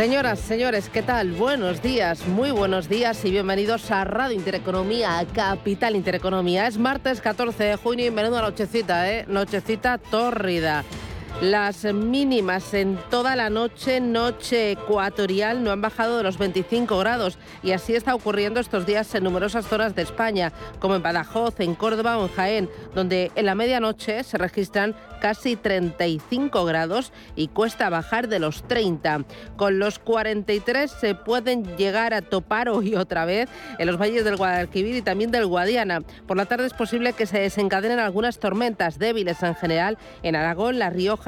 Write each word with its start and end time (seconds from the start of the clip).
Señoras, 0.00 0.38
señores, 0.38 0.88
¿qué 0.88 1.02
tal? 1.02 1.32
Buenos 1.32 1.82
días, 1.82 2.26
muy 2.26 2.52
buenos 2.52 2.88
días 2.88 3.22
y 3.26 3.30
bienvenidos 3.30 3.90
a 3.90 4.02
Radio 4.04 4.34
Intereconomía, 4.34 5.22
Capital 5.34 5.94
Intereconomía. 5.94 6.66
Es 6.66 6.78
martes 6.78 7.20
14 7.20 7.64
de 7.64 7.76
junio 7.76 8.06
y 8.06 8.10
menuda 8.10 8.40
nochecita, 8.40 9.12
¿eh? 9.12 9.26
Nochecita 9.28 9.98
tórrida. 9.98 10.86
Las 11.40 11.84
mínimas 11.84 12.74
en 12.74 12.98
toda 13.08 13.34
la 13.34 13.48
noche, 13.48 13.98
noche 13.98 14.72
ecuatorial, 14.72 15.64
no 15.64 15.70
han 15.70 15.80
bajado 15.80 16.18
de 16.18 16.22
los 16.22 16.36
25 16.36 16.98
grados 16.98 17.38
y 17.62 17.72
así 17.72 17.94
está 17.94 18.14
ocurriendo 18.14 18.60
estos 18.60 18.84
días 18.84 19.14
en 19.14 19.24
numerosas 19.24 19.66
zonas 19.66 19.94
de 19.94 20.02
España, 20.02 20.52
como 20.80 20.96
en 20.96 21.02
Badajoz, 21.02 21.58
en 21.60 21.74
Córdoba 21.74 22.18
o 22.18 22.24
en 22.24 22.32
Jaén, 22.34 22.70
donde 22.94 23.32
en 23.36 23.46
la 23.46 23.54
medianoche 23.54 24.22
se 24.22 24.36
registran 24.36 24.94
casi 25.20 25.56
35 25.56 26.64
grados 26.64 27.12
y 27.36 27.48
cuesta 27.48 27.88
bajar 27.88 28.28
de 28.28 28.38
los 28.38 28.62
30. 28.64 29.24
Con 29.56 29.78
los 29.78 29.98
43 29.98 30.90
se 30.90 31.14
pueden 31.14 31.76
llegar 31.76 32.12
a 32.12 32.22
topar 32.22 32.68
hoy 32.68 32.96
otra 32.96 33.24
vez 33.24 33.48
en 33.78 33.86
los 33.86 33.98
valles 33.98 34.24
del 34.24 34.36
Guadalquivir 34.36 34.96
y 34.96 35.02
también 35.02 35.30
del 35.30 35.46
Guadiana. 35.46 36.00
Por 36.26 36.36
la 36.36 36.46
tarde 36.46 36.66
es 36.66 36.74
posible 36.74 37.14
que 37.14 37.26
se 37.26 37.38
desencadenen 37.38 37.98
algunas 37.98 38.38
tormentas 38.38 38.98
débiles 38.98 39.42
en 39.42 39.54
general 39.54 39.98
en 40.22 40.36
Aragón, 40.36 40.78
La 40.78 40.90
Rioja 40.90 41.19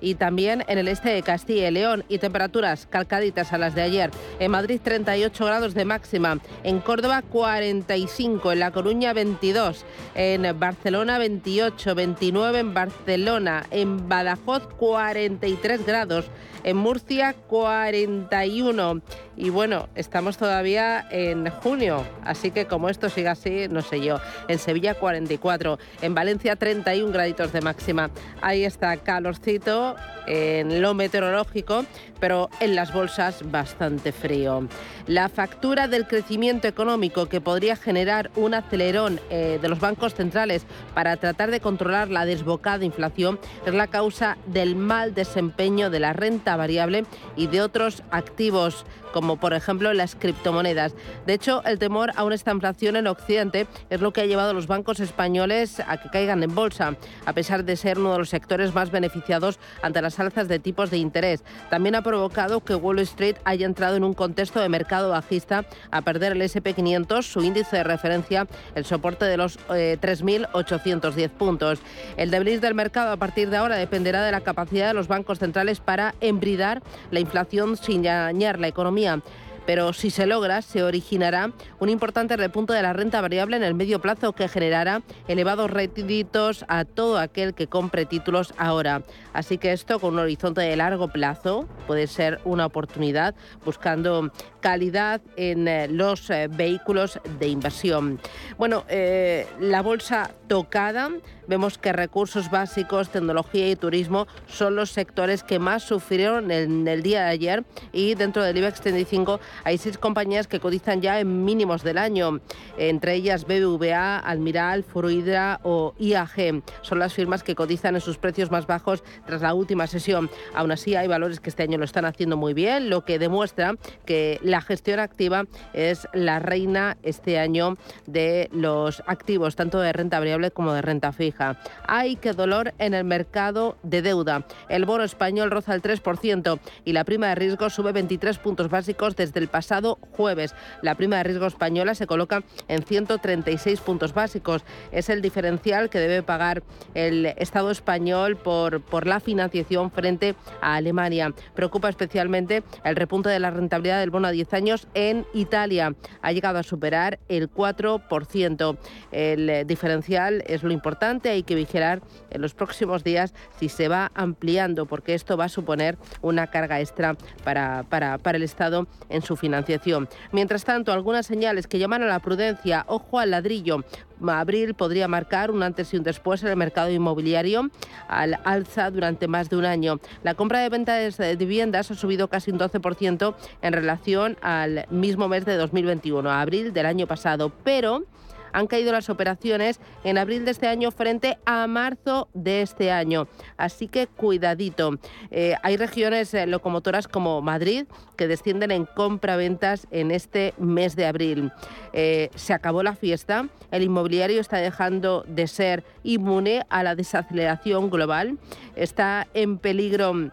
y 0.00 0.14
también 0.14 0.64
en 0.68 0.78
el 0.78 0.88
este 0.88 1.10
de 1.10 1.22
Castilla 1.22 1.68
y 1.68 1.70
León. 1.70 2.04
Y 2.08 2.18
temperaturas 2.18 2.86
calcaditas 2.86 3.52
a 3.52 3.58
las 3.58 3.74
de 3.74 3.82
ayer. 3.82 4.10
En 4.38 4.50
Madrid 4.50 4.80
38 4.82 5.44
grados 5.44 5.74
de 5.74 5.84
máxima, 5.84 6.38
en 6.62 6.80
Córdoba 6.80 7.22
45, 7.22 8.52
en 8.52 8.60
La 8.60 8.70
Coruña 8.70 9.12
22, 9.12 9.84
en 10.14 10.58
Barcelona 10.58 11.18
28, 11.18 11.94
29 11.94 12.58
en 12.58 12.74
Barcelona. 12.74 13.66
En 13.70 14.08
Badajoz 14.08 14.66
43 14.76 15.86
grados, 15.86 16.26
en 16.64 16.76
Murcia 16.76 17.34
41 17.48 19.02
y 19.40 19.48
bueno, 19.48 19.88
estamos 19.94 20.36
todavía 20.36 21.06
en 21.10 21.48
junio, 21.48 22.04
así 22.24 22.50
que 22.50 22.66
como 22.66 22.90
esto 22.90 23.08
siga 23.08 23.30
así, 23.30 23.68
no 23.70 23.80
sé 23.80 24.02
yo. 24.02 24.20
En 24.48 24.58
Sevilla 24.58 24.92
44, 24.92 25.78
en 26.02 26.14
Valencia 26.14 26.56
31 26.56 27.10
graditos 27.10 27.50
de 27.50 27.62
máxima. 27.62 28.10
Ahí 28.42 28.64
está 28.64 28.98
calorcito 28.98 29.96
en 30.26 30.82
lo 30.82 30.92
meteorológico, 30.92 31.86
pero 32.20 32.50
en 32.60 32.76
las 32.76 32.92
bolsas 32.92 33.50
bastante 33.50 34.12
frío. 34.12 34.68
La 35.06 35.30
factura 35.30 35.88
del 35.88 36.06
crecimiento 36.06 36.68
económico 36.68 37.26
que 37.26 37.40
podría 37.40 37.76
generar 37.76 38.30
un 38.36 38.52
acelerón 38.52 39.20
eh, 39.30 39.58
de 39.60 39.68
los 39.70 39.80
bancos 39.80 40.14
centrales 40.14 40.66
para 40.94 41.16
tratar 41.16 41.50
de 41.50 41.60
controlar 41.60 42.10
la 42.10 42.26
desbocada 42.26 42.84
inflación 42.84 43.40
es 43.64 43.72
la 43.72 43.86
causa 43.86 44.36
del 44.46 44.76
mal 44.76 45.14
desempeño 45.14 45.88
de 45.88 46.00
la 46.00 46.12
renta 46.12 46.56
variable 46.56 47.06
y 47.36 47.46
de 47.46 47.62
otros 47.62 48.02
activos 48.10 48.84
como 49.12 49.29
por 49.36 49.52
ejemplo 49.52 49.92
las 49.92 50.14
criptomonedas. 50.14 50.94
De 51.26 51.34
hecho, 51.34 51.62
el 51.64 51.78
temor 51.78 52.12
a 52.16 52.24
una 52.24 52.34
estanflación 52.34 52.96
en 52.96 53.06
Occidente 53.06 53.66
es 53.90 54.00
lo 54.00 54.12
que 54.12 54.22
ha 54.22 54.26
llevado 54.26 54.50
a 54.50 54.54
los 54.54 54.66
bancos 54.66 55.00
españoles 55.00 55.80
a 55.86 55.96
que 55.98 56.08
caigan 56.10 56.42
en 56.42 56.54
bolsa, 56.54 56.96
a 57.24 57.32
pesar 57.32 57.64
de 57.64 57.76
ser 57.76 57.98
uno 57.98 58.12
de 58.12 58.18
los 58.18 58.28
sectores 58.28 58.74
más 58.74 58.90
beneficiados 58.90 59.58
ante 59.82 60.02
las 60.02 60.18
alzas 60.18 60.48
de 60.48 60.58
tipos 60.58 60.90
de 60.90 60.98
interés. 60.98 61.42
También 61.70 61.94
ha 61.94 62.02
provocado 62.02 62.60
que 62.60 62.74
Wall 62.74 62.98
Street 63.00 63.36
haya 63.44 63.66
entrado 63.66 63.96
en 63.96 64.04
un 64.04 64.14
contexto 64.14 64.60
de 64.60 64.68
mercado 64.68 65.10
bajista 65.10 65.64
a 65.90 66.02
perder 66.02 66.32
el 66.32 66.42
SP500, 66.42 67.22
su 67.22 67.42
índice 67.42 67.76
de 67.76 67.84
referencia, 67.84 68.46
el 68.74 68.84
soporte 68.84 69.24
de 69.24 69.36
los 69.36 69.58
3.810 69.68 71.18
eh, 71.18 71.28
puntos. 71.28 71.80
El 72.16 72.30
devenir 72.30 72.60
del 72.60 72.74
mercado 72.74 73.12
a 73.12 73.16
partir 73.16 73.50
de 73.50 73.56
ahora 73.56 73.76
dependerá 73.76 74.22
de 74.22 74.32
la 74.32 74.40
capacidad 74.40 74.88
de 74.88 74.94
los 74.94 75.08
bancos 75.08 75.38
centrales 75.38 75.80
para 75.80 76.14
embridar 76.20 76.82
la 77.10 77.20
inflación 77.20 77.76
sin 77.76 78.02
dañar 78.02 78.58
la 78.58 78.68
economía 78.68 79.19
pero 79.66 79.92
si 79.92 80.10
se 80.10 80.26
logra, 80.26 80.62
se 80.62 80.82
originará 80.82 81.52
un 81.78 81.88
importante 81.88 82.36
repunto 82.36 82.72
de 82.72 82.82
la 82.82 82.92
renta 82.92 83.20
variable 83.20 83.56
en 83.56 83.62
el 83.62 83.74
medio 83.74 84.00
plazo 84.00 84.32
que 84.32 84.48
generará 84.48 85.02
elevados 85.28 85.70
réditos 85.70 86.64
a 86.66 86.84
todo 86.84 87.18
aquel 87.18 87.54
que 87.54 87.68
compre 87.68 88.06
títulos 88.06 88.52
ahora. 88.58 89.02
Así 89.32 89.58
que 89.58 89.72
esto 89.72 90.00
con 90.00 90.14
un 90.14 90.20
horizonte 90.20 90.60
de 90.60 90.76
largo 90.76 91.08
plazo 91.08 91.68
puede 91.86 92.06
ser 92.06 92.40
una 92.44 92.66
oportunidad 92.66 93.34
buscando 93.64 94.32
calidad 94.60 95.20
en 95.36 95.68
eh, 95.68 95.88
los 95.88 96.28
eh, 96.30 96.48
vehículos 96.50 97.20
de 97.38 97.48
inversión. 97.48 98.18
Bueno, 98.58 98.84
eh, 98.88 99.46
la 99.60 99.82
bolsa 99.82 100.32
tocada 100.48 101.10
vemos 101.50 101.78
que 101.78 101.92
recursos 101.92 102.48
básicos, 102.48 103.10
tecnología 103.10 103.68
y 103.68 103.74
turismo 103.74 104.28
son 104.46 104.76
los 104.76 104.92
sectores 104.92 105.42
que 105.42 105.58
más 105.58 105.82
sufrieron 105.82 106.52
en 106.52 106.86
el 106.86 107.02
día 107.02 107.24
de 107.24 107.30
ayer 107.30 107.64
y 107.92 108.14
dentro 108.14 108.44
del 108.44 108.56
IBEX 108.56 108.80
35 108.80 109.40
hay 109.64 109.76
seis 109.76 109.98
compañías 109.98 110.46
que 110.46 110.60
cotizan 110.60 111.02
ya 111.02 111.18
en 111.18 111.44
mínimos 111.44 111.82
del 111.82 111.98
año, 111.98 112.40
entre 112.78 113.14
ellas 113.14 113.46
BBVA, 113.46 114.20
Almiral, 114.20 114.84
Furuidra 114.84 115.58
o 115.64 115.92
IAG. 115.98 116.62
Son 116.82 117.00
las 117.00 117.14
firmas 117.14 117.42
que 117.42 117.56
cotizan 117.56 117.96
en 117.96 118.00
sus 118.00 118.16
precios 118.16 118.52
más 118.52 118.68
bajos 118.68 119.02
tras 119.26 119.42
la 119.42 119.52
última 119.52 119.88
sesión. 119.88 120.30
Aún 120.54 120.70
así 120.70 120.94
hay 120.94 121.08
valores 121.08 121.40
que 121.40 121.50
este 121.50 121.64
año 121.64 121.78
lo 121.78 121.84
están 121.84 122.04
haciendo 122.04 122.36
muy 122.36 122.54
bien, 122.54 122.90
lo 122.90 123.04
que 123.04 123.18
demuestra 123.18 123.74
que 124.06 124.38
la 124.44 124.60
gestión 124.60 125.00
activa 125.00 125.46
es 125.72 126.06
la 126.12 126.38
reina 126.38 126.96
este 127.02 127.40
año 127.40 127.76
de 128.06 128.48
los 128.52 129.02
activos, 129.08 129.56
tanto 129.56 129.80
de 129.80 129.92
renta 129.92 130.20
variable 130.20 130.52
como 130.52 130.72
de 130.72 130.82
renta 130.82 131.10
fija. 131.10 131.39
Hay 131.86 132.16
que 132.16 132.32
dolor 132.32 132.74
en 132.78 132.94
el 132.94 133.04
mercado 133.04 133.76
de 133.82 134.02
deuda. 134.02 134.46
El 134.68 134.84
bono 134.84 135.04
español 135.04 135.50
roza 135.50 135.74
el 135.74 135.82
3% 135.82 136.58
y 136.84 136.92
la 136.92 137.04
prima 137.04 137.28
de 137.28 137.34
riesgo 137.34 137.70
sube 137.70 137.92
23 137.92 138.38
puntos 138.38 138.68
básicos 138.68 139.16
desde 139.16 139.40
el 139.40 139.48
pasado 139.48 139.98
jueves. 140.12 140.54
La 140.82 140.94
prima 140.94 141.16
de 141.16 141.24
riesgo 141.24 141.46
española 141.46 141.94
se 141.94 142.06
coloca 142.06 142.42
en 142.68 142.82
136 142.82 143.80
puntos 143.80 144.14
básicos. 144.14 144.64
Es 144.92 145.08
el 145.08 145.22
diferencial 145.22 145.90
que 145.90 145.98
debe 145.98 146.22
pagar 146.22 146.62
el 146.94 147.26
Estado 147.26 147.70
español 147.70 148.36
por, 148.36 148.82
por 148.82 149.06
la 149.06 149.20
financiación 149.20 149.90
frente 149.90 150.34
a 150.60 150.74
Alemania. 150.76 151.32
Preocupa 151.54 151.88
especialmente 151.88 152.62
el 152.84 152.96
repunte 152.96 153.28
de 153.28 153.38
la 153.38 153.50
rentabilidad 153.50 154.00
del 154.00 154.10
bono 154.10 154.28
a 154.28 154.32
10 154.32 154.52
años 154.54 154.88
en 154.94 155.26
Italia. 155.32 155.94
Ha 156.22 156.32
llegado 156.32 156.58
a 156.58 156.62
superar 156.62 157.18
el 157.28 157.50
4%. 157.50 158.78
El 159.12 159.66
diferencial 159.66 160.42
es 160.46 160.62
lo 160.62 160.72
importante 160.72 161.19
hay 161.28 161.42
que 161.42 161.54
vigilar 161.54 162.00
en 162.30 162.40
los 162.40 162.54
próximos 162.54 163.04
días 163.04 163.34
si 163.58 163.68
se 163.68 163.88
va 163.88 164.10
ampliando, 164.14 164.86
porque 164.86 165.14
esto 165.14 165.36
va 165.36 165.44
a 165.44 165.48
suponer 165.50 165.98
una 166.22 166.46
carga 166.46 166.80
extra 166.80 167.16
para, 167.44 167.84
para, 167.88 168.16
para 168.18 168.36
el 168.38 168.42
Estado 168.42 168.86
en 169.10 169.20
su 169.20 169.36
financiación. 169.36 170.08
Mientras 170.32 170.64
tanto, 170.64 170.92
algunas 170.92 171.26
señales 171.26 171.66
que 171.66 171.78
llaman 171.78 172.02
a 172.02 172.06
la 172.06 172.20
prudencia, 172.20 172.84
ojo 172.88 173.18
al 173.18 173.32
ladrillo, 173.32 173.84
abril 174.28 174.74
podría 174.74 175.08
marcar 175.08 175.50
un 175.50 175.62
antes 175.62 175.92
y 175.94 175.96
un 175.96 176.02
después 176.02 176.42
en 176.42 176.50
el 176.50 176.56
mercado 176.56 176.90
inmobiliario 176.90 177.70
al 178.08 178.38
alza 178.44 178.90
durante 178.90 179.28
más 179.28 179.48
de 179.48 179.56
un 179.56 179.64
año. 179.64 180.00
La 180.22 180.34
compra 180.34 180.60
de 180.60 180.68
ventas 180.68 181.16
de 181.16 181.36
viviendas 181.36 181.90
ha 181.90 181.94
subido 181.94 182.28
casi 182.28 182.50
un 182.50 182.58
12% 182.58 183.34
en 183.62 183.72
relación 183.72 184.36
al 184.42 184.86
mismo 184.90 185.28
mes 185.28 185.44
de 185.44 185.56
2021, 185.56 186.30
abril 186.30 186.72
del 186.72 186.86
año 186.86 187.06
pasado, 187.06 187.52
pero 187.64 188.04
han 188.52 188.66
caído 188.66 188.92
las 188.92 189.10
operaciones 189.10 189.80
en 190.04 190.18
abril 190.18 190.44
de 190.44 190.50
este 190.50 190.68
año 190.68 190.90
frente 190.90 191.38
a 191.44 191.66
marzo 191.66 192.28
de 192.34 192.62
este 192.62 192.90
año. 192.90 193.28
Así 193.56 193.88
que 193.88 194.06
cuidadito. 194.06 194.98
Eh, 195.30 195.54
hay 195.62 195.76
regiones 195.76 196.32
eh, 196.34 196.46
locomotoras 196.46 197.08
como 197.08 197.42
Madrid 197.42 197.86
que 198.16 198.28
descienden 198.28 198.70
en 198.70 198.86
compra-ventas 198.86 199.86
en 199.90 200.10
este 200.10 200.54
mes 200.58 200.96
de 200.96 201.06
abril. 201.06 201.52
Eh, 201.92 202.30
se 202.34 202.52
acabó 202.52 202.82
la 202.82 202.94
fiesta, 202.94 203.48
el 203.70 203.82
inmobiliario 203.82 204.40
está 204.40 204.58
dejando 204.58 205.24
de 205.26 205.46
ser 205.46 205.84
inmune 206.02 206.64
a 206.68 206.82
la 206.82 206.94
desaceleración 206.94 207.90
global, 207.90 208.38
está 208.76 209.26
en 209.34 209.58
peligro 209.58 210.30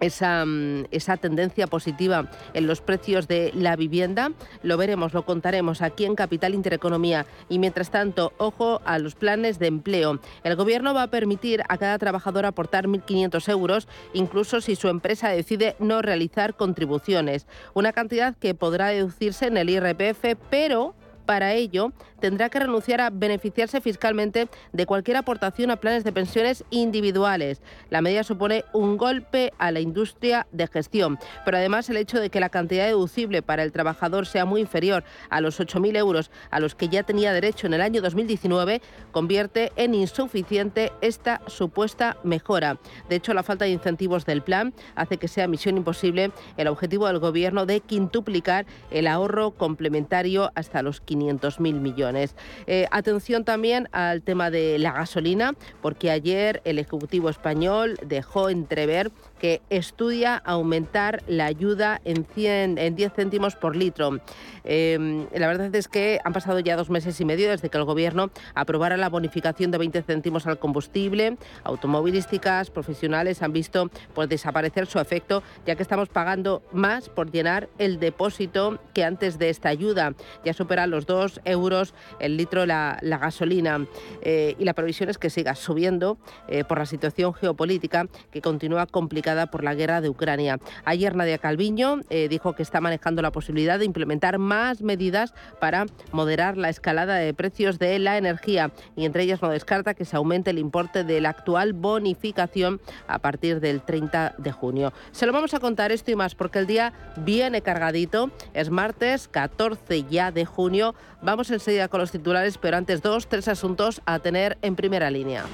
esa, 0.00 0.44
mm, 0.44 0.86
esa, 0.90 1.16
tendencia 1.16 1.66
positiva 1.66 2.30
en 2.54 2.66
los 2.66 2.80
precios 2.80 3.28
de 3.28 3.52
la 3.54 3.76
vivienda. 3.76 4.32
Lo 4.62 4.76
veremos, 4.76 5.14
lo 5.14 5.24
contaremos 5.24 5.82
aquí 5.82 6.04
en 6.04 6.14
Capital 6.14 6.54
Intereconomía. 6.54 7.26
Y 7.48 7.58
mientras 7.58 7.90
tanto, 7.90 8.32
ojo 8.38 8.80
a 8.84 8.98
los 8.98 9.14
planes 9.14 9.58
de 9.58 9.66
empleo. 9.66 10.20
El 10.44 10.56
Gobierno 10.56 10.94
va 10.94 11.04
a 11.04 11.10
permitir 11.10 11.62
a 11.68 11.78
cada 11.78 11.98
trabajador 11.98 12.46
aportar 12.46 12.86
1.500 12.86 13.48
euros, 13.48 13.88
incluso 14.12 14.60
si 14.60 14.76
su 14.76 14.88
empresa 14.88 15.28
decide 15.28 15.76
no 15.78 16.02
realizar 16.02 16.54
contribuciones. 16.54 17.46
Una 17.74 17.92
cantidad 17.92 18.36
que 18.36 18.54
podrá 18.54 18.88
deducirse 18.88 19.46
en 19.46 19.56
el 19.56 19.70
IRPF, 19.70 20.36
pero 20.50 20.94
para 21.28 21.52
ello 21.52 21.92
tendrá 22.20 22.48
que 22.48 22.58
renunciar 22.58 23.02
a 23.02 23.10
beneficiarse 23.10 23.82
fiscalmente 23.82 24.48
de 24.72 24.86
cualquier 24.86 25.18
aportación 25.18 25.70
a 25.70 25.76
planes 25.76 26.02
de 26.02 26.10
pensiones 26.10 26.64
individuales. 26.70 27.60
La 27.90 28.00
medida 28.00 28.24
supone 28.24 28.64
un 28.72 28.96
golpe 28.96 29.52
a 29.58 29.70
la 29.70 29.80
industria 29.80 30.46
de 30.52 30.66
gestión, 30.68 31.18
pero 31.44 31.58
además 31.58 31.90
el 31.90 31.98
hecho 31.98 32.18
de 32.18 32.30
que 32.30 32.40
la 32.40 32.48
cantidad 32.48 32.86
deducible 32.86 33.42
para 33.42 33.62
el 33.62 33.72
trabajador 33.72 34.24
sea 34.24 34.46
muy 34.46 34.62
inferior 34.62 35.04
a 35.28 35.42
los 35.42 35.60
8.000 35.60 35.98
euros 35.98 36.30
a 36.50 36.60
los 36.60 36.74
que 36.74 36.88
ya 36.88 37.02
tenía 37.02 37.34
derecho 37.34 37.66
en 37.66 37.74
el 37.74 37.82
año 37.82 38.00
2019 38.00 38.80
convierte 39.12 39.70
en 39.76 39.94
insuficiente 39.94 40.92
esta 41.02 41.42
supuesta 41.46 42.16
mejora. 42.24 42.78
De 43.10 43.16
hecho, 43.16 43.34
la 43.34 43.42
falta 43.42 43.66
de 43.66 43.72
incentivos 43.72 44.24
del 44.24 44.40
plan 44.40 44.72
hace 44.94 45.18
que 45.18 45.28
sea 45.28 45.46
misión 45.46 45.76
imposible 45.76 46.32
el 46.56 46.68
objetivo 46.68 47.06
del 47.06 47.18
Gobierno 47.18 47.66
de 47.66 47.80
quintuplicar 47.80 48.64
el 48.90 49.06
ahorro 49.06 49.50
complementario 49.50 50.50
hasta 50.54 50.80
los 50.80 51.02
500.000 51.18 51.80
millones. 51.80 52.34
Eh, 52.66 52.86
atención 52.90 53.44
también 53.44 53.88
al 53.92 54.22
tema 54.22 54.50
de 54.50 54.78
la 54.78 54.92
gasolina, 54.92 55.54
porque 55.82 56.10
ayer 56.10 56.60
el 56.64 56.78
Ejecutivo 56.78 57.28
español 57.28 57.98
dejó 58.06 58.48
entrever 58.48 59.10
que 59.38 59.62
estudia 59.70 60.36
aumentar 60.36 61.22
la 61.26 61.46
ayuda 61.46 62.00
en, 62.04 62.24
100, 62.24 62.78
en 62.78 62.96
10 62.96 63.12
céntimos 63.12 63.56
por 63.56 63.76
litro. 63.76 64.18
Em, 64.64 65.26
la 65.34 65.46
verdad 65.46 65.74
es 65.74 65.88
que 65.88 66.18
han 66.24 66.32
pasado 66.32 66.58
ya 66.60 66.76
dos 66.76 66.90
meses 66.90 67.20
y 67.20 67.24
medio 67.24 67.48
desde 67.48 67.70
que 67.70 67.78
el 67.78 67.84
Gobierno 67.84 68.30
aprobara 68.54 68.96
la 68.96 69.08
bonificación 69.08 69.70
de 69.70 69.78
20 69.78 70.02
céntimos 70.02 70.46
al 70.46 70.58
combustible. 70.58 71.38
Automovilísticas, 71.64 72.70
profesionales 72.70 73.42
han 73.42 73.52
visto 73.52 73.90
pues, 74.14 74.28
desaparecer 74.28 74.86
su 74.86 74.98
efecto, 74.98 75.42
ya 75.66 75.76
que 75.76 75.82
estamos 75.82 76.08
pagando 76.08 76.62
más 76.72 77.08
por 77.08 77.30
llenar 77.30 77.68
el 77.78 77.98
depósito 77.98 78.78
que 78.92 79.04
antes 79.04 79.38
de 79.38 79.50
esta 79.50 79.68
ayuda. 79.68 80.14
Ya 80.44 80.52
supera 80.52 80.86
los 80.86 81.06
2 81.08 81.40
euros 81.44 81.94
el 82.20 82.36
litro 82.36 82.66
la, 82.66 83.00
gasolina. 83.02 83.84
Eh, 84.22 84.54
y 84.58 84.64
la 84.64 84.74
previsión 84.74 85.08
es 85.08 85.18
que 85.18 85.30
siga 85.30 85.56
subiendo 85.56 86.18
eh, 86.46 86.62
por 86.62 86.78
la 86.78 86.86
situación 86.86 87.34
geopolítica 87.34 88.06
que 88.30 88.40
continúa 88.40 88.86
complicada 88.86 89.46
por 89.46 89.64
la 89.64 89.74
guerra 89.74 90.00
de 90.00 90.08
Ucrania. 90.08 90.58
Ayer 90.84 91.16
Nadia 91.16 91.38
Calviño 91.38 92.02
eh, 92.10 92.28
dijo 92.28 92.54
que 92.54 92.62
está 92.62 92.80
manejando 92.80 93.22
la 93.22 93.32
posibilidad 93.32 93.78
de 93.78 93.86
implementar 93.86 94.38
más 94.38 94.82
medidas 94.82 95.34
para 95.60 95.86
moderar 96.12 96.56
la 96.56 96.68
escalada 96.68 97.16
de 97.16 97.34
precios 97.34 97.78
de 97.78 97.98
la 97.98 98.18
energía 98.18 98.70
y 98.94 99.06
entre 99.06 99.24
ellas 99.24 99.42
no 99.42 99.48
descarta 99.48 99.94
que 99.94 100.04
se 100.04 100.16
aumente 100.16 100.50
el 100.50 100.58
importe 100.58 101.02
de 101.02 101.20
la 101.20 101.30
actual 101.30 101.72
bonificación 101.72 102.80
a 103.06 103.18
partir 103.18 103.60
del 103.60 103.82
30 103.82 104.34
de 104.36 104.52
junio. 104.52 104.92
Se 105.12 105.26
lo 105.26 105.32
vamos 105.32 105.54
a 105.54 105.60
contar 105.60 105.90
esto 105.90 106.10
y 106.10 106.16
más 106.16 106.34
porque 106.34 106.58
el 106.58 106.66
día 106.66 106.92
viene 107.16 107.62
cargadito. 107.62 108.30
Es 108.52 108.70
martes 108.70 109.28
14 109.28 110.04
ya 110.10 110.30
de 110.30 110.44
junio. 110.44 110.94
Vamos 111.22 111.50
enseguida 111.50 111.88
con 111.88 112.00
los 112.00 112.10
titulares, 112.10 112.58
pero 112.58 112.76
antes 112.76 113.02
dos, 113.02 113.28
tres 113.28 113.48
asuntos 113.48 114.02
a 114.06 114.18
tener 114.18 114.58
en 114.62 114.76
primera 114.76 115.10
línea. 115.10 115.44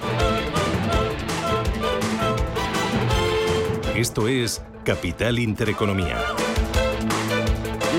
Esto 3.94 4.28
es 4.28 4.62
Capital 4.84 5.38
Intereconomía. 5.38 6.18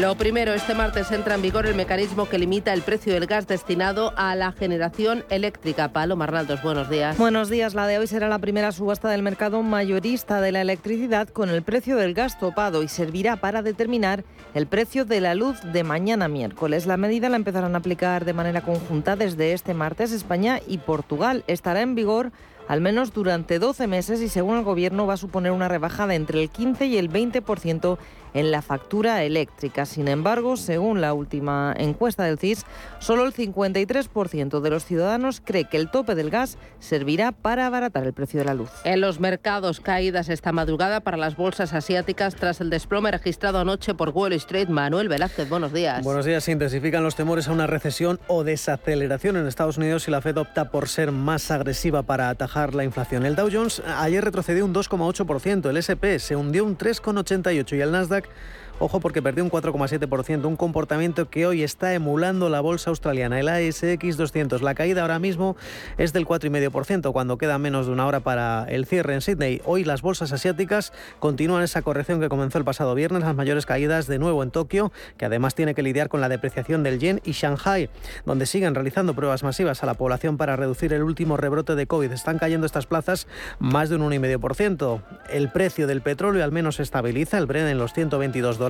Lo 0.01 0.13
primero, 0.15 0.53
este 0.53 0.75
martes 0.75 1.09
entra 1.12 1.36
en 1.36 1.42
vigor 1.42 1.65
el 1.68 1.74
mecanismo 1.74 2.27
que 2.27 2.38
limita 2.38 2.74
el 2.74 2.81
precio 2.81 3.13
del 3.13 3.27
gas 3.27 3.47
destinado 3.47 4.12
a 4.18 4.36
la 4.36 4.51
generación 4.51 5.24
eléctrica. 5.30 5.94
Palo 5.94 6.18
Marnaldos, 6.18 6.62
buenos 6.62 6.89
días. 6.89 7.18
Buenos 7.18 7.50
días. 7.50 7.75
La 7.75 7.88
de 7.88 7.97
hoy 7.97 8.07
será 8.07 8.27
la 8.27 8.39
primera 8.39 8.74
subasta 8.74 9.09
del 9.09 9.24
mercado 9.24 9.63
mayorista 9.63 10.42
de 10.42 10.51
la 10.51 10.59
electricidad 10.59 11.30
con 11.30 11.50
el 11.50 11.63
precio 11.63 11.95
del 11.95 12.13
gas 12.13 12.38
topado 12.38 12.83
y 12.83 12.89
servirá 12.89 13.38
para 13.38 13.62
determinar 13.62 14.25
el 14.53 14.68
precio 14.68 15.06
de 15.06 15.21
la 15.21 15.33
luz 15.33 15.62
de 15.71 15.86
mañana 15.86 16.27
miércoles. 16.27 16.88
La 16.88 16.97
medida 16.97 17.30
la 17.30 17.38
empezarán 17.38 17.74
a 17.75 17.77
aplicar 17.77 18.25
de 18.25 18.33
manera 18.33 18.62
conjunta 18.62 19.15
desde 19.15 19.53
este 19.53 19.74
martes 19.74 20.12
España 20.12 20.59
y 20.68 20.80
Portugal. 20.80 21.45
Estará 21.47 21.80
en 21.80 21.95
vigor 21.95 22.33
al 22.68 22.81
menos 22.81 23.13
durante 23.13 23.59
12 23.59 23.88
meses 23.88 24.21
y 24.21 24.27
según 24.27 24.57
el 24.57 24.63
Gobierno 24.63 25.06
va 25.06 25.13
a 25.13 25.18
suponer 25.18 25.51
una 25.51 25.68
rebaja 25.68 26.07
de 26.07 26.15
entre 26.15 26.42
el 26.42 26.50
15 26.50 26.86
y 26.88 26.97
el 26.97 27.09
20% 27.12 27.97
en 28.35 28.51
la 28.51 28.61
factura 28.61 29.23
eléctrica. 29.23 29.85
Sin 29.85 30.07
embargo, 30.07 30.57
según 30.57 31.01
la 31.01 31.13
última 31.13 31.73
encuesta 31.77 32.25
del 32.25 32.37
CIS, 32.37 32.65
solo 32.99 33.25
el 33.25 33.33
53% 33.33 34.59
de 34.59 34.69
los 34.69 34.85
ciudadanos 34.85 35.41
cree 35.43 35.65
que 35.65 35.77
el 35.77 35.89
tope 35.89 36.13
del 36.13 36.29
gas 36.29 36.59
servirá 36.79 37.31
para 37.31 37.65
abaratar 37.65 38.05
el 38.05 38.13
precio 38.13 38.39
de 38.39 38.45
la 38.45 38.53
luz. 38.53 38.69
En 38.83 39.01
los 39.01 39.19
mercados, 39.19 39.79
caídas 39.79 40.29
esta 40.29 40.51
madrugada 40.51 40.99
para 40.99 41.17
las 41.17 41.35
bolsas 41.35 41.73
asiáticas 41.73 42.35
tras 42.35 42.61
el 42.61 42.69
desplome 42.69 43.09
registrado 43.09 43.59
anoche 43.59 43.95
por 43.95 44.09
Wall 44.09 44.33
Street. 44.33 44.67
Manuel 44.67 45.07
Velázquez, 45.07 45.49
buenos 45.49 45.73
días. 45.73 46.03
Buenos 46.03 46.25
días. 46.25 46.43
Se 46.43 46.51
intensifican 46.51 47.03
los 47.03 47.15
temores 47.15 47.47
a 47.47 47.53
una 47.53 47.67
recesión 47.67 48.19
o 48.27 48.43
desaceleración 48.43 49.37
en 49.37 49.47
Estados 49.47 49.77
Unidos 49.77 50.07
y 50.07 50.11
la 50.11 50.21
Fed 50.21 50.37
opta 50.37 50.71
por 50.71 50.89
ser 50.89 51.11
más 51.13 51.49
agresiva 51.51 52.03
para 52.03 52.29
atajar 52.29 52.75
la 52.75 52.83
inflación. 52.83 53.25
El 53.25 53.35
Dow 53.35 53.49
Jones 53.51 53.81
ayer 53.97 54.23
retrocedió 54.23 54.65
un 54.65 54.73
2,8%, 54.73 55.69
el 55.69 55.77
SP 55.79 56.19
se 56.19 56.35
hundió 56.35 56.65
un 56.65 56.77
3,88% 56.77 57.77
y 57.77 57.81
el 57.81 57.91
Nasdaq 57.91 58.25
tak 58.25 58.33
Ojo 58.77 59.00
porque 59.00 59.22
perdió 59.22 59.42
un 59.42 59.50
4,7%, 59.50 60.44
un 60.45 60.57
comportamiento 60.57 61.30
que 61.30 61.48
hoy 61.48 61.63
está 61.63 61.94
emulando 61.94 62.50
la 62.50 62.60
bolsa 62.60 62.89
australiana, 62.89 63.39
el 63.39 63.48
ASX 63.48 64.18
200. 64.18 64.62
La 64.62 64.75
caída 64.75 65.04
ahora 65.04 65.18
mismo 65.18 65.56
es 65.98 66.12
del 66.12 66.25
4,5% 66.25 67.13
cuando 67.13 67.38
queda 67.38 67.57
menos 67.57 67.86
de 67.86 67.94
una 67.94 68.06
hora 68.06 68.19
para 68.19 68.66
el 68.68 68.86
cierre 68.86 69.13
en 69.13 69.22
Sydney. 69.22 69.62
Hoy 69.63 69.86
las 69.86 70.01
bolsas 70.01 70.33
asiáticas 70.33 70.92
continúan 71.19 71.63
esa 71.63 71.83
corrección 71.83 72.19
que 72.19 72.27
comenzó 72.27 72.57
el 72.57 72.66
pasado 72.66 72.95
viernes, 72.95 73.24
las 73.24 73.33
mayores 73.33 73.66
caídas 73.66 74.07
de 74.07 74.19
nuevo 74.19 74.44
en 74.44 74.51
Tokio, 74.51 74.92
que 75.16 75.24
además 75.24 75.56
tiene 75.56 75.74
que 75.74 75.81
lidiar 75.81 76.10
con 76.10 76.19
la 76.19 76.28
depreciación 76.28 76.83
del 76.83 77.00
yen, 77.00 77.21
y 77.24 77.31
Shanghai, 77.31 77.89
donde 78.25 78.45
siguen 78.45 78.75
realizando 78.75 79.13
pruebas 79.13 79.44
masivas 79.44 79.83
a 79.83 79.86
la 79.86 79.94
población 79.94 80.36
para 80.36 80.57
reducir 80.57 80.92
el 80.92 81.04
último 81.04 81.38
rebrote 81.38 81.75
de 81.75 81.88
COVID. 81.88 82.12
Están 82.12 82.39
cayendo 82.39 82.66
estas 82.66 82.88
plazas 82.88 83.25
más 83.57 83.88
de 83.88 83.95
un 83.95 84.01
1,5%. 84.01 85.01
El 85.30 85.50
precio 85.50 85.88
del 85.88 86.01
petróleo 86.01 86.44
al 86.44 86.51
menos 86.51 86.81
estabiliza, 86.81 87.38
el 87.38 87.45
Brent 87.45 87.69
en 87.69 87.78
los 87.78 87.94
122 87.94 88.57
dólares, 88.57 88.64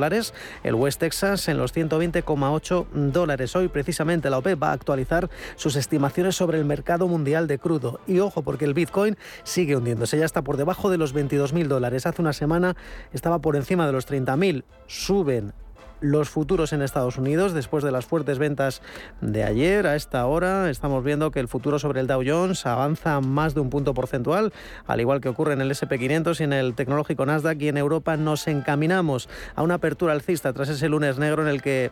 el 0.63 0.75
West 0.75 1.00
Texas 1.00 1.47
en 1.47 1.57
los 1.57 1.74
120,8 1.74 2.88
dólares. 3.12 3.56
Hoy 3.56 3.68
precisamente 3.68 4.30
la 4.30 4.38
OPEP 4.38 4.62
va 4.62 4.69
a 4.69 4.74
actualizar 4.74 5.30
sus 5.56 5.75
estimaciones 5.75 6.36
sobre 6.36 6.57
el 6.57 6.65
mercado 6.65 7.07
mundial 7.07 7.47
de 7.47 7.59
crudo. 7.59 8.00
Y 8.07 8.19
ojo, 8.19 8.42
porque 8.42 8.65
el 8.65 8.74
Bitcoin 8.74 9.18
sigue 9.44 9.75
hundiéndose, 9.75 10.18
ya 10.18 10.25
está 10.25 10.44
por 10.44 10.57
debajo 10.57 10.89
de 10.89 10.97
los 10.97 11.15
22.000 11.15 11.68
dólares. 11.68 12.06
Hace 12.06 12.21
una 12.21 12.33
semana 12.33 12.75
estaba 13.13 13.39
por 13.39 13.56
encima 13.56 13.86
de 13.86 13.94
los 13.94 14.07
30.000. 14.07 14.63
Suben 14.88 15.53
los 16.01 16.30
futuros 16.30 16.74
en 16.74 16.81
Estados 16.81 17.18
Unidos 17.18 17.53
después 17.53 17.83
de 17.83 17.92
las 17.92 18.06
fuertes 18.06 18.38
ventas 18.38 18.81
de 19.22 19.43
ayer. 19.43 19.88
A 19.88 19.96
esta 19.96 20.25
hora 20.25 20.70
estamos 20.70 21.03
viendo 21.03 21.31
que 21.31 21.39
el 21.39 21.48
futuro 21.48 21.79
sobre 21.79 22.01
el 22.01 22.08
Dow 22.08 22.24
Jones 22.25 22.65
avanza 22.65 23.22
más 23.22 23.53
de 23.53 23.62
un 23.62 23.70
punto 23.70 23.93
porcentual, 23.93 24.53
al 24.88 25.01
igual 25.01 25.22
que 25.22 25.29
ocurre 25.29 25.53
en 25.53 25.62
el 25.62 25.72
SP500 25.72 26.39
y 26.39 26.43
en 26.43 26.53
el 26.53 26.75
tecnológico 26.75 27.25
Nasdaq. 27.25 27.62
Y 27.62 27.67
en 27.70 27.77
Europa 27.77 28.17
nos 28.17 28.48
encaminamos 28.48 29.29
a 29.55 29.63
una 29.63 29.75
apertura 29.75 30.13
alcista 30.13 30.53
tras 30.53 30.70
ese 30.70 30.89
lunes 30.89 31.17
negro 31.17 31.41
en 31.41 31.50
el 31.50 31.62
que 31.62 31.91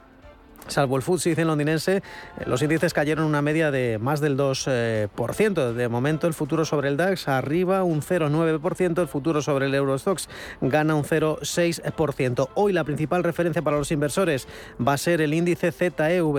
Salvo 0.68 0.96
el 0.96 1.02
FTSE 1.02 1.44
londinense, 1.44 1.98
eh, 1.98 2.02
los 2.46 2.62
índices 2.62 2.94
cayeron 2.94 3.26
una 3.26 3.42
media 3.42 3.70
de 3.70 4.00
más 4.00 4.22
del 4.22 4.38
2%. 4.38 5.70
Eh, 5.70 5.74
de 5.74 5.90
momento, 5.90 6.26
el 6.26 6.34
futuro 6.34 6.64
sobre 6.64 6.88
el 6.88 6.96
DAX 6.96 7.28
arriba 7.28 7.84
un 7.84 8.02
0,9%, 8.02 9.02
el 9.02 9.08
futuro 9.08 9.42
sobre 9.42 9.66
el 9.66 9.76
Eurostox 9.76 10.30
gana 10.62 10.96
un 10.96 11.04
0,6%. 11.04 12.50
Hoy 12.56 12.72
la 12.72 12.86
principal 12.86 13.24
referencia 13.24 13.62
para 13.62 13.78
los 13.78 13.92
inversores 13.92 14.48
va 14.86 14.94
a 14.94 14.98
ser 14.98 15.20
el 15.20 15.34
índice 15.34 15.72
ZEW 15.72 16.34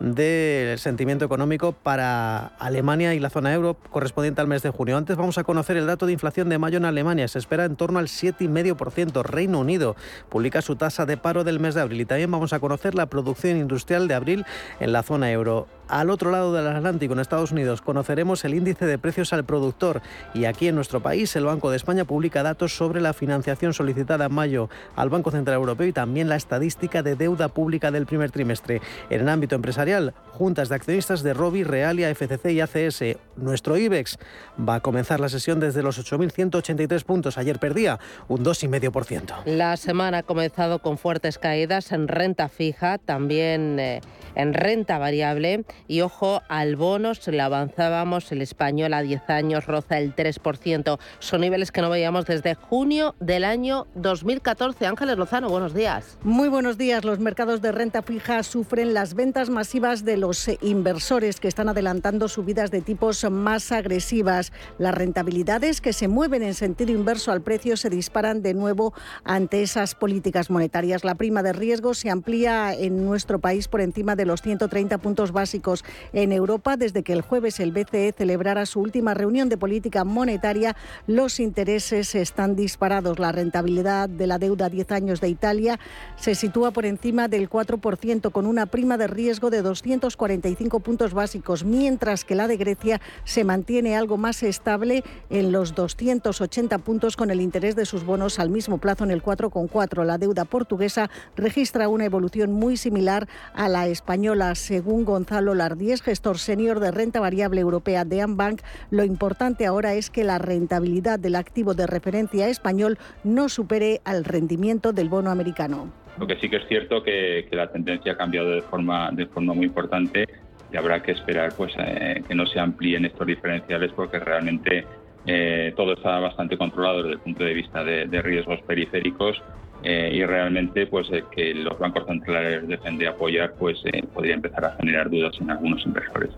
del 0.00 0.78
sentimiento 0.78 1.24
económico 1.24 1.72
para 1.72 2.46
Alemania 2.58 3.14
y 3.14 3.20
la 3.20 3.30
zona 3.30 3.54
euro 3.54 3.74
correspondiente 3.90 4.40
al 4.40 4.48
mes 4.48 4.62
de 4.62 4.70
junio. 4.70 4.96
Antes 4.96 5.16
vamos 5.16 5.38
a 5.38 5.44
conocer 5.44 5.76
el 5.76 5.86
dato 5.86 6.06
de 6.06 6.12
inflación 6.12 6.48
de 6.48 6.58
mayo 6.58 6.78
en 6.78 6.84
Alemania. 6.84 7.28
Se 7.28 7.38
espera 7.38 7.64
en 7.64 7.76
torno 7.76 8.00
al 8.00 8.08
7,5%. 8.08 9.22
Reino 9.22 9.60
Unido 9.60 9.94
publica 10.28 10.62
su 10.62 10.74
tasa 10.74 11.06
de 11.06 11.16
paro 11.16 11.44
del 11.44 11.60
mes 11.60 11.76
de 11.76 11.82
abril 11.82 12.00
y 12.00 12.04
también 12.04 12.30
vamos 12.30 12.52
a 12.52 12.58
conocer 12.58 12.94
la 12.96 13.06
producción 13.06 13.35
industrial 13.44 14.08
de 14.08 14.14
abril 14.14 14.46
en 14.80 14.92
la 14.92 15.02
zona 15.02 15.30
euro. 15.30 15.66
Al 15.88 16.10
otro 16.10 16.32
lado 16.32 16.52
del 16.52 16.66
Atlántico, 16.66 17.12
en 17.12 17.20
Estados 17.20 17.52
Unidos, 17.52 17.80
conoceremos 17.80 18.44
el 18.44 18.54
índice 18.54 18.86
de 18.86 18.98
precios 18.98 19.32
al 19.32 19.44
productor 19.44 20.02
y 20.34 20.44
aquí 20.46 20.66
en 20.66 20.74
nuestro 20.74 21.00
país 21.00 21.36
el 21.36 21.44
Banco 21.44 21.70
de 21.70 21.76
España 21.76 22.04
publica 22.04 22.42
datos 22.42 22.76
sobre 22.76 23.00
la 23.00 23.12
financiación 23.12 23.72
solicitada 23.72 24.26
en 24.26 24.34
mayo 24.34 24.68
al 24.96 25.10
Banco 25.10 25.30
Central 25.30 25.54
Europeo 25.54 25.86
y 25.86 25.92
también 25.92 26.28
la 26.28 26.34
estadística 26.34 27.04
de 27.04 27.14
deuda 27.14 27.48
pública 27.48 27.92
del 27.92 28.04
primer 28.04 28.32
trimestre. 28.32 28.80
En 29.10 29.20
el 29.20 29.28
ámbito 29.28 29.54
empresarial, 29.54 30.12
juntas 30.32 30.68
de 30.68 30.74
accionistas 30.74 31.22
de 31.22 31.34
Robi, 31.34 31.62
Realia, 31.62 32.12
FCC 32.12 32.50
y 32.50 32.60
ACS. 32.60 33.18
Nuestro 33.36 33.76
IBEX 33.76 34.18
va 34.58 34.76
a 34.76 34.80
comenzar 34.80 35.20
la 35.20 35.28
sesión 35.28 35.60
desde 35.60 35.84
los 35.84 36.00
8.183 36.00 37.04
puntos. 37.04 37.38
Ayer 37.38 37.60
perdía 37.60 38.00
un 38.26 38.44
2,5%. 38.44 39.44
La 39.44 39.76
semana 39.76 40.18
ha 40.18 40.22
comenzado 40.24 40.80
con 40.80 40.98
fuertes 40.98 41.38
caídas 41.38 41.92
en 41.92 42.08
renta 42.08 42.48
fija, 42.48 42.98
también 42.98 43.78
eh, 43.78 44.00
en 44.34 44.52
renta 44.52 44.98
variable 44.98 45.64
y 45.88 46.00
ojo 46.00 46.42
al 46.48 46.76
bono, 46.76 47.14
se 47.14 47.32
le 47.32 47.40
avanzábamos 47.42 48.30
el 48.32 48.42
español 48.42 48.94
a 48.94 49.02
10 49.02 49.30
años 49.30 49.66
roza 49.66 49.98
el 49.98 50.14
3%. 50.14 50.98
Son 51.18 51.40
niveles 51.40 51.72
que 51.72 51.82
no 51.82 51.90
veíamos 51.90 52.26
desde 52.26 52.54
junio 52.54 53.14
del 53.20 53.44
año 53.44 53.86
2014. 53.94 54.86
Ángeles 54.86 55.16
Lozano, 55.16 55.48
buenos 55.48 55.74
días. 55.74 56.18
Muy 56.22 56.48
buenos 56.48 56.78
días. 56.78 57.04
Los 57.04 57.18
mercados 57.18 57.62
de 57.62 57.72
renta 57.72 58.02
fija 58.02 58.42
sufren 58.42 58.94
las 58.94 59.14
ventas 59.14 59.50
masivas 59.50 60.04
de 60.04 60.16
los 60.16 60.48
inversores 60.62 61.40
que 61.40 61.48
están 61.48 61.68
adelantando 61.68 62.28
subidas 62.28 62.70
de 62.70 62.80
tipos 62.80 63.28
más 63.30 63.72
agresivas. 63.72 64.52
Las 64.78 64.94
rentabilidades 64.94 65.80
que 65.80 65.92
se 65.92 66.08
mueven 66.08 66.42
en 66.42 66.54
sentido 66.54 66.92
inverso 66.92 67.32
al 67.32 67.42
precio 67.42 67.76
se 67.76 67.90
disparan 67.90 68.42
de 68.42 68.54
nuevo 68.54 68.94
ante 69.24 69.62
esas 69.62 69.94
políticas 69.94 70.50
monetarias. 70.50 71.04
La 71.04 71.14
prima 71.14 71.42
de 71.42 71.52
riesgo 71.52 71.94
se 71.94 72.10
amplía 72.10 72.72
en 72.74 73.04
nuestro 73.04 73.38
país 73.38 73.68
por 73.68 73.80
encima 73.80 74.16
de 74.16 74.26
los 74.26 74.42
130 74.42 74.98
puntos 74.98 75.32
básicos 75.32 75.65
en 76.12 76.32
Europa 76.32 76.76
desde 76.76 77.02
que 77.02 77.12
el 77.12 77.22
jueves 77.22 77.60
el 77.60 77.72
BCE 77.72 78.14
celebrara 78.16 78.66
su 78.66 78.80
última 78.80 79.14
reunión 79.14 79.48
de 79.48 79.56
política 79.56 80.04
monetaria. 80.04 80.76
Los 81.06 81.40
intereses 81.40 82.14
están 82.14 82.54
disparados. 82.54 83.18
La 83.18 83.32
rentabilidad 83.32 84.08
de 84.08 84.26
la 84.26 84.38
deuda 84.38 84.66
a 84.66 84.70
10 84.70 84.92
años 84.92 85.20
de 85.20 85.28
Italia 85.28 85.78
se 86.16 86.34
sitúa 86.34 86.70
por 86.70 86.86
encima 86.86 87.28
del 87.28 87.50
4% 87.50 88.30
con 88.30 88.46
una 88.46 88.66
prima 88.66 88.96
de 88.96 89.06
riesgo 89.06 89.50
de 89.50 89.62
245 89.62 90.80
puntos 90.80 91.14
básicos, 91.14 91.64
mientras 91.64 92.24
que 92.24 92.34
la 92.34 92.46
de 92.46 92.56
Grecia 92.56 93.00
se 93.24 93.44
mantiene 93.44 93.96
algo 93.96 94.16
más 94.16 94.42
estable 94.42 95.02
en 95.30 95.52
los 95.52 95.74
280 95.74 96.78
puntos 96.78 97.16
con 97.16 97.30
el 97.30 97.40
interés 97.40 97.74
de 97.74 97.86
sus 97.86 98.04
bonos 98.04 98.38
al 98.38 98.50
mismo 98.50 98.78
plazo 98.78 99.04
en 99.04 99.10
el 99.10 99.22
4,4. 99.22 100.04
La 100.04 100.18
deuda 100.18 100.44
portuguesa 100.44 101.10
registra 101.36 101.88
una 101.88 102.04
evolución 102.04 102.52
muy 102.52 102.76
similar 102.76 103.28
a 103.54 103.68
la 103.68 103.88
española, 103.88 104.54
según 104.54 105.04
Gonzalo 105.04 105.54
Lardíez, 105.56 106.02
gestor 106.02 106.38
senior 106.38 106.78
de 106.80 106.90
renta 106.90 107.20
variable 107.20 107.60
europea 107.60 108.04
de 108.04 108.22
Ambank. 108.22 108.60
Lo 108.90 109.04
importante 109.04 109.66
ahora 109.66 109.94
es 109.94 110.10
que 110.10 110.22
la 110.22 110.38
rentabilidad 110.38 111.18
del 111.18 111.34
activo 111.34 111.74
de 111.74 111.86
referencia 111.86 112.48
español 112.48 112.98
no 113.24 113.48
supere 113.48 114.00
al 114.04 114.24
rendimiento 114.24 114.92
del 114.92 115.08
bono 115.08 115.30
americano. 115.30 115.92
Lo 116.18 116.26
que 116.26 116.36
sí 116.36 116.48
que 116.48 116.56
es 116.56 116.68
cierto 116.68 117.02
que, 117.02 117.46
que 117.50 117.56
la 117.56 117.70
tendencia 117.70 118.12
ha 118.12 118.16
cambiado 118.16 118.50
de 118.50 118.62
forma, 118.62 119.10
de 119.12 119.26
forma 119.26 119.52
muy 119.52 119.66
importante 119.66 120.26
y 120.72 120.76
habrá 120.76 121.02
que 121.02 121.12
esperar 121.12 121.52
pues 121.56 121.72
eh, 121.78 122.22
que 122.26 122.34
no 122.34 122.46
se 122.46 122.58
amplíen 122.58 123.04
estos 123.04 123.26
diferenciales 123.26 123.92
porque 123.92 124.18
realmente 124.18 124.86
eh, 125.26 125.72
todo 125.76 125.94
está 125.94 126.20
bastante 126.20 126.56
controlado 126.56 127.02
desde 127.02 127.14
el 127.14 127.18
punto 127.20 127.44
de 127.44 127.54
vista 127.54 127.84
de, 127.84 128.06
de 128.06 128.22
riesgos 128.22 128.60
periféricos 128.62 129.42
eh, 129.88 130.10
y 130.16 130.24
realmente 130.24 130.88
pues 130.88 131.08
eh, 131.12 131.22
que 131.30 131.54
los 131.54 131.78
bancos 131.78 132.06
centrales 132.06 132.66
dejen 132.66 132.98
de 132.98 133.06
apoyar 133.06 133.54
pues 133.56 133.80
eh, 133.84 134.02
podría 134.12 134.34
empezar 134.34 134.64
a 134.64 134.76
generar 134.80 135.08
dudas 135.08 135.40
en 135.40 135.48
algunos 135.48 135.86
inversores. 135.86 136.30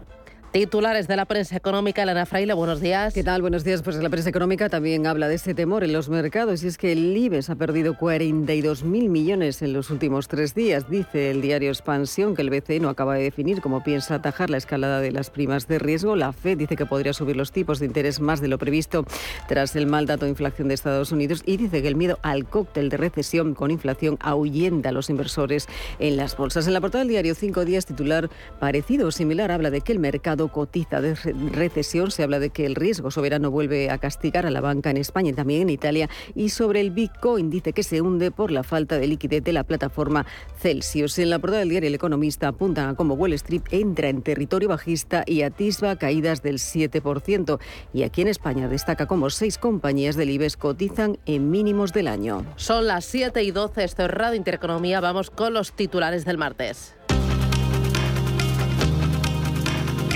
Titulares 0.51 1.07
de 1.09 1.15
la 1.15 1.27
prensa 1.27 1.57
económica, 1.57 2.03
Elena 2.03 2.25
Fraile, 2.25 2.55
buenos 2.55 2.81
días. 2.81 3.13
¿Qué 3.13 3.23
tal? 3.23 3.43
Buenos 3.43 3.65
días. 3.65 3.83
Pues 3.83 3.97
la 3.97 4.09
prensa 4.09 4.31
económica 4.31 4.71
también 4.71 5.07
habla 5.07 5.29
de 5.29 5.35
ese 5.35 5.53
temor 5.53 5.85
en 5.85 5.93
los 5.93 6.09
mercados 6.09 6.65
y 6.65 6.69
es 6.69 6.79
que 6.79 6.93
el 6.93 7.15
IBEX 7.15 7.51
ha 7.51 7.57
perdido 7.57 7.93
42.000 7.97 9.11
millones 9.11 9.61
en 9.61 9.75
los 9.75 9.91
últimos 9.91 10.27
tres 10.27 10.55
días. 10.55 10.89
Dice 10.89 11.31
el 11.31 11.43
diario 11.43 11.69
Expansión 11.69 12.35
que 12.35 12.41
el 12.41 12.49
BCE 12.49 12.81
no 12.81 12.89
acaba 12.89 13.17
de 13.17 13.25
definir 13.25 13.61
cómo 13.61 13.85
piensa 13.85 14.15
atajar 14.15 14.49
la 14.49 14.57
escalada 14.57 15.03
de 15.03 15.13
las 15.13 15.29
primas 15.29 15.69
de 15.69 15.79
riesgo. 15.79 16.17
La 16.17 16.33
FED 16.33 16.57
dice 16.57 16.77
que 16.77 16.87
podría 16.87 17.13
subir 17.13 17.37
los 17.37 17.53
tipos 17.53 17.79
de 17.79 17.85
interés 17.85 18.19
más 18.19 18.41
de 18.41 18.49
lo 18.49 18.57
previsto 18.57 19.05
tras 19.49 19.77
el 19.77 19.87
mal 19.87 20.07
dato 20.07 20.25
de 20.25 20.31
inflación 20.31 20.69
de 20.69 20.75
Estados 20.75 21.13
Unidos 21.13 21.43
y 21.45 21.59
dice 21.59 21.83
que 21.83 21.89
el 21.89 21.95
miedo 21.95 22.19
al 22.23 22.47
cóctel 22.47 22.89
de 22.89 22.97
recesión 22.97 23.53
con 23.53 23.71
inflación 23.71 24.17
ahuyenta 24.21 24.89
a 24.89 24.93
los 24.93 25.11
inversores 25.11 25.69
en 25.99 26.17
las 26.17 26.39
bolsas. 26.39 26.67
En 26.67 26.73
la 26.73 26.81
portada 26.81 27.01
del 27.01 27.09
diario 27.09 27.35
Cinco 27.35 27.67
Días, 27.67 27.85
titular 27.85 28.31
parecido 28.59 29.09
o 29.09 29.11
similar, 29.11 29.51
habla 29.51 29.71
de 29.71 29.83
que 29.83 29.93
el 29.93 29.99
mercado 29.99 30.38
cotiza 30.47 31.01
de 31.01 31.17
recesión. 31.17 32.13
Se 32.13 32.23
habla 32.23 32.39
de 32.39 32.51
que 32.51 32.65
el 32.65 32.77
riesgo 32.77 33.11
soberano 33.11 33.51
vuelve 33.51 33.91
a 33.91 33.99
castigar 33.99 34.47
a 34.47 34.53
la 34.53 34.61
banca 34.61 34.91
en 34.91 34.97
España 34.99 35.31
y 35.31 35.33
también 35.33 35.63
en 35.63 35.71
Italia. 35.71 36.09
Y 36.37 36.51
sobre 36.51 36.81
el 36.81 36.93
Bitcoin 36.93 37.51
dice 37.51 37.73
que 37.73 37.83
se 37.83 38.01
hunde 38.01 38.31
por 38.31 38.53
la 38.53 38.63
falta 38.63 38.97
de 38.99 39.09
liquidez 39.09 39.43
de 39.43 39.53
la 39.53 39.65
plataforma 39.65 40.27
Celsius. 40.61 41.19
En 41.19 41.31
la 41.31 41.41
portada 41.41 41.59
del 41.59 41.71
diario 41.71 41.89
El 41.89 41.97
Economista 41.97 42.47
apuntan 42.47 42.89
a 42.89 42.95
cómo 42.95 43.15
Wall 43.15 43.33
Street 43.33 43.63
entra 43.73 44.09
en 44.09 44.23
territorio 44.23 44.69
bajista 44.69 45.25
y 45.27 45.43
atisba 45.43 45.97
caídas 45.97 46.43
del 46.43 46.59
7%. 46.59 47.59
Y 47.93 48.05
aquí 48.05 48.23
en 48.23 48.29
España 48.29 48.69
destaca 48.69 49.07
cómo 49.07 49.31
seis 49.31 49.59
compañías 49.59 50.15
del 50.17 50.31
IBEX 50.31 50.57
cotizan 50.57 51.19
en 51.27 51.51
mínimos 51.51 51.93
del 51.93 52.09
año. 52.09 52.45
Son 52.57 52.87
las 52.87 53.05
7 53.07 53.43
y 53.43 53.51
12, 53.51 53.85
esto 53.85 54.05
es 54.05 54.11
Radio 54.11 54.37
Intereconomía. 54.37 55.01
Vamos 55.01 55.31
con 55.31 55.55
los 55.55 55.73
titulares 55.73 56.25
del 56.25 56.39
martes. 56.39 56.98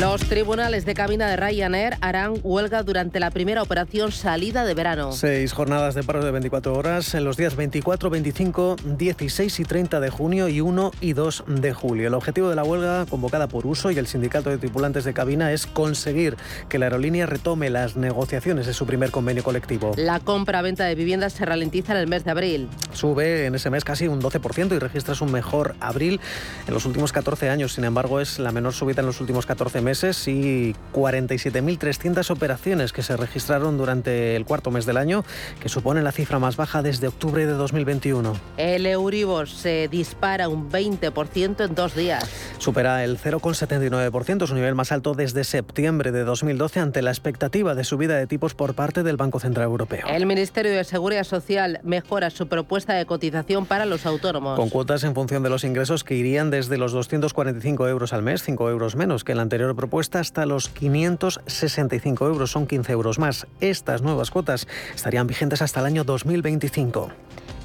Los 0.00 0.20
tribunales 0.28 0.84
de 0.84 0.92
cabina 0.92 1.26
de 1.26 1.36
Ryanair 1.36 1.96
harán 2.02 2.34
huelga 2.42 2.82
durante 2.82 3.18
la 3.18 3.30
primera 3.30 3.62
operación 3.62 4.12
salida 4.12 4.66
de 4.66 4.74
verano. 4.74 5.12
Seis 5.12 5.54
jornadas 5.54 5.94
de 5.94 6.02
paro 6.02 6.22
de 6.22 6.30
24 6.32 6.74
horas 6.74 7.14
en 7.14 7.24
los 7.24 7.38
días 7.38 7.56
24, 7.56 8.10
25, 8.10 8.76
16 8.98 9.60
y 9.60 9.64
30 9.64 9.98
de 10.00 10.10
junio 10.10 10.48
y 10.48 10.60
1 10.60 10.90
y 11.00 11.14
2 11.14 11.44
de 11.46 11.72
julio. 11.72 12.08
El 12.08 12.14
objetivo 12.14 12.50
de 12.50 12.56
la 12.56 12.62
huelga, 12.62 13.06
convocada 13.06 13.48
por 13.48 13.66
Uso 13.66 13.90
y 13.90 13.96
el 13.96 14.06
Sindicato 14.06 14.50
de 14.50 14.58
Tripulantes 14.58 15.04
de 15.04 15.14
Cabina, 15.14 15.50
es 15.52 15.66
conseguir 15.66 16.36
que 16.68 16.78
la 16.78 16.86
aerolínea 16.86 17.24
retome 17.24 17.70
las 17.70 17.96
negociaciones 17.96 18.66
de 18.66 18.74
su 18.74 18.84
primer 18.84 19.10
convenio 19.10 19.44
colectivo. 19.44 19.92
La 19.96 20.20
compra-venta 20.20 20.84
de 20.84 20.94
viviendas 20.94 21.32
se 21.32 21.46
ralentiza 21.46 21.94
en 21.94 22.00
el 22.00 22.06
mes 22.06 22.22
de 22.22 22.32
abril. 22.32 22.68
Sube 22.92 23.46
en 23.46 23.54
ese 23.54 23.70
mes 23.70 23.82
casi 23.82 24.08
un 24.08 24.20
12% 24.20 24.76
y 24.76 24.78
registra 24.78 25.14
su 25.14 25.24
mejor 25.24 25.74
abril 25.80 26.20
en 26.68 26.74
los 26.74 26.84
últimos 26.84 27.14
14 27.14 27.48
años. 27.48 27.72
Sin 27.72 27.84
embargo, 27.84 28.20
es 28.20 28.38
la 28.38 28.52
menor 28.52 28.74
subida 28.74 29.00
en 29.00 29.06
los 29.06 29.22
últimos 29.22 29.46
14 29.46 29.80
meses 29.80 29.85
y 29.86 30.74
47.300 30.92 32.30
operaciones 32.30 32.92
que 32.92 33.02
se 33.02 33.16
registraron 33.16 33.78
durante 33.78 34.34
el 34.34 34.44
cuarto 34.44 34.72
mes 34.72 34.84
del 34.84 34.96
año, 34.96 35.24
que 35.60 35.68
supone 35.68 36.02
la 36.02 36.10
cifra 36.10 36.40
más 36.40 36.56
baja 36.56 36.82
desde 36.82 37.06
octubre 37.06 37.46
de 37.46 37.52
2021. 37.52 38.34
El 38.56 38.84
Euribor 38.84 39.48
se 39.48 39.86
dispara 39.86 40.48
un 40.48 40.68
20% 40.70 41.64
en 41.64 41.74
dos 41.76 41.94
días. 41.94 42.28
Supera 42.58 43.04
el 43.04 43.16
0,79%, 43.16 44.48
su 44.48 44.54
nivel 44.56 44.74
más 44.74 44.90
alto 44.90 45.14
desde 45.14 45.44
septiembre 45.44 46.10
de 46.10 46.24
2012 46.24 46.80
ante 46.80 47.00
la 47.00 47.12
expectativa 47.12 47.76
de 47.76 47.84
subida 47.84 48.16
de 48.16 48.26
tipos 48.26 48.54
por 48.54 48.74
parte 48.74 49.04
del 49.04 49.16
Banco 49.16 49.38
Central 49.38 49.66
Europeo. 49.66 50.08
El 50.08 50.26
Ministerio 50.26 50.72
de 50.72 50.82
Seguridad 50.82 51.22
Social 51.22 51.78
mejora 51.84 52.30
su 52.30 52.48
propuesta 52.48 52.94
de 52.94 53.06
cotización 53.06 53.66
para 53.66 53.86
los 53.86 54.04
autónomos. 54.04 54.58
Con 54.58 54.68
cuotas 54.68 55.04
en 55.04 55.14
función 55.14 55.44
de 55.44 55.50
los 55.50 55.62
ingresos 55.62 56.02
que 56.02 56.16
irían 56.16 56.50
desde 56.50 56.76
los 56.76 56.90
245 56.90 57.86
euros 57.86 58.12
al 58.12 58.22
mes, 58.22 58.42
5 58.42 58.68
euros 58.68 58.96
menos 58.96 59.22
que 59.22 59.32
en 59.32 59.36
la 59.36 59.42
anterior 59.42 59.75
propuesta, 59.76 60.18
hasta 60.20 60.46
los 60.46 60.68
565 60.68 62.26
euros, 62.26 62.50
son 62.50 62.66
15 62.66 62.92
euros 62.92 63.18
más. 63.18 63.46
Estas 63.60 64.02
nuevas 64.02 64.30
cuotas 64.30 64.66
estarían 64.94 65.26
vigentes 65.26 65.62
hasta 65.62 65.80
el 65.80 65.86
año 65.86 66.04
2025. 66.04 67.10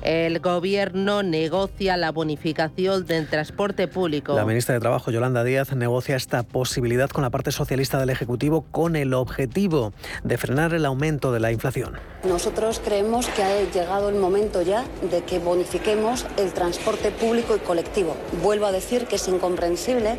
El 0.01 0.39
gobierno 0.39 1.22
negocia 1.22 1.96
la 1.96 2.12
bonificación 2.12 3.05
del 3.05 3.27
transporte 3.27 3.88
público. 3.88 4.34
La 4.34 4.46
ministra 4.46 4.74
de 4.74 4.79
Trabajo, 4.79 5.12
Yolanda 5.12 5.43
Díaz, 5.43 5.75
negocia 5.75 6.15
esta 6.15 6.41
posibilidad 6.41 7.10
con 7.12 7.22
la 7.22 7.29
parte 7.29 7.51
socialista 7.51 8.00
del 8.00 8.10
Ejecutivo 8.10 8.65
con 8.72 8.96
el 8.96 9.13
objetivo 9.13 9.93
de 10.24 10.38
frenar 10.39 10.74
el 10.74 10.86
aumento 10.86 11.31
de 11.31 11.39
la 11.39 11.51
inflación. 11.51 12.00
Nosotros 12.24 12.81
creemos 12.84 13.27
que 13.27 13.43
ha 13.43 13.62
llegado 13.72 14.10
el 14.10 14.15
momento 14.15 14.63
ya 14.63 14.86
de 15.12 15.22
que 15.24 15.38
bonifiquemos 15.38 16.25
el 16.38 16.51
transporte 16.51 17.12
público 17.12 17.55
y 17.55 17.60
colectivo. 17.60 18.15
Vuelvo 18.41 18.65
a 18.65 18.72
decir 18.72 19.05
que 19.05 19.17
es 19.17 19.27
incomprensible 19.27 20.17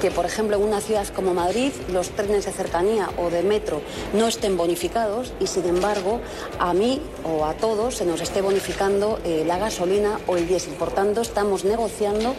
que, 0.00 0.10
por 0.10 0.26
ejemplo, 0.26 0.56
en 0.56 0.62
una 0.62 0.80
ciudad 0.80 1.06
como 1.08 1.34
Madrid 1.34 1.72
los 1.92 2.10
trenes 2.10 2.44
de 2.44 2.52
cercanía 2.52 3.08
o 3.16 3.30
de 3.30 3.42
metro 3.42 3.80
no 4.12 4.26
estén 4.26 4.56
bonificados 4.56 5.32
y, 5.40 5.46
sin 5.46 5.64
embargo, 5.66 6.20
a 6.58 6.74
mí 6.74 7.00
o 7.24 7.46
a 7.46 7.54
todos 7.54 7.96
se 7.96 8.04
nos 8.04 8.20
esté 8.20 8.40
bonificando 8.42 9.15
eh, 9.24 9.44
la 9.46 9.58
gasolina 9.58 10.18
o 10.26 10.36
el 10.36 10.46
diésel. 10.48 10.74
Por 10.74 10.92
tanto, 10.92 11.20
estamos 11.20 11.64
negociando 11.64 12.34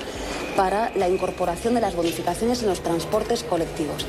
para 0.55 0.91
la 0.95 1.07
incorporación 1.07 1.75
de 1.75 1.81
las 1.81 1.95
bonificaciones 1.95 2.61
en 2.61 2.69
los 2.69 2.81
transportes 2.81 3.43
colectivos. 3.43 4.05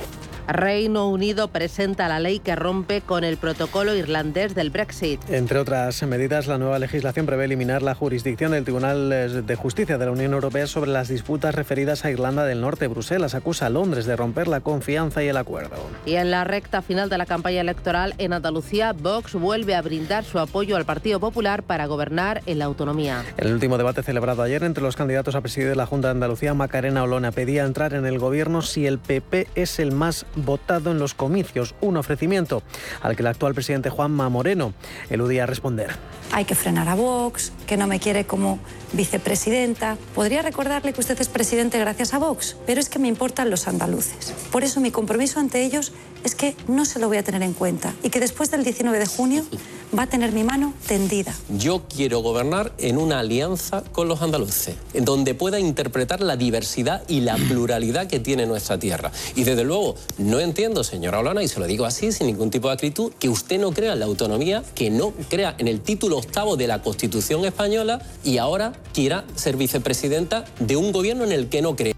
Reino 0.48 1.10
Unido 1.10 1.48
presenta 1.48 2.08
la 2.08 2.20
ley 2.20 2.38
que 2.38 2.56
rompe 2.56 3.02
con 3.02 3.22
el 3.22 3.36
protocolo 3.36 3.94
irlandés 3.94 4.54
del 4.54 4.70
Brexit. 4.70 5.20
Entre 5.28 5.58
otras 5.58 6.02
medidas, 6.04 6.46
la 6.46 6.56
nueva 6.56 6.78
legislación 6.78 7.26
prevé 7.26 7.44
eliminar 7.44 7.82
la 7.82 7.94
jurisdicción 7.94 8.52
del 8.52 8.64
Tribunal 8.64 9.44
de 9.46 9.56
Justicia 9.56 9.98
de 9.98 10.06
la 10.06 10.10
Unión 10.10 10.32
Europea 10.32 10.66
sobre 10.66 10.90
las 10.90 11.08
disputas 11.08 11.54
referidas 11.54 12.06
a 12.06 12.10
Irlanda 12.10 12.46
del 12.46 12.62
Norte. 12.62 12.86
Bruselas 12.86 13.34
acusa 13.34 13.66
a 13.66 13.68
Londres 13.68 14.06
de 14.06 14.16
romper 14.16 14.48
la 14.48 14.60
confianza 14.60 15.22
y 15.22 15.28
el 15.28 15.36
acuerdo. 15.36 15.76
Y 16.06 16.14
en 16.14 16.30
la 16.30 16.44
recta 16.44 16.80
final 16.80 17.10
de 17.10 17.18
la 17.18 17.26
campaña 17.26 17.60
electoral 17.60 18.14
en 18.16 18.32
Andalucía, 18.32 18.94
Vox 18.94 19.34
vuelve 19.34 19.74
a 19.74 19.82
brindar 19.82 20.24
su 20.24 20.38
apoyo 20.38 20.78
al 20.78 20.86
Partido 20.86 21.20
Popular 21.20 21.62
para 21.62 21.84
gobernar 21.84 22.40
en 22.46 22.58
la 22.58 22.64
autonomía. 22.64 23.22
En 23.36 23.48
el 23.48 23.52
último 23.52 23.76
debate 23.76 24.02
celebrado 24.02 24.42
ayer 24.42 24.64
entre 24.64 24.82
los 24.82 24.96
candidatos 24.96 25.34
a 25.34 25.42
presidir 25.42 25.76
la 25.76 25.84
Junta 25.84 26.08
de 26.08 26.12
Andalucía, 26.12 26.54
Macarena 26.54 27.02
Olona 27.02 27.32
pedía 27.32 27.66
entrar 27.66 27.92
en 27.92 28.06
el 28.06 28.18
gobierno 28.18 28.62
si 28.62 28.86
el 28.86 28.98
PP 28.98 29.48
es 29.54 29.78
el 29.78 29.92
más 29.92 30.24
votado 30.44 30.90
en 30.90 30.98
los 30.98 31.14
comicios, 31.14 31.74
un 31.80 31.96
ofrecimiento 31.96 32.62
al 33.02 33.16
que 33.16 33.22
el 33.22 33.28
actual 33.28 33.54
presidente 33.54 33.90
Juanma 33.90 34.28
Moreno 34.28 34.72
eludía 35.10 35.46
responder. 35.46 35.96
Hay 36.32 36.44
que 36.44 36.54
frenar 36.54 36.88
a 36.88 36.94
Vox, 36.94 37.52
que 37.66 37.76
no 37.76 37.86
me 37.86 38.00
quiere 38.00 38.26
como 38.26 38.58
vicepresidenta. 38.92 39.96
Podría 40.14 40.42
recordarle 40.42 40.92
que 40.92 41.00
usted 41.00 41.20
es 41.20 41.28
presidente 41.28 41.78
gracias 41.78 42.12
a 42.14 42.18
Vox, 42.18 42.56
pero 42.66 42.80
es 42.80 42.88
que 42.88 42.98
me 42.98 43.08
importan 43.08 43.50
los 43.50 43.68
andaluces. 43.68 44.34
Por 44.50 44.64
eso 44.64 44.80
mi 44.80 44.90
compromiso 44.90 45.40
ante 45.40 45.62
ellos 45.64 45.92
es 46.28 46.34
que 46.34 46.54
no 46.68 46.84
se 46.84 46.98
lo 46.98 47.08
voy 47.08 47.16
a 47.16 47.22
tener 47.22 47.42
en 47.42 47.54
cuenta 47.54 47.94
y 48.02 48.10
que 48.10 48.20
después 48.20 48.50
del 48.50 48.62
19 48.62 48.98
de 48.98 49.06
junio 49.06 49.44
va 49.98 50.02
a 50.02 50.06
tener 50.06 50.32
mi 50.32 50.44
mano 50.44 50.74
tendida. 50.86 51.34
Yo 51.48 51.84
quiero 51.88 52.20
gobernar 52.20 52.72
en 52.76 52.98
una 52.98 53.20
alianza 53.20 53.82
con 53.92 54.08
los 54.08 54.20
andaluces, 54.20 54.76
en 54.92 55.06
donde 55.06 55.34
pueda 55.34 55.58
interpretar 55.58 56.20
la 56.20 56.36
diversidad 56.36 57.02
y 57.08 57.20
la 57.20 57.36
pluralidad 57.36 58.06
que 58.06 58.20
tiene 58.20 58.44
nuestra 58.46 58.78
tierra. 58.78 59.10
Y 59.34 59.44
desde 59.44 59.64
luego, 59.64 59.94
no 60.18 60.38
entiendo, 60.40 60.84
señora 60.84 61.20
Olona, 61.20 61.42
y 61.42 61.48
se 61.48 61.60
lo 61.60 61.66
digo 61.66 61.86
así, 61.86 62.12
sin 62.12 62.26
ningún 62.26 62.50
tipo 62.50 62.68
de 62.68 62.74
acritud, 62.74 63.12
que 63.18 63.30
usted 63.30 63.58
no 63.58 63.72
crea 63.72 63.94
en 63.94 64.00
la 64.00 64.04
autonomía, 64.04 64.62
que 64.74 64.90
no 64.90 65.14
crea 65.30 65.54
en 65.56 65.66
el 65.66 65.80
título 65.80 66.18
octavo 66.18 66.56
de 66.56 66.66
la 66.66 66.82
Constitución 66.82 67.46
española 67.46 68.02
y 68.22 68.36
ahora 68.36 68.74
quiera 68.92 69.24
ser 69.34 69.56
vicepresidenta 69.56 70.44
de 70.60 70.76
un 70.76 70.92
gobierno 70.92 71.24
en 71.24 71.32
el 71.32 71.48
que 71.48 71.62
no 71.62 71.74
cree. 71.74 71.97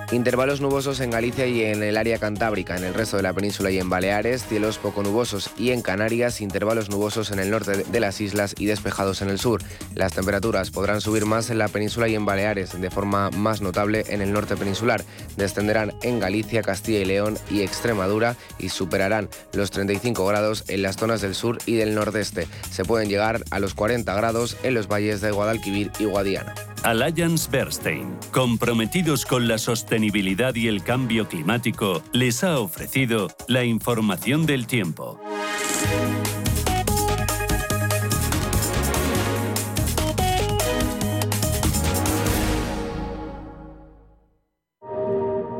Intervalos 0.11 0.59
nubosos 0.59 0.99
en 0.99 1.09
Galicia 1.09 1.47
y 1.47 1.63
en 1.63 1.83
el 1.83 1.95
área 1.95 2.17
cantábrica, 2.17 2.75
en 2.75 2.83
el 2.83 2.93
resto 2.93 3.15
de 3.15 3.23
la 3.23 3.31
península 3.31 3.71
y 3.71 3.79
en 3.79 3.89
Baleares, 3.89 4.45
cielos 4.45 4.77
poco 4.77 5.03
nubosos 5.03 5.51
y 5.57 5.71
en 5.71 5.81
Canarias, 5.81 6.41
intervalos 6.41 6.89
nubosos 6.89 7.31
en 7.31 7.39
el 7.39 7.49
norte 7.49 7.85
de 7.85 7.99
las 8.01 8.19
islas 8.19 8.53
y 8.57 8.65
despejados 8.65 9.21
en 9.21 9.29
el 9.29 9.39
sur. 9.39 9.61
Las 9.95 10.11
temperaturas 10.11 10.69
podrán 10.69 10.99
subir 10.99 11.25
más 11.25 11.49
en 11.49 11.59
la 11.59 11.69
península 11.69 12.09
y 12.09 12.15
en 12.15 12.25
Baleares, 12.25 12.79
de 12.79 12.91
forma 12.91 13.29
más 13.29 13.61
notable 13.61 14.03
en 14.09 14.21
el 14.21 14.33
norte 14.33 14.57
peninsular. 14.57 15.01
Descenderán 15.37 15.93
en 16.01 16.19
Galicia, 16.19 16.61
Castilla 16.61 16.99
y 16.99 17.05
León 17.05 17.37
y 17.49 17.61
Extremadura 17.61 18.35
y 18.59 18.67
superarán 18.67 19.29
los 19.53 19.71
35 19.71 20.25
grados 20.25 20.65
en 20.67 20.81
las 20.81 20.97
zonas 20.97 21.21
del 21.21 21.35
sur 21.35 21.57
y 21.65 21.75
del 21.75 21.95
nordeste. 21.95 22.49
Se 22.69 22.83
pueden 22.83 23.07
llegar 23.07 23.45
a 23.49 23.59
los 23.59 23.73
40 23.75 24.13
grados 24.13 24.57
en 24.63 24.73
los 24.73 24.89
valles 24.89 25.21
de 25.21 25.31
Guadalquivir 25.31 25.89
y 25.99 26.03
Guadiana. 26.03 26.53
Alliance 26.83 27.47
Bernstein, 27.49 28.15
comprometidos 28.31 29.25
con 29.25 29.47
la 29.47 29.57
sostenibilidad 29.59 30.55
y 30.55 30.67
el 30.67 30.83
cambio 30.83 31.27
climático, 31.27 32.01
les 32.11 32.43
ha 32.43 32.59
ofrecido 32.59 33.27
la 33.47 33.63
información 33.63 34.47
del 34.47 34.65
tiempo. 34.65 35.19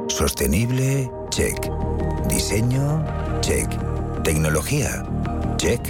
Sostenible, 0.08 1.10
check. 1.30 1.70
Diseño, 2.30 3.06
check. 3.42 3.70
Tecnología, 4.24 5.04
check. 5.58 5.82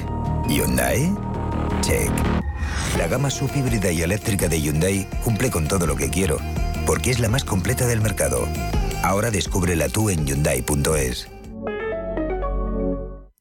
Hyundai, 0.49 1.13
check. 1.81 2.11
La 2.97 3.07
gama 3.07 3.29
subhíbrida 3.29 3.91
y 3.91 4.01
eléctrica 4.01 4.47
de 4.47 4.61
Hyundai 4.61 5.07
cumple 5.23 5.49
con 5.49 5.67
todo 5.67 5.87
lo 5.87 5.95
que 5.95 6.09
quiero, 6.09 6.37
porque 6.85 7.11
es 7.11 7.19
la 7.19 7.29
más 7.29 7.43
completa 7.43 7.87
del 7.87 8.01
mercado. 8.01 8.47
Ahora 9.03 9.31
descúbrela 9.31 9.89
tú 9.89 10.09
en 10.09 10.25
Hyundai.es. 10.25 11.27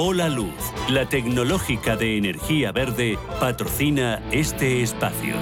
Hola 0.00 0.28
Luz, 0.28 0.54
la 0.88 1.08
tecnológica 1.08 1.96
de 1.96 2.18
energía 2.18 2.70
verde, 2.70 3.18
patrocina 3.40 4.22
este 4.30 4.80
espacio. 4.80 5.34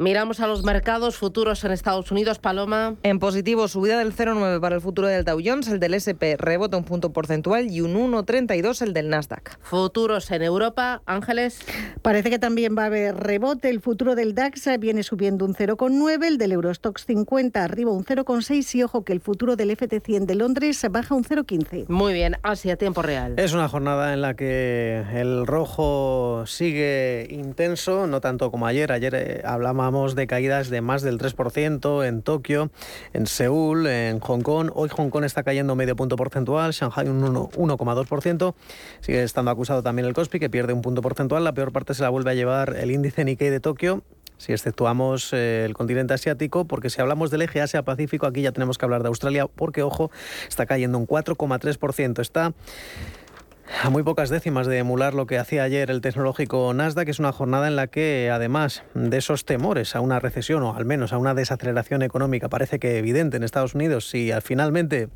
Miramos 0.00 0.40
a 0.40 0.46
los 0.46 0.64
mercados 0.64 1.18
futuros 1.18 1.62
en 1.62 1.72
Estados 1.72 2.10
Unidos, 2.10 2.38
Paloma. 2.38 2.94
En 3.02 3.18
positivo, 3.18 3.68
subida 3.68 3.98
del 3.98 4.16
0,9 4.16 4.58
para 4.58 4.76
el 4.76 4.80
futuro 4.80 5.08
del 5.08 5.26
Dow 5.26 5.38
Jones, 5.44 5.68
el 5.68 5.78
del 5.78 5.92
SP 5.92 6.40
rebota 6.40 6.78
un 6.78 6.84
punto 6.84 7.12
porcentual 7.12 7.70
y 7.70 7.82
un 7.82 7.92
1,32 8.10 8.80
el 8.80 8.94
del 8.94 9.10
Nasdaq. 9.10 9.58
Futuros 9.60 10.30
en 10.30 10.40
Europa, 10.40 11.02
Ángeles. 11.04 11.58
Parece 12.00 12.30
que 12.30 12.38
también 12.38 12.74
va 12.78 12.84
a 12.84 12.86
haber 12.86 13.14
rebote. 13.14 13.68
El 13.68 13.82
futuro 13.82 14.14
del 14.14 14.34
DAX 14.34 14.70
viene 14.78 15.02
subiendo 15.02 15.44
un 15.44 15.54
0,9, 15.54 16.24
el 16.24 16.38
del 16.38 16.52
Eurostox 16.52 17.04
50 17.04 17.62
arriba 17.62 17.90
un 17.90 18.06
0,6 18.06 18.76
y 18.76 18.82
ojo 18.82 19.04
que 19.04 19.12
el 19.12 19.20
futuro 19.20 19.54
del 19.54 19.68
FT100 19.76 20.24
de 20.24 20.34
Londres 20.34 20.82
baja 20.90 21.14
un 21.14 21.24
0,15. 21.24 21.88
Muy 21.88 22.14
bien, 22.14 22.38
Asia, 22.42 22.76
tiempo 22.76 23.02
real. 23.02 23.34
Es 23.36 23.52
una 23.52 23.68
jornada 23.68 24.14
en 24.14 24.22
la 24.22 24.32
que 24.32 25.04
el 25.12 25.46
rojo 25.46 26.44
sigue 26.46 27.26
intenso, 27.28 28.06
no 28.06 28.22
tanto 28.22 28.50
como 28.50 28.66
ayer. 28.66 28.92
Ayer 28.92 29.14
eh, 29.14 29.42
de 29.90 30.26
caídas 30.28 30.70
de 30.70 30.82
más 30.82 31.02
del 31.02 31.18
3% 31.18 32.06
en 32.06 32.22
Tokio, 32.22 32.70
en 33.12 33.26
Seúl, 33.26 33.88
en 33.88 34.20
Hong 34.20 34.40
Kong. 34.42 34.70
Hoy 34.72 34.88
Hong 34.88 35.10
Kong 35.10 35.24
está 35.24 35.42
cayendo 35.42 35.74
medio 35.74 35.96
punto 35.96 36.14
porcentual, 36.14 36.70
Shanghai 36.70 37.08
un 37.08 37.20
1,2%. 37.22 38.54
Sigue 39.00 39.22
estando 39.24 39.50
acusado 39.50 39.82
también 39.82 40.06
el 40.06 40.14
Kospi, 40.14 40.38
que 40.38 40.48
pierde 40.48 40.72
un 40.72 40.80
punto 40.80 41.02
porcentual. 41.02 41.42
La 41.42 41.54
peor 41.54 41.72
parte 41.72 41.94
se 41.94 42.02
la 42.02 42.08
vuelve 42.08 42.30
a 42.30 42.34
llevar 42.34 42.76
el 42.76 42.92
índice 42.92 43.24
Nikkei 43.24 43.50
de 43.50 43.58
Tokio, 43.58 44.04
si 44.38 44.52
exceptuamos 44.52 45.32
eh, 45.32 45.64
el 45.66 45.74
continente 45.74 46.14
asiático, 46.14 46.64
porque 46.64 46.88
si 46.88 47.00
hablamos 47.00 47.32
del 47.32 47.42
eje 47.42 47.60
Asia-Pacífico, 47.60 48.26
aquí 48.26 48.42
ya 48.42 48.52
tenemos 48.52 48.78
que 48.78 48.84
hablar 48.84 49.02
de 49.02 49.08
Australia, 49.08 49.48
porque, 49.48 49.82
ojo, 49.82 50.12
está 50.48 50.66
cayendo 50.66 50.98
un 50.98 51.06
4,3%. 51.08 52.20
Está 52.20 52.54
a 53.82 53.90
muy 53.90 54.02
pocas 54.02 54.30
décimas 54.30 54.66
de 54.66 54.78
emular 54.78 55.14
lo 55.14 55.26
que 55.26 55.38
hacía 55.38 55.62
ayer 55.62 55.90
el 55.90 56.00
tecnológico 56.00 56.72
Nasdaq, 56.74 57.06
que 57.06 57.10
es 57.12 57.18
una 57.18 57.32
jornada 57.32 57.68
en 57.68 57.76
la 57.76 57.86
que, 57.86 58.30
además 58.32 58.82
de 58.94 59.16
esos 59.16 59.44
temores 59.44 59.94
a 59.94 60.00
una 60.00 60.18
recesión 60.18 60.62
o 60.62 60.74
al 60.74 60.84
menos 60.84 61.12
a 61.12 61.18
una 61.18 61.34
desaceleración 61.34 62.02
económica, 62.02 62.48
parece 62.48 62.78
que 62.78 62.98
evidente 62.98 63.36
en 63.36 63.42
Estados 63.42 63.74
Unidos, 63.74 64.08
si 64.08 64.30
finalmente 64.42 65.08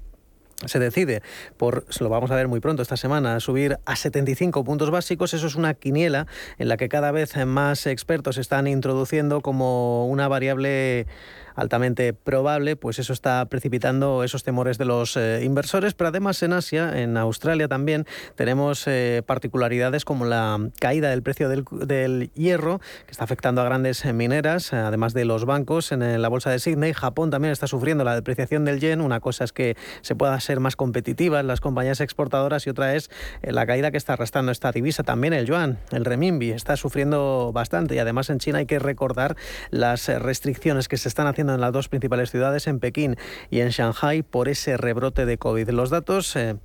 se 0.66 0.78
decide 0.78 1.22
por, 1.56 1.84
lo 2.00 2.08
vamos 2.08 2.30
a 2.30 2.36
ver 2.36 2.48
muy 2.48 2.60
pronto 2.60 2.82
esta 2.82 2.96
semana, 2.96 3.38
subir 3.40 3.78
a 3.84 3.96
75 3.96 4.64
puntos 4.64 4.90
básicos. 4.90 5.34
Eso 5.34 5.46
es 5.46 5.56
una 5.56 5.74
quiniela 5.74 6.26
en 6.58 6.68
la 6.68 6.76
que 6.76 6.88
cada 6.88 7.10
vez 7.10 7.36
más 7.44 7.86
expertos 7.86 8.38
están 8.38 8.66
introduciendo 8.66 9.40
como 9.40 10.06
una 10.06 10.28
variable 10.28 11.06
altamente 11.54 12.12
probable, 12.12 12.76
pues 12.76 12.98
eso 12.98 13.12
está 13.12 13.44
precipitando 13.46 14.24
esos 14.24 14.42
temores 14.44 14.78
de 14.78 14.84
los 14.84 15.16
eh, 15.16 15.42
inversores, 15.44 15.94
pero 15.94 16.08
además 16.08 16.42
en 16.42 16.52
Asia, 16.52 17.00
en 17.00 17.16
Australia 17.16 17.68
también, 17.68 18.06
tenemos 18.34 18.86
eh, 18.86 19.22
particularidades 19.26 20.04
como 20.04 20.24
la 20.24 20.70
caída 20.80 21.10
del 21.10 21.22
precio 21.22 21.48
del, 21.48 22.30
hierro, 22.34 22.80
que 23.06 23.12
está 23.12 23.24
afectando 23.24 23.60
a 23.60 23.64
grandes 23.64 24.04
mineras, 24.04 24.72
además 24.72 25.14
de 25.14 25.24
los 25.24 25.44
bancos. 25.44 25.92
En 25.92 26.20
la 26.20 26.28
bolsa 26.28 26.50
de 26.50 26.58
Sydney. 26.58 26.92
Japón 26.92 27.30
también 27.30 27.52
está 27.52 27.66
sufriendo 27.66 28.04
la 28.04 28.14
depreciación 28.14 28.64
del 28.64 28.80
yen, 28.80 29.00
una 29.00 29.20
cosa 29.20 29.44
es 29.44 29.52
que 29.52 29.76
se 30.02 30.14
pueda 30.14 30.38
ser 30.40 30.60
más 30.60 30.76
competitivas 30.76 31.44
las 31.44 31.60
compañías 31.60 32.00
exportadoras 32.00 32.66
y 32.66 32.70
otra 32.70 32.94
es 32.94 33.10
eh, 33.42 33.52
la 33.52 33.66
caída 33.66 33.90
que 33.90 33.96
está 33.96 34.14
arrastrando 34.14 34.52
esta 34.52 34.72
divisa, 34.72 35.02
también 35.02 35.32
el 35.32 35.46
yuan, 35.46 35.78
el 35.90 36.04
renminbi, 36.04 36.50
está 36.50 36.76
sufriendo 36.76 37.52
bastante. 37.52 37.94
Y 37.94 37.98
además 37.98 38.30
en 38.30 38.38
China 38.38 38.58
hay 38.58 38.66
que 38.66 38.78
recordar 38.78 39.36
las 39.70 40.08
restricciones 40.08 40.88
que 40.88 40.96
se 40.96 41.08
están 41.08 41.26
haciendo 41.26 41.43
en 41.52 41.60
las 41.60 41.72
dos 41.72 41.88
principales 41.88 42.30
ciudades, 42.30 42.66
en 42.66 42.80
Pekín 42.80 43.16
y 43.50 43.60
en 43.60 43.70
Shanghai, 43.70 44.22
por 44.22 44.48
ese 44.48 44.76
rebrote 44.76 45.26
de 45.26 45.36
COVID. 45.36 45.68
Los 45.70 45.90
datos 45.90 46.34
eh, 46.36 46.56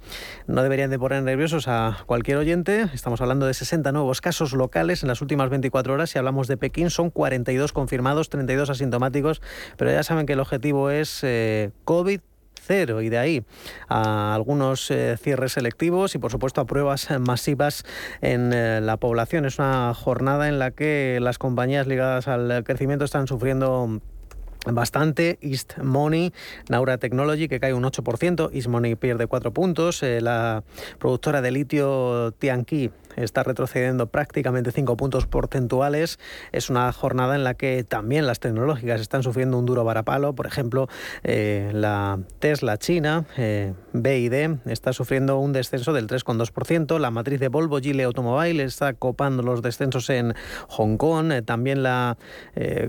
no 0.47 0.63
deberían 0.63 0.89
de 0.89 0.99
poner 0.99 1.23
nerviosos 1.23 1.67
a 1.67 2.03
cualquier 2.05 2.37
oyente. 2.37 2.87
Estamos 2.93 3.19
hablando 3.21 3.45
de 3.45 3.53
60 3.53 3.91
nuevos 3.91 4.21
casos 4.21 4.53
locales 4.53 5.03
en 5.03 5.09
las 5.09 5.21
últimas 5.21 5.49
24 5.49 5.93
horas. 5.93 6.11
Si 6.11 6.17
hablamos 6.17 6.47
de 6.47 6.57
Pekín, 6.57 6.89
son 6.89 7.09
42 7.09 7.73
confirmados, 7.73 8.29
32 8.29 8.69
asintomáticos, 8.69 9.41
pero 9.75 9.91
ya 9.91 10.03
saben 10.03 10.25
que 10.25 10.33
el 10.33 10.39
objetivo 10.39 10.89
es 10.89 11.19
eh, 11.23 11.71
COVID 11.83 12.21
cero 12.69 13.01
y 13.01 13.09
de 13.09 13.17
ahí 13.17 13.45
a 13.87 14.35
algunos 14.35 14.91
eh, 14.91 15.17
cierres 15.17 15.53
selectivos 15.53 16.13
y 16.13 16.19
por 16.19 16.31
supuesto 16.31 16.61
a 16.61 16.65
pruebas 16.65 17.07
masivas 17.19 17.83
en 18.21 18.53
eh, 18.53 18.79
la 18.79 18.97
población. 18.97 19.45
Es 19.45 19.57
una 19.57 19.93
jornada 19.95 20.47
en 20.47 20.59
la 20.59 20.69
que 20.71 21.17
las 21.19 21.39
compañías 21.39 21.87
ligadas 21.87 22.27
al 22.27 22.63
crecimiento 22.63 23.05
están 23.05 23.27
sufriendo 23.27 24.01
bastante. 24.65 25.37
East 25.41 25.77
Money, 25.77 26.33
Naura 26.69 26.97
Technology, 26.97 27.47
que 27.47 27.59
cae 27.59 27.73
un 27.73 27.83
8%. 27.83 28.49
East 28.53 28.67
Money 28.67 28.95
pierde 28.95 29.27
4 29.27 29.51
puntos. 29.53 30.03
Eh, 30.03 30.21
la 30.21 30.63
productora 30.99 31.41
de 31.41 31.51
litio 31.51 32.31
Tianqi 32.37 32.91
está 33.15 33.43
retrocediendo 33.43 34.07
prácticamente 34.07 34.71
5 34.71 34.97
puntos 34.97 35.25
porcentuales. 35.27 36.19
Es 36.51 36.69
una 36.69 36.91
jornada 36.91 37.35
en 37.35 37.43
la 37.43 37.53
que 37.53 37.83
también 37.83 38.27
las 38.27 38.39
tecnológicas 38.39 39.01
están 39.01 39.23
sufriendo 39.23 39.57
un 39.57 39.65
duro 39.65 39.83
varapalo. 39.83 40.33
Por 40.33 40.47
ejemplo, 40.47 40.87
eh, 41.23 41.71
la 41.73 42.19
Tesla 42.39 42.77
China, 42.77 43.25
eh, 43.37 43.73
BID, 43.93 44.59
está 44.65 44.93
sufriendo 44.93 45.37
un 45.39 45.53
descenso 45.53 45.93
del 45.93 46.07
3,2%. 46.07 46.99
La 46.99 47.11
matriz 47.11 47.39
de 47.39 47.47
Volvo 47.47 47.79
Gile 47.79 48.03
Automobile 48.03 48.63
está 48.63 48.93
copando 48.93 49.43
los 49.43 49.61
descensos 49.61 50.09
en 50.09 50.33
Hong 50.69 50.97
Kong. 50.97 51.31
Eh, 51.31 51.41
también 51.41 51.83
la 51.83 52.17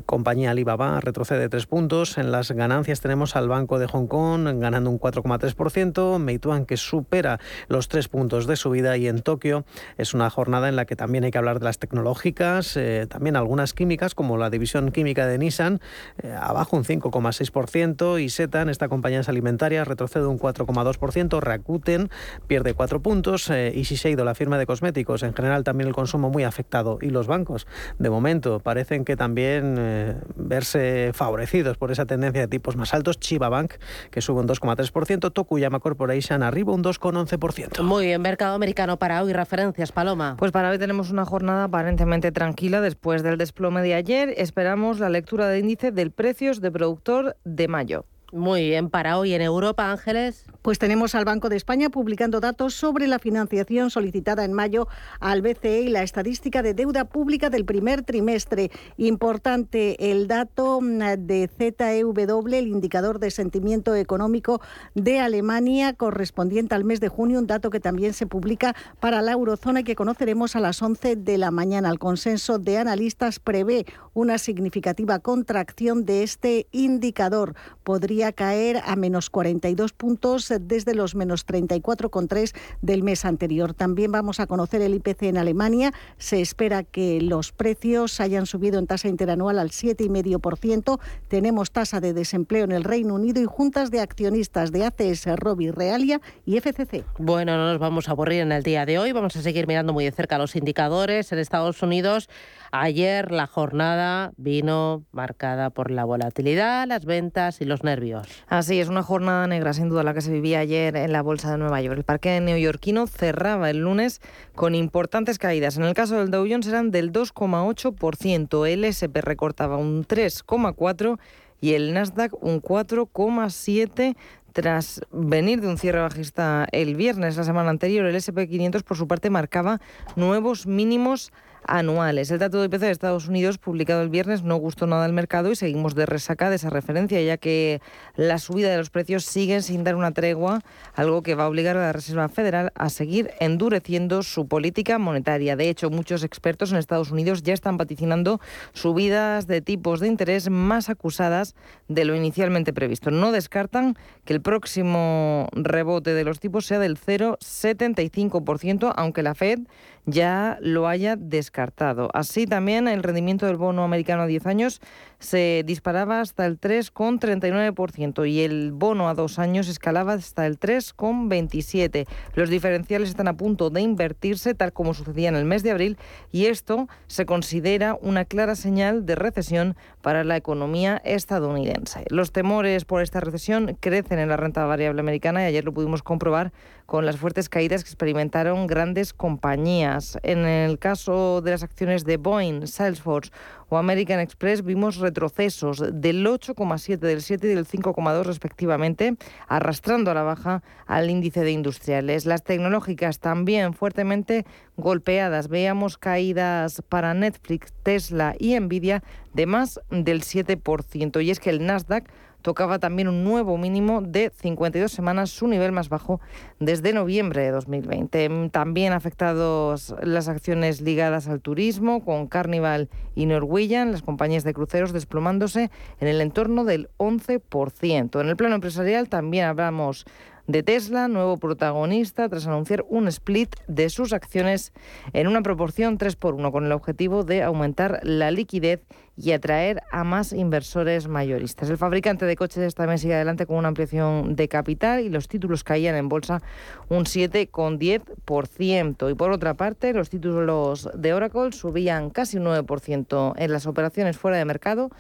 compañía 0.07 0.51
Alibaba 0.51 1.01
retrocede 1.01 1.49
3 1.49 1.67
puntos. 1.67 2.19
En 2.19 2.33
las 2.33 2.51
ganancias 2.51 3.01
tenemos 3.01 3.37
al 3.37 3.49
Banco 3.49 3.79
de 3.79 3.87
Hong 3.87 4.07
Kong 4.07 4.61
ganando 4.61 4.91
un 4.91 4.99
4,3%. 4.99 6.19
Meituan 6.19 6.67
que 6.67 6.77
supera 6.77 7.39
los 7.69 7.89
3 7.89 8.09
puntos 8.09 8.47
de 8.47 8.57
subida 8.57 8.97
y 8.97 9.09
en 9.09 9.23
Tokio 9.23 9.65
es 9.97 10.15
una 10.15 10.20
una 10.21 10.31
jornada 10.31 10.69
en 10.69 10.77
la 10.77 10.85
que 10.85 10.97
también 10.97 11.25
hay 11.25 11.31
que 11.31 11.39
hablar 11.39 11.61
de 11.61 11.65
las 11.65 11.79
tecnológicas, 11.79 12.77
eh, 12.77 13.07
también 13.09 13.37
algunas 13.37 13.73
químicas, 13.73 14.15
como 14.15 14.37
la 14.37 14.51
división 14.51 14.93
química 14.93 15.27
de 15.27 15.39
Nissan, 15.39 15.81
eh, 16.23 16.37
abajo 16.39 16.77
un 16.77 16.85
5,6%, 16.85 18.19
y 18.19 18.29
Setan, 18.29 18.69
esta 18.69 18.89
compañía 18.89 19.23
alimentaria, 19.27 19.85
retrocede 19.85 20.27
un 20.27 20.39
4,2%, 20.39 21.41
Rakuten 21.41 22.11
pierde 22.47 22.75
4 22.75 23.01
puntos, 23.01 23.49
eh, 23.51 23.73
y 23.75 23.83
Shiseido, 23.83 24.25
la 24.25 24.35
firma 24.35 24.59
de 24.59 24.67
cosméticos, 24.67 25.23
en 25.23 25.33
general 25.33 25.65
también 25.65 25.89
el 25.89 25.95
consumo 25.95 26.29
muy 26.29 26.45
afectado, 26.45 26.99
y 27.01 27.11
los 27.11 27.27
bancos, 27.27 27.67
de 27.99 28.11
momento, 28.11 28.61
parecen 28.61 29.05
que 29.05 29.17
también 29.17 30.21
verse 30.37 31.13
favorecidos 31.15 31.79
por 31.79 31.91
esa 31.93 32.05
tendencia 32.05 32.43
de 32.43 32.49
tipos 32.49 32.77
más 32.77 32.93
altos, 32.93 33.19
Chiba 33.19 33.49
Bank, 33.49 33.75
que 34.11 34.21
sube 34.21 34.41
un 34.41 34.49
2,3%, 34.49 35.33
Tokuyama 35.33 35.81
Corporation 35.81 36.43
arriba 36.43 36.73
un 36.73 36.83
2,11%. 36.85 37.83
Muy 37.83 38.07
bien, 38.07 38.21
mercado 38.21 38.55
americano 38.55 38.99
para 38.99 39.23
hoy, 39.23 39.33
referencias, 39.33 39.93
Paloma. 40.01 40.35
Pues 40.39 40.51
para 40.51 40.71
hoy 40.71 40.79
tenemos 40.79 41.11
una 41.11 41.27
jornada 41.27 41.65
aparentemente 41.65 42.33
tranquila 42.33 42.81
después 42.81 43.23
del 43.23 43.37
desplome 43.37 43.83
de 43.83 43.93
ayer. 43.93 44.33
Esperamos 44.39 44.99
la 44.99 45.11
lectura 45.11 45.47
de 45.47 45.59
índice 45.59 45.93
del 45.93 46.11
precios 46.11 46.63
de 46.63 46.71
productor 46.71 47.37
de 47.45 47.69
mayo. 47.69 48.07
Muy 48.33 48.69
bien, 48.69 48.91
para 48.91 49.19
hoy 49.19 49.35
en 49.35 49.43
Europa, 49.43 49.91
Ángeles. 49.91 50.45
Pues 50.63 50.79
tenemos 50.79 51.17
al 51.17 51.25
Banco 51.25 51.49
de 51.49 51.57
España 51.57 51.91
publicando 51.91 52.39
datos 52.39 52.75
sobre 52.75 53.09
la 53.09 53.19
financiación 53.19 53.91
solicitada 53.91 54.45
en 54.45 54.53
mayo 54.53 54.87
al 55.19 55.43
BCE 55.43 55.81
y 55.81 55.89
la 55.89 56.05
estadística 56.05 56.63
de 56.63 56.75
deuda 56.75 57.07
pública 57.07 57.51
del 57.51 57.65
primer 57.65 58.03
trimestre. 58.03 58.71
Importante 58.99 60.13
el 60.13 60.29
dato 60.29 60.81
mm, 60.81 60.99
de 61.19 61.49
ZEW, 61.49 62.47
el 62.55 62.69
indicador 62.69 63.19
de 63.19 63.33
sentimiento 63.33 63.97
económico 63.97 64.61
de 64.95 65.19
Alemania 65.19 65.95
correspondiente 65.95 66.77
al 66.77 66.85
mes 66.85 67.01
de 67.01 67.09
junio, 67.09 67.41
un 67.41 67.49
dato 67.49 67.71
que 67.71 67.81
también 67.81 68.13
se 68.13 68.27
publica 68.27 68.77
para 69.01 69.23
la 69.23 69.33
eurozona 69.33 69.81
y 69.81 69.85
que 69.85 69.97
conoceremos 69.97 70.55
a 70.55 70.61
las 70.61 70.81
11 70.81 71.17
de 71.17 71.37
la 71.37 71.51
mañana. 71.51 71.91
El 71.91 71.99
consenso 71.99 72.61
de 72.61 72.79
analistas 72.79 73.41
prevé 73.41 73.87
una 74.15 74.39
significativa 74.39 75.19
contracción 75.19 76.05
de 76.05 76.23
este 76.23 76.69
indicador. 76.71 77.55
Podría 77.83 78.20
caer 78.33 78.81
a 78.85 78.97
menos 78.97 79.31
42 79.31 79.93
puntos 79.93 80.53
desde 80.61 80.95
los 80.95 81.15
menos 81.15 81.47
34,3 81.47 82.55
del 82.83 83.03
mes 83.03 83.25
anterior. 83.25 83.75
También 83.75 84.13
vamos 84.13 84.41
a 84.41 84.47
conocer 84.47 84.83
el 84.83 84.95
IPC 84.95 85.25
en 85.25 85.39
Alemania. 85.39 85.93
Se 86.19 86.41
espera 86.41 86.85
que 86.85 87.21
los 87.21 87.53
precios 87.53 88.21
hayan 88.21 88.47
subido 88.47 88.79
en 88.79 88.87
tasa 88.87 89.09
interanual 89.09 89.59
al 89.59 89.71
7,5%. 89.71 91.01
Tenemos 91.29 91.73
tasa 91.73 92.01
de 92.01 92.13
desempleo 92.13 92.65
en 92.65 92.73
el 92.73 92.85
Reino 92.85 93.15
Unido 93.15 93.41
y 93.43 93.47
juntas 93.47 93.91
de 93.91 94.01
accionistas 94.01 94.73
de 94.73 94.85
ACS, 94.85 95.27
Robi, 95.37 95.71
Realia 95.71 96.21
y 96.45 96.61
FCC. 96.61 97.05
Bueno, 97.19 97.57
no 97.57 97.73
nos 97.73 97.79
vamos 97.79 98.09
a 98.09 98.13
aburrir 98.13 98.41
en 98.41 98.53
el 98.53 98.63
día 98.63 98.87
de 98.87 98.99
hoy. 98.99 99.13
Vamos 99.13 99.37
a 99.37 99.43
seguir 99.43 99.67
mirando 99.67 99.93
muy 99.93 100.05
de 100.05 100.13
cerca 100.13 100.39
los 100.39 100.57
indicadores. 100.57 101.33
En 101.33 101.39
Estados 101.39 101.83
Unidos, 101.83 102.29
ayer 102.73 103.33
la 103.33 103.47
jornada 103.47 104.33
vino 104.37 105.05
marcada 105.13 105.71
por 105.71 105.91
la 105.91 106.05
volatilidad, 106.05 106.87
las 106.87 107.05
ventas 107.05 107.61
y 107.61 107.65
los 107.65 107.85
nervios 107.85 108.27
Así 108.49 108.81
es, 108.81 108.89
una 108.89 109.03
jornada 109.03 109.47
negra 109.47 109.73
sin 109.73 109.89
duda 109.89 110.03
la 110.03 110.15
que 110.15 110.21
se 110.21 110.33
vivía 110.33 110.61
ayer 110.61 110.97
en 110.97 111.13
la 111.13 111.23
Bolsa 111.23 111.51
de 111.51 111.59
Nueva 111.59 111.81
York. 111.81 111.99
El 111.99 112.05
parque 112.05 112.41
neoyorquino 112.41 113.07
cerraba 113.07 113.71
el 113.71 113.79
lunes 113.79 114.21
con 114.55 114.75
importantes 114.75 115.39
caídas. 115.39 115.77
En 115.77 115.85
el 115.85 115.95
caso 115.95 116.19
del 116.19 116.31
Dow 116.31 116.47
Jones 116.49 116.67
eran 116.67 116.91
del 116.91 117.13
2,8%, 117.13 118.67
el 118.67 118.85
SP 118.85 119.21
recortaba 119.21 119.77
un 119.77 120.07
3,4% 120.07 121.19
y 121.61 121.75
el 121.75 121.93
Nasdaq 121.93 122.33
un 122.43 122.63
4,7% 122.63 124.17
tras 124.53 125.01
venir 125.13 125.61
de 125.61 125.69
un 125.69 125.79
cierre 125.79 126.01
bajista 126.01 126.67
el 126.73 126.97
viernes, 126.97 127.37
la 127.37 127.45
semana 127.45 127.71
anterior, 127.71 128.05
el 128.07 128.17
SP500 128.17 128.83
por 128.83 128.97
su 128.97 129.07
parte 129.07 129.31
marcaba 129.31 129.81
nuevos 130.17 130.67
mínimos 130.67 131.33
anuales. 131.67 132.31
El 132.31 132.39
dato 132.39 132.61
de 132.61 132.67
IPC 132.67 132.81
de 132.81 132.91
Estados 132.91 133.29
Unidos, 133.29 133.59
publicado 133.59 134.03
el 134.03 134.09
viernes, 134.09 134.43
no 134.43 134.57
gustó 134.57 134.87
nada 134.87 135.05
al 135.05 135.13
mercado 135.13 135.51
y 135.51 135.57
seguimos 135.57 135.95
de 135.95 136.07
resaca 136.07 136.51
de 136.51 136.57
esa 136.57 136.71
referencia, 136.71 137.21
ya 137.23 137.37
que 137.37 137.81
la 138.17 138.39
subida 138.39 138.71
de 138.71 138.79
los 138.79 138.91
precios 138.91 139.25
sigue 139.25 139.63
sin 139.63 139.85
dar 139.85 139.97
una 139.97 140.13
tregua, 140.13 140.61
algo 140.95 141.23
que 141.23 141.35
va 141.35 141.45
a 141.45 141.49
obligar 141.49 141.77
a 141.77 141.81
la 141.81 141.93
Reserva 141.93 142.29
Federal 142.29 142.73
a 142.75 142.91
seguir 142.91 143.31
endureciendo 143.41 144.23
su 144.23 144.47
política 144.47 144.99
monetaria. 144.99 145.57
De 145.57 145.69
hecho, 145.69 145.91
muchos 145.91 146.25
expertos 146.25 146.73
en 146.73 146.79
Estados 146.79 147.11
Unidos 147.11 147.43
ya 147.43 147.55
están 147.55 147.77
vaticinando 147.77 148.41
subidas 148.73 149.47
de 149.47 149.61
tipos 149.61 150.01
de 150.01 150.09
interés 150.09 150.51
más 150.51 150.89
acusadas 150.89 151.55
de 151.89 152.05
lo 152.05 152.15
inicialmente 152.15 152.73
previsto. 152.73 153.11
No 153.11 153.33
descartan 153.33 153.97
que 154.25 154.33
el 154.33 154.41
próximo 154.41 155.49
rebote 155.53 156.15
de 156.15 156.25
los 156.25 156.41
tipos 156.41 156.67
sea 156.67 156.79
del 156.79 156.99
0,75%, 156.99 158.93
aunque 158.97 159.23
la 159.23 159.35
Fed 159.35 159.61
ya 160.07 160.59
lo 160.61 160.89
haya 160.89 161.17
descartado. 161.17 162.11
Así 162.15 162.47
también 162.47 162.89
el 162.89 163.03
rendimiento 163.03 163.47
del 163.47 163.57
bono 163.57 163.85
americano 163.85 164.23
a 164.23 164.27
10 164.27 164.47
años 164.47 164.81
se 165.19 165.63
disparaba 165.67 166.21
hasta 166.21 166.47
el 166.47 166.59
3,39% 166.59 168.29
y 168.29 168.41
el 168.41 168.73
bono 168.73 169.09
a 169.09 169.15
dos 169.15 169.39
años 169.39 169.69
escalaba 169.69 170.15
hasta 170.15 170.47
el 170.47 170.59
3,27%. 170.59 172.07
Los 172.35 172.49
diferenciales 172.49 173.11
están 173.11 173.29
a 173.29 173.37
punto 173.37 173.71
de 173.71 173.83
invertirse 173.83 174.55
tal 174.55 174.73
como 174.73 174.95
sucedía 174.95 175.29
en 175.29 175.37
el 175.37 175.45
mes 175.45 175.63
de 175.63 175.71
abril 175.71 175.99
y 176.33 176.47
esto 176.47 176.89
se 177.07 177.27
considera 177.27 177.99
una 178.01 178.25
clara 178.25 178.55
señal 178.55 179.05
de 179.07 179.15
recesión 179.15 179.77
para 180.01 180.25
la 180.25 180.37
economía 180.37 181.01
estadounidense. 181.05 182.05
Los 182.09 182.33
temores 182.33 182.85
por 182.85 183.03
esta 183.03 183.21
recesión 183.21 183.77
crecen 183.81 184.19
en 184.19 184.29
la 184.29 184.37
renta 184.37 184.65
variable 184.65 185.01
americana 185.01 185.43
y 185.43 185.47
ayer 185.47 185.65
lo 185.65 185.75
pudimos 185.75 186.03
comprobar 186.03 186.53
con 186.91 187.07
las 187.07 187.19
fuertes 187.19 187.49
caídas 187.49 187.85
que 187.85 187.91
experimentaron 187.91 188.67
grandes 188.67 189.13
compañías. 189.13 190.19
En 190.25 190.45
el 190.45 190.81
caso 190.81 191.41
de 191.41 191.53
las 191.53 191.63
acciones 191.63 192.05
de 192.05 192.17
Boeing, 192.17 192.67
Salesforce 192.67 193.31
o 193.69 193.77
American 193.77 194.19
Express 194.19 194.65
vimos 194.65 194.97
retrocesos 194.97 195.79
del 195.79 196.27
8,7, 196.27 196.99
del 196.99 197.23
7 197.23 197.47
y 197.47 197.55
del 197.55 197.65
5,2 197.65 198.25
respectivamente, 198.25 199.15
arrastrando 199.47 200.11
a 200.11 200.15
la 200.15 200.25
baja 200.25 200.65
al 200.89 201.09
índice 201.11 201.45
de 201.45 201.53
industriales. 201.53 202.27
Las 202.27 202.43
tecnológicas 202.43 203.21
también 203.21 203.73
fuertemente 203.73 204.45
golpeadas. 204.77 205.47
Veíamos 205.47 205.97
caídas 205.97 206.83
para 206.89 207.15
Netflix, 207.15 207.73
Tesla 207.85 208.35
y 208.37 208.59
Nvidia 208.59 209.05
de 209.33 209.47
más 209.47 209.79
del 209.91 210.23
7%. 210.23 211.25
Y 211.25 211.31
es 211.31 211.39
que 211.39 211.51
el 211.51 211.65
Nasdaq 211.65 212.11
tocaba 212.43 212.79
también 212.79 213.09
un 213.09 213.25
nuevo 213.25 213.59
mínimo 213.59 214.01
de 214.03 214.31
52 214.35 214.91
semanas, 214.91 215.31
su 215.31 215.47
nivel 215.47 215.73
más 215.73 215.89
bajo 215.89 216.21
desde 216.59 216.93
noviembre 216.93 217.43
de 217.43 217.51
2020. 217.51 218.51
También 218.51 218.93
afectados 218.93 219.95
las 220.03 220.29
acciones 220.29 220.81
ligadas 220.81 221.29
al 221.29 221.41
turismo, 221.41 222.05
con 222.05 222.27
Carnival 222.27 222.89
y 223.15 223.27
Norwegian, 223.27 223.93
las 223.93 224.03
compañías 224.03 224.45
de 224.45 224.55
cruceros 224.55 224.93
desplomándose 224.93 225.71
en 226.01 226.09
el 226.09 226.21
entorno 226.21 226.65
del 226.65 226.89
11%. 226.99 228.21
En 228.21 228.29
el 228.29 228.37
plano 228.37 228.55
empresarial 228.55 229.09
también 229.09 229.45
hablamos 229.47 230.07
de 230.51 230.63
Tesla, 230.63 231.09
nuevo 231.09 231.37
protagonista, 231.37 232.29
tras 232.29 232.47
anunciar 232.47 232.85
un 232.89 233.07
split 233.09 233.55
de 233.69 233.89
sus 233.89 234.13
acciones 234.13 234.73
en 235.13 235.29
una 235.29 235.43
proporción 235.43 235.97
3 235.97 236.17
por 236.17 236.35
1, 236.35 236.51
con 236.51 236.65
el 236.65 236.73
objetivo 236.73 237.25
de 237.25 237.43
aumentar 237.43 238.01
la 238.03 238.31
liquidez 238.31 238.81
y 239.23 239.33
atraer 239.33 239.83
a 239.93 240.05
más 240.05 240.33
inversores 240.33 241.09
mayoristas. 241.09 241.69
El 241.69 241.77
fabricante 241.77 242.25
de 242.25 242.37
coches 242.37 242.75
también 242.75 242.99
sigue 242.99 243.15
adelante 243.15 243.47
con 243.47 243.57
una 243.57 243.69
ampliación 243.69 244.35
de 244.35 244.49
capital 244.49 245.01
y 245.01 245.11
los 245.11 245.29
títulos 245.29 245.63
caían 245.63 245.95
en 245.95 246.09
bolsa 246.09 246.41
un 246.89 247.05
7,10%. 247.05 249.11
Y 249.11 249.15
por 249.15 249.31
otra 249.31 249.55
parte, 249.55 249.93
los 249.93 250.09
títulos 250.09 250.89
de 250.95 251.13
Oracle 251.13 251.53
subían 251.53 252.11
casi 252.11 252.39
un 252.39 252.45
9% 252.45 253.35
en 253.37 253.53
las 253.53 253.67
operaciones 253.67 254.17
fuera 254.17 254.39
de 254.39 254.45
mercado 254.45 254.91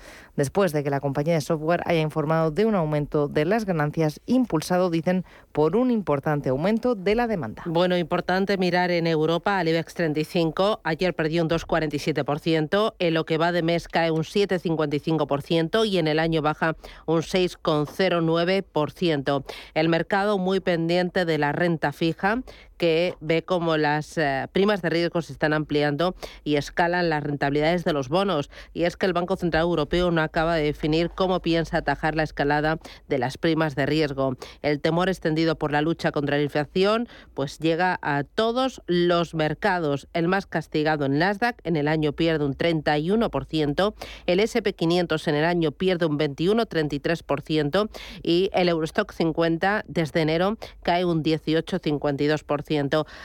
después 0.40 0.72
de 0.72 0.82
que 0.82 0.88
la 0.88 1.00
compañía 1.00 1.34
de 1.34 1.42
software 1.42 1.82
haya 1.84 2.00
informado 2.00 2.50
de 2.50 2.64
un 2.64 2.74
aumento 2.74 3.28
de 3.28 3.44
las 3.44 3.66
ganancias 3.66 4.22
impulsado, 4.24 4.88
dicen, 4.88 5.26
por 5.52 5.76
un 5.76 5.90
importante 5.90 6.48
aumento 6.48 6.94
de 6.94 7.14
la 7.14 7.26
demanda. 7.26 7.62
Bueno, 7.66 7.98
importante 7.98 8.56
mirar 8.56 8.90
en 8.90 9.06
Europa 9.06 9.58
al 9.58 9.68
IBEX 9.68 9.92
35. 9.92 10.80
Ayer 10.82 11.12
perdió 11.12 11.42
un 11.42 11.50
2,47%. 11.50 12.94
En 12.98 13.12
lo 13.12 13.26
que 13.26 13.36
va 13.36 13.52
de 13.52 13.62
mes 13.62 13.86
cae 13.86 14.10
un 14.10 14.22
7,55% 14.22 15.86
y 15.86 15.98
en 15.98 16.08
el 16.08 16.18
año 16.18 16.40
baja 16.40 16.74
un 17.04 17.20
6,09%. 17.20 19.44
El 19.74 19.90
mercado 19.90 20.38
muy 20.38 20.60
pendiente 20.60 21.26
de 21.26 21.36
la 21.36 21.52
renta 21.52 21.92
fija 21.92 22.40
que 22.80 23.14
ve 23.20 23.42
como 23.42 23.76
las 23.76 24.16
eh, 24.16 24.48
primas 24.52 24.80
de 24.80 24.88
riesgo 24.88 25.20
se 25.20 25.34
están 25.34 25.52
ampliando 25.52 26.14
y 26.44 26.56
escalan 26.56 27.10
las 27.10 27.22
rentabilidades 27.22 27.84
de 27.84 27.92
los 27.92 28.08
bonos. 28.08 28.48
Y 28.72 28.84
es 28.84 28.96
que 28.96 29.04
el 29.04 29.12
Banco 29.12 29.36
Central 29.36 29.64
Europeo 29.64 30.10
no 30.10 30.22
acaba 30.22 30.54
de 30.54 30.62
definir 30.62 31.10
cómo 31.10 31.40
piensa 31.40 31.76
atajar 31.76 32.14
la 32.14 32.22
escalada 32.22 32.78
de 33.06 33.18
las 33.18 33.36
primas 33.36 33.74
de 33.74 33.84
riesgo. 33.84 34.38
El 34.62 34.80
temor 34.80 35.10
extendido 35.10 35.56
por 35.56 35.72
la 35.72 35.82
lucha 35.82 36.10
contra 36.10 36.38
la 36.38 36.42
inflación 36.42 37.06
pues 37.34 37.58
llega 37.58 37.98
a 38.00 38.24
todos 38.24 38.80
los 38.86 39.34
mercados. 39.34 40.08
El 40.14 40.28
más 40.28 40.46
castigado 40.46 41.04
en 41.04 41.18
Nasdaq 41.18 41.60
en 41.64 41.76
el 41.76 41.86
año 41.86 42.14
pierde 42.14 42.46
un 42.46 42.56
31%, 42.56 43.94
el 44.24 44.40
SP500 44.40 45.28
en 45.28 45.34
el 45.34 45.44
año 45.44 45.72
pierde 45.72 46.06
un 46.06 46.18
21-33% 46.18 47.90
y 48.22 48.48
el 48.54 48.70
Eurostock 48.70 49.12
50 49.12 49.84
desde 49.86 50.22
enero 50.22 50.56
cae 50.82 51.04
un 51.04 51.22
18-52%. 51.22 52.69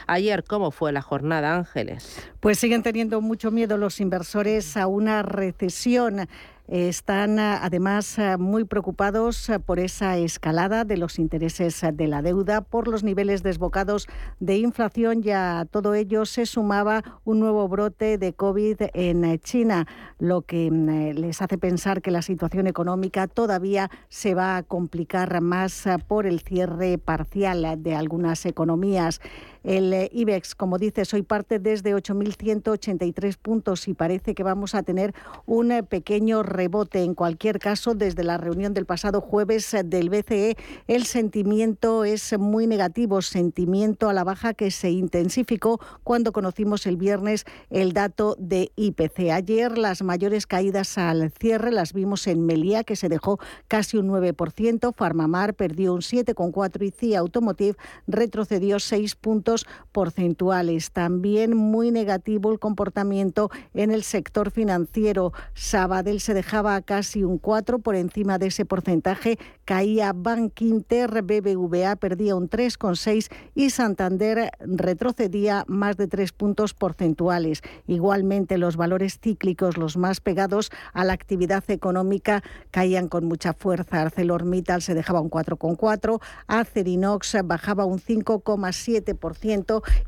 Ayer, 0.06 0.44
¿cómo 0.44 0.70
fue 0.70 0.92
la 0.92 1.02
jornada, 1.02 1.54
Ángeles? 1.54 2.18
Pues 2.40 2.58
siguen 2.58 2.82
teniendo 2.82 3.20
mucho 3.20 3.50
miedo 3.50 3.76
los 3.76 4.00
inversores 4.00 4.76
a 4.76 4.86
una 4.86 5.22
recesión. 5.22 6.28
Están 6.68 7.38
además 7.38 8.18
muy 8.38 8.64
preocupados 8.64 9.50
por 9.64 9.78
esa 9.78 10.16
escalada 10.16 10.84
de 10.84 10.96
los 10.96 11.18
intereses 11.18 11.84
de 11.92 12.06
la 12.08 12.22
deuda, 12.22 12.60
por 12.60 12.88
los 12.88 13.04
niveles 13.04 13.42
desbocados 13.42 14.08
de 14.40 14.58
inflación 14.58 15.22
y 15.24 15.30
a 15.30 15.66
todo 15.70 15.94
ello 15.94 16.26
se 16.26 16.46
sumaba 16.46 17.02
un 17.24 17.40
nuevo 17.40 17.68
brote 17.68 18.18
de 18.18 18.32
COVID 18.32 18.76
en 18.94 19.38
China, 19.40 19.86
lo 20.18 20.42
que 20.42 20.70
mm, 20.70 21.18
les 21.18 21.40
hace 21.42 21.58
pensar 21.58 22.02
que 22.02 22.10
la 22.10 22.22
situación 22.22 22.66
económica 22.66 23.26
todavía 23.26 23.90
se 24.08 24.34
va 24.34 24.56
a 24.56 24.62
complicar 24.62 25.40
más 25.40 25.84
por 26.08 26.26
el 26.26 26.40
cierre 26.40 26.98
parcial 26.98 27.82
de 27.82 27.94
algunas 27.94 28.44
economías. 28.46 29.20
El 29.66 29.92
eh, 29.92 30.08
IBEX, 30.12 30.54
como 30.54 30.78
dices, 30.78 31.12
hoy 31.12 31.22
parte 31.22 31.58
desde 31.58 31.92
8.183 31.92 33.36
puntos 33.36 33.88
y 33.88 33.94
parece 33.94 34.32
que 34.36 34.44
vamos 34.44 34.76
a 34.76 34.84
tener 34.84 35.12
un 35.44 35.72
eh, 35.72 35.82
pequeño 35.82 36.44
rebote. 36.44 37.02
En 37.02 37.14
cualquier 37.14 37.58
caso, 37.58 37.96
desde 37.96 38.22
la 38.22 38.38
reunión 38.38 38.74
del 38.74 38.86
pasado 38.86 39.20
jueves 39.20 39.74
eh, 39.74 39.82
del 39.82 40.08
BCE, 40.08 40.56
el 40.86 41.04
sentimiento 41.04 42.04
es 42.04 42.38
muy 42.38 42.68
negativo, 42.68 43.22
sentimiento 43.22 44.08
a 44.08 44.12
la 44.12 44.22
baja 44.22 44.54
que 44.54 44.70
se 44.70 44.92
intensificó 44.92 45.80
cuando 46.04 46.30
conocimos 46.30 46.86
el 46.86 46.96
viernes 46.96 47.44
el 47.68 47.92
dato 47.92 48.36
de 48.38 48.70
IPC. 48.76 49.32
Ayer 49.32 49.78
las 49.78 50.00
mayores 50.00 50.46
caídas 50.46 50.96
al 50.96 51.32
cierre 51.32 51.72
las 51.72 51.92
vimos 51.92 52.28
en 52.28 52.46
Melía, 52.46 52.84
que 52.84 52.94
se 52.94 53.08
dejó 53.08 53.40
casi 53.66 53.96
un 53.96 54.10
9%, 54.10 54.94
Farmamar 54.94 55.54
perdió 55.54 55.92
un 55.92 56.02
7,4% 56.02 56.86
y 56.86 56.92
CIA 56.92 57.18
Automotive 57.18 57.76
retrocedió 58.06 58.78
6 58.78 59.16
puntos 59.16 59.55
porcentuales. 59.92 60.90
También 60.90 61.56
muy 61.56 61.90
negativo 61.90 62.52
el 62.52 62.58
comportamiento 62.58 63.50
en 63.74 63.90
el 63.90 64.02
sector 64.02 64.50
financiero. 64.50 65.32
Sabadell 65.54 66.20
se 66.20 66.34
dejaba 66.34 66.80
casi 66.82 67.24
un 67.24 67.38
4 67.38 67.78
por 67.78 67.94
encima 67.94 68.38
de 68.38 68.48
ese 68.48 68.64
porcentaje. 68.64 69.38
Caía 69.64 70.12
Bank 70.12 70.60
Inter, 70.60 71.22
BBVA 71.22 71.96
perdía 71.96 72.36
un 72.36 72.48
3,6 72.48 73.30
y 73.54 73.70
Santander 73.70 74.50
retrocedía 74.60 75.64
más 75.66 75.96
de 75.96 76.06
3 76.06 76.32
puntos 76.32 76.74
porcentuales. 76.74 77.62
Igualmente 77.86 78.58
los 78.58 78.76
valores 78.76 79.18
cíclicos, 79.20 79.76
los 79.76 79.96
más 79.96 80.20
pegados 80.20 80.70
a 80.92 81.04
la 81.04 81.12
actividad 81.12 81.64
económica, 81.68 82.42
caían 82.70 83.08
con 83.08 83.24
mucha 83.24 83.52
fuerza. 83.52 84.02
ArcelorMittal 84.02 84.82
se 84.82 84.94
dejaba 84.94 85.20
un 85.20 85.30
4,4, 85.30 86.20
Acerinox 86.46 87.36
bajaba 87.44 87.84
un 87.84 87.98
5,7% 87.98 89.45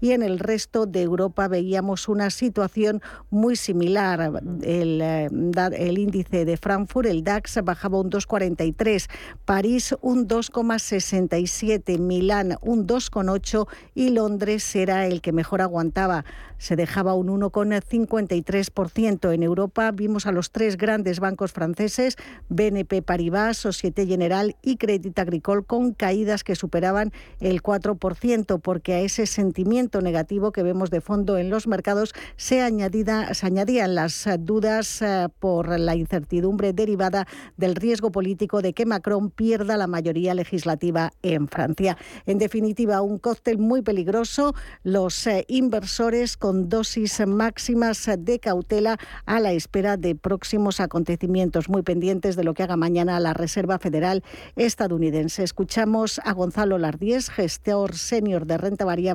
y 0.00 0.12
en 0.12 0.22
el 0.22 0.38
resto 0.38 0.86
de 0.86 1.02
Europa 1.02 1.48
veíamos 1.48 2.08
una 2.08 2.30
situación 2.30 3.00
muy 3.30 3.56
similar. 3.56 4.42
El, 4.62 5.00
eh, 5.00 5.28
el 5.76 5.98
índice 5.98 6.44
de 6.44 6.56
Frankfurt, 6.56 7.08
el 7.08 7.22
DAX, 7.22 7.62
bajaba 7.62 8.00
un 8.00 8.10
2,43, 8.10 9.08
París 9.44 9.94
un 10.00 10.26
2,67, 10.26 11.98
Milán 11.98 12.56
un 12.60 12.86
2,8 12.86 13.68
y 13.94 14.10
Londres 14.10 14.74
era 14.74 15.06
el 15.06 15.20
que 15.20 15.32
mejor 15.32 15.62
aguantaba 15.62 16.24
se 16.58 16.76
dejaba 16.76 17.14
un 17.14 17.28
1,53%. 17.28 19.32
En 19.32 19.42
Europa 19.42 19.90
vimos 19.92 20.26
a 20.26 20.32
los 20.32 20.50
tres 20.50 20.76
grandes 20.76 21.20
bancos 21.20 21.52
franceses, 21.52 22.16
BNP 22.48 23.02
Paribas, 23.02 23.56
Societe 23.56 24.06
General 24.06 24.56
y 24.62 24.76
Crédit 24.76 25.18
Agricole, 25.18 25.62
con 25.62 25.94
caídas 25.94 26.44
que 26.44 26.56
superaban 26.56 27.12
el 27.40 27.62
4%, 27.62 28.60
porque 28.60 28.94
a 28.94 29.00
ese 29.00 29.26
sentimiento 29.28 30.00
negativo 30.00 30.50
que 30.50 30.64
vemos 30.64 30.90
de 30.90 31.00
fondo 31.00 31.38
en 31.38 31.50
los 31.50 31.66
mercados 31.66 32.14
se, 32.36 32.60
añadida, 32.60 33.32
se 33.34 33.46
añadían 33.46 33.94
las 33.94 34.28
dudas 34.40 35.02
eh, 35.02 35.28
por 35.38 35.78
la 35.78 35.94
incertidumbre 35.94 36.72
derivada 36.72 37.26
del 37.56 37.74
riesgo 37.74 38.10
político 38.10 38.62
de 38.62 38.72
que 38.72 38.86
Macron 38.86 39.30
pierda 39.30 39.76
la 39.76 39.86
mayoría 39.86 40.34
legislativa 40.34 41.12
en 41.22 41.48
Francia. 41.48 41.96
En 42.26 42.38
definitiva, 42.38 43.02
un 43.02 43.18
cóctel 43.18 43.58
muy 43.58 43.82
peligroso. 43.82 44.54
Los 44.82 45.26
eh, 45.26 45.44
inversores 45.48 46.36
con 46.36 46.68
dosis 46.68 47.20
máximas 47.26 48.08
de 48.18 48.38
cautela 48.40 48.98
a 49.26 49.40
la 49.40 49.52
espera 49.52 49.96
de 49.96 50.14
próximos 50.14 50.80
acontecimientos 50.80 51.68
muy 51.68 51.82
pendientes 51.82 52.36
de 52.36 52.44
lo 52.44 52.54
que 52.54 52.62
haga 52.62 52.76
mañana 52.76 53.20
la 53.20 53.34
Reserva 53.34 53.78
Federal 53.78 54.22
estadounidense. 54.56 55.42
Escuchamos 55.42 56.20
a 56.24 56.32
Gonzalo 56.32 56.78
Lardíez, 56.78 57.28
gestor 57.28 57.94
senior 57.96 58.46
de 58.46 58.58
renta 58.58 58.84
variable 58.84 59.07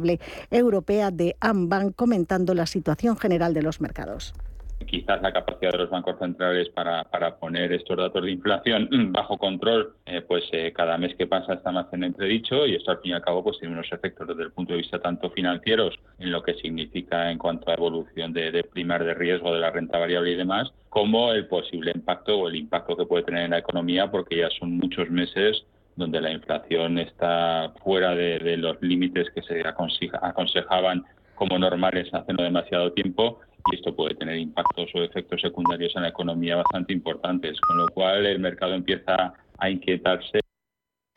europea 0.51 1.11
de 1.11 1.35
Ambank, 1.39 1.95
comentando 1.95 2.53
la 2.53 2.65
situación 2.65 3.17
general 3.17 3.53
de 3.53 3.61
los 3.61 3.81
mercados. 3.81 4.33
Quizás 4.85 5.21
la 5.21 5.31
capacidad 5.31 5.71
de 5.71 5.77
los 5.77 5.89
bancos 5.89 6.19
centrales 6.19 6.69
para, 6.69 7.05
para 7.05 7.37
poner 7.37 7.71
estos 7.71 7.97
datos 7.97 8.23
de 8.23 8.31
inflación 8.31 8.89
bajo 9.11 9.37
control, 9.37 9.93
eh, 10.05 10.21
pues 10.21 10.43
eh, 10.51 10.73
cada 10.75 10.97
mes 10.97 11.15
que 11.15 11.25
pasa 11.25 11.53
está 11.53 11.71
más 11.71 11.87
en 11.93 12.03
entredicho 12.03 12.65
y 12.65 12.75
esto 12.75 12.91
al 12.91 12.99
fin 12.99 13.11
y 13.11 13.13
al 13.13 13.21
cabo 13.21 13.43
pues 13.43 13.59
tiene 13.59 13.73
unos 13.73 13.91
efectos 13.91 14.27
desde 14.27 14.43
el 14.43 14.51
punto 14.51 14.73
de 14.73 14.79
vista 14.79 14.99
tanto 14.99 15.29
financieros 15.29 15.95
en 16.19 16.31
lo 16.31 16.43
que 16.43 16.55
significa 16.55 17.31
en 17.31 17.37
cuanto 17.37 17.69
a 17.69 17.75
evolución 17.75 18.33
de, 18.33 18.51
de 18.51 18.63
de 18.63 19.13
riesgo 19.13 19.53
de 19.53 19.59
la 19.59 19.71
renta 19.71 19.97
variable 19.97 20.31
y 20.31 20.35
demás, 20.35 20.71
como 20.89 21.31
el 21.31 21.47
posible 21.47 21.91
impacto 21.95 22.37
o 22.37 22.47
el 22.47 22.55
impacto 22.55 22.97
que 22.97 23.05
puede 23.05 23.23
tener 23.23 23.45
en 23.45 23.51
la 23.51 23.59
economía 23.59 24.11
porque 24.11 24.37
ya 24.37 24.49
son 24.59 24.77
muchos 24.77 25.09
meses 25.09 25.63
donde 25.95 26.21
la 26.21 26.31
inflación 26.31 26.97
está 26.99 27.73
fuera 27.83 28.15
de, 28.15 28.57
los 28.57 28.81
límites 28.81 29.29
que 29.33 29.41
se 29.41 29.63
aconsejaban 29.65 31.03
como 31.35 31.57
normales 31.57 32.13
hace 32.13 32.33
no 32.33 32.43
demasiado 32.43 32.91
tiempo 32.93 33.39
y 33.71 33.75
esto 33.75 33.95
puede 33.95 34.15
tener 34.15 34.37
impactos 34.37 34.89
o 34.93 35.03
efectos 35.03 35.41
secundarios 35.41 35.95
en 35.95 36.03
la 36.03 36.09
economía 36.09 36.57
bastante 36.57 36.93
importantes, 36.93 37.59
con 37.61 37.77
lo 37.77 37.87
cual 37.89 38.25
el 38.25 38.39
mercado 38.39 38.73
empieza 38.73 39.33
a 39.57 39.69
inquietarse 39.69 40.42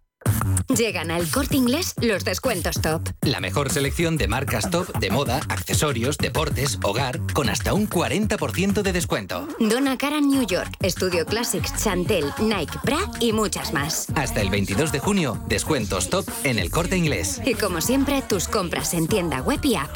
Llegan 0.75 1.11
al 1.11 1.29
corte 1.29 1.57
inglés 1.57 1.95
los 2.01 2.23
descuentos 2.23 2.81
top. 2.81 3.09
La 3.21 3.39
mejor 3.39 3.71
selección 3.71 4.17
de 4.17 4.27
marcas 4.27 4.69
top 4.69 4.87
de 4.99 5.11
moda, 5.11 5.41
accesorios, 5.49 6.17
deportes, 6.17 6.79
hogar, 6.83 7.19
con 7.33 7.49
hasta 7.49 7.73
un 7.73 7.89
40% 7.89 8.81
de 8.81 8.93
descuento. 8.93 9.47
Donna 9.59 9.97
Karan 9.97 10.29
New 10.29 10.45
York, 10.45 10.69
Studio 10.83 11.25
Classics, 11.25 11.73
Chantel, 11.83 12.25
Nike, 12.39 12.77
Bra 12.83 12.99
y 13.19 13.33
muchas 13.33 13.73
más. 13.73 14.07
Hasta 14.15 14.41
el 14.41 14.49
22 14.49 14.91
de 14.91 14.99
junio, 14.99 15.37
descuentos 15.47 16.09
top 16.09 16.25
en 16.43 16.57
el 16.57 16.71
corte 16.71 16.97
inglés. 16.97 17.41
Y 17.45 17.55
como 17.55 17.81
siempre, 17.81 18.21
tus 18.21 18.47
compras 18.47 18.93
en 18.93 19.07
tienda 19.07 19.41
web 19.41 19.59
y 19.63 19.75
app. 19.75 19.89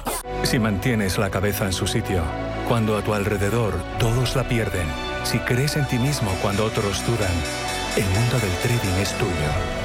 Si 0.44 0.60
mantienes 0.60 1.18
la 1.18 1.32
cabeza 1.32 1.66
en 1.66 1.74
su 1.74 1.88
sitio, 1.88 2.22
cuando 2.68 2.98
a 2.98 3.04
tu 3.04 3.14
alrededor 3.14 3.74
todos 3.98 4.36
la 4.36 4.48
pierden, 4.48 4.88
si 5.24 5.40
crees 5.40 5.78
en 5.78 5.88
ti 5.88 5.98
mismo 5.98 6.32
cuando 6.42 6.66
otros 6.66 7.06
dudan, 7.06 7.34
el 7.96 8.06
mundo 8.06 8.40
del 8.40 8.52
trading 8.62 9.02
es 9.02 9.18
tuyo. 9.18 9.85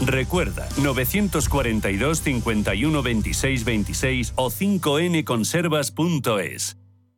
Recuerda, 0.00 0.68
942 0.78 2.22
51 2.22 3.02
26 3.02 3.64
26 3.64 4.32
o 4.36 4.50
5nconservas.es. 4.50 6.76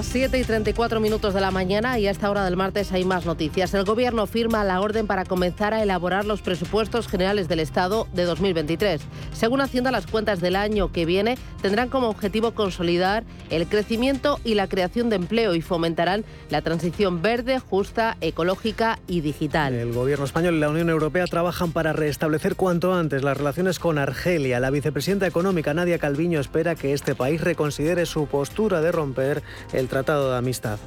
Las 0.00 0.06
7 0.06 0.38
y 0.38 0.44
34 0.44 0.98
minutos 0.98 1.34
de 1.34 1.42
la 1.42 1.50
mañana 1.50 1.98
y 1.98 2.06
a 2.06 2.10
esta 2.10 2.30
hora 2.30 2.42
del 2.46 2.56
martes 2.56 2.90
hay 2.90 3.04
más 3.04 3.26
noticias. 3.26 3.74
El 3.74 3.84
Gobierno 3.84 4.26
firma 4.26 4.64
la 4.64 4.80
orden 4.80 5.06
para 5.06 5.26
comenzar 5.26 5.74
a 5.74 5.82
elaborar 5.82 6.24
los 6.24 6.40
presupuestos 6.40 7.06
generales 7.06 7.48
del 7.48 7.60
Estado 7.60 8.08
de 8.14 8.24
2023. 8.24 9.02
Según 9.34 9.60
Hacienda, 9.60 9.90
las 9.90 10.06
cuentas 10.06 10.40
del 10.40 10.56
año 10.56 10.90
que 10.90 11.04
viene 11.04 11.36
tendrán 11.60 11.90
como 11.90 12.08
objetivo 12.08 12.52
consolidar 12.52 13.24
el 13.50 13.66
crecimiento 13.66 14.40
y 14.42 14.54
la 14.54 14.68
creación 14.68 15.10
de 15.10 15.16
empleo 15.16 15.54
y 15.54 15.60
fomentarán 15.60 16.24
la 16.48 16.62
transición 16.62 17.20
verde, 17.20 17.58
justa, 17.58 18.16
ecológica 18.22 18.98
y 19.06 19.20
digital. 19.20 19.74
El 19.74 19.92
Gobierno 19.92 20.24
español 20.24 20.54
y 20.54 20.60
la 20.60 20.70
Unión 20.70 20.88
Europea 20.88 21.26
trabajan 21.26 21.72
para 21.72 21.92
restablecer 21.92 22.56
cuanto 22.56 22.94
antes 22.94 23.22
las 23.22 23.36
relaciones 23.36 23.78
con 23.78 23.98
Argelia. 23.98 24.60
La 24.60 24.70
vicepresidenta 24.70 25.26
económica 25.26 25.74
Nadia 25.74 25.98
Calviño 25.98 26.40
espera 26.40 26.74
que 26.74 26.94
este 26.94 27.14
país 27.14 27.42
reconsidere 27.42 28.06
su 28.06 28.26
postura 28.28 28.80
de 28.80 28.92
romper 28.92 29.42
el 29.74 29.89
Tratado 29.90 30.30
de 30.30 30.38
Amistad. 30.38 30.78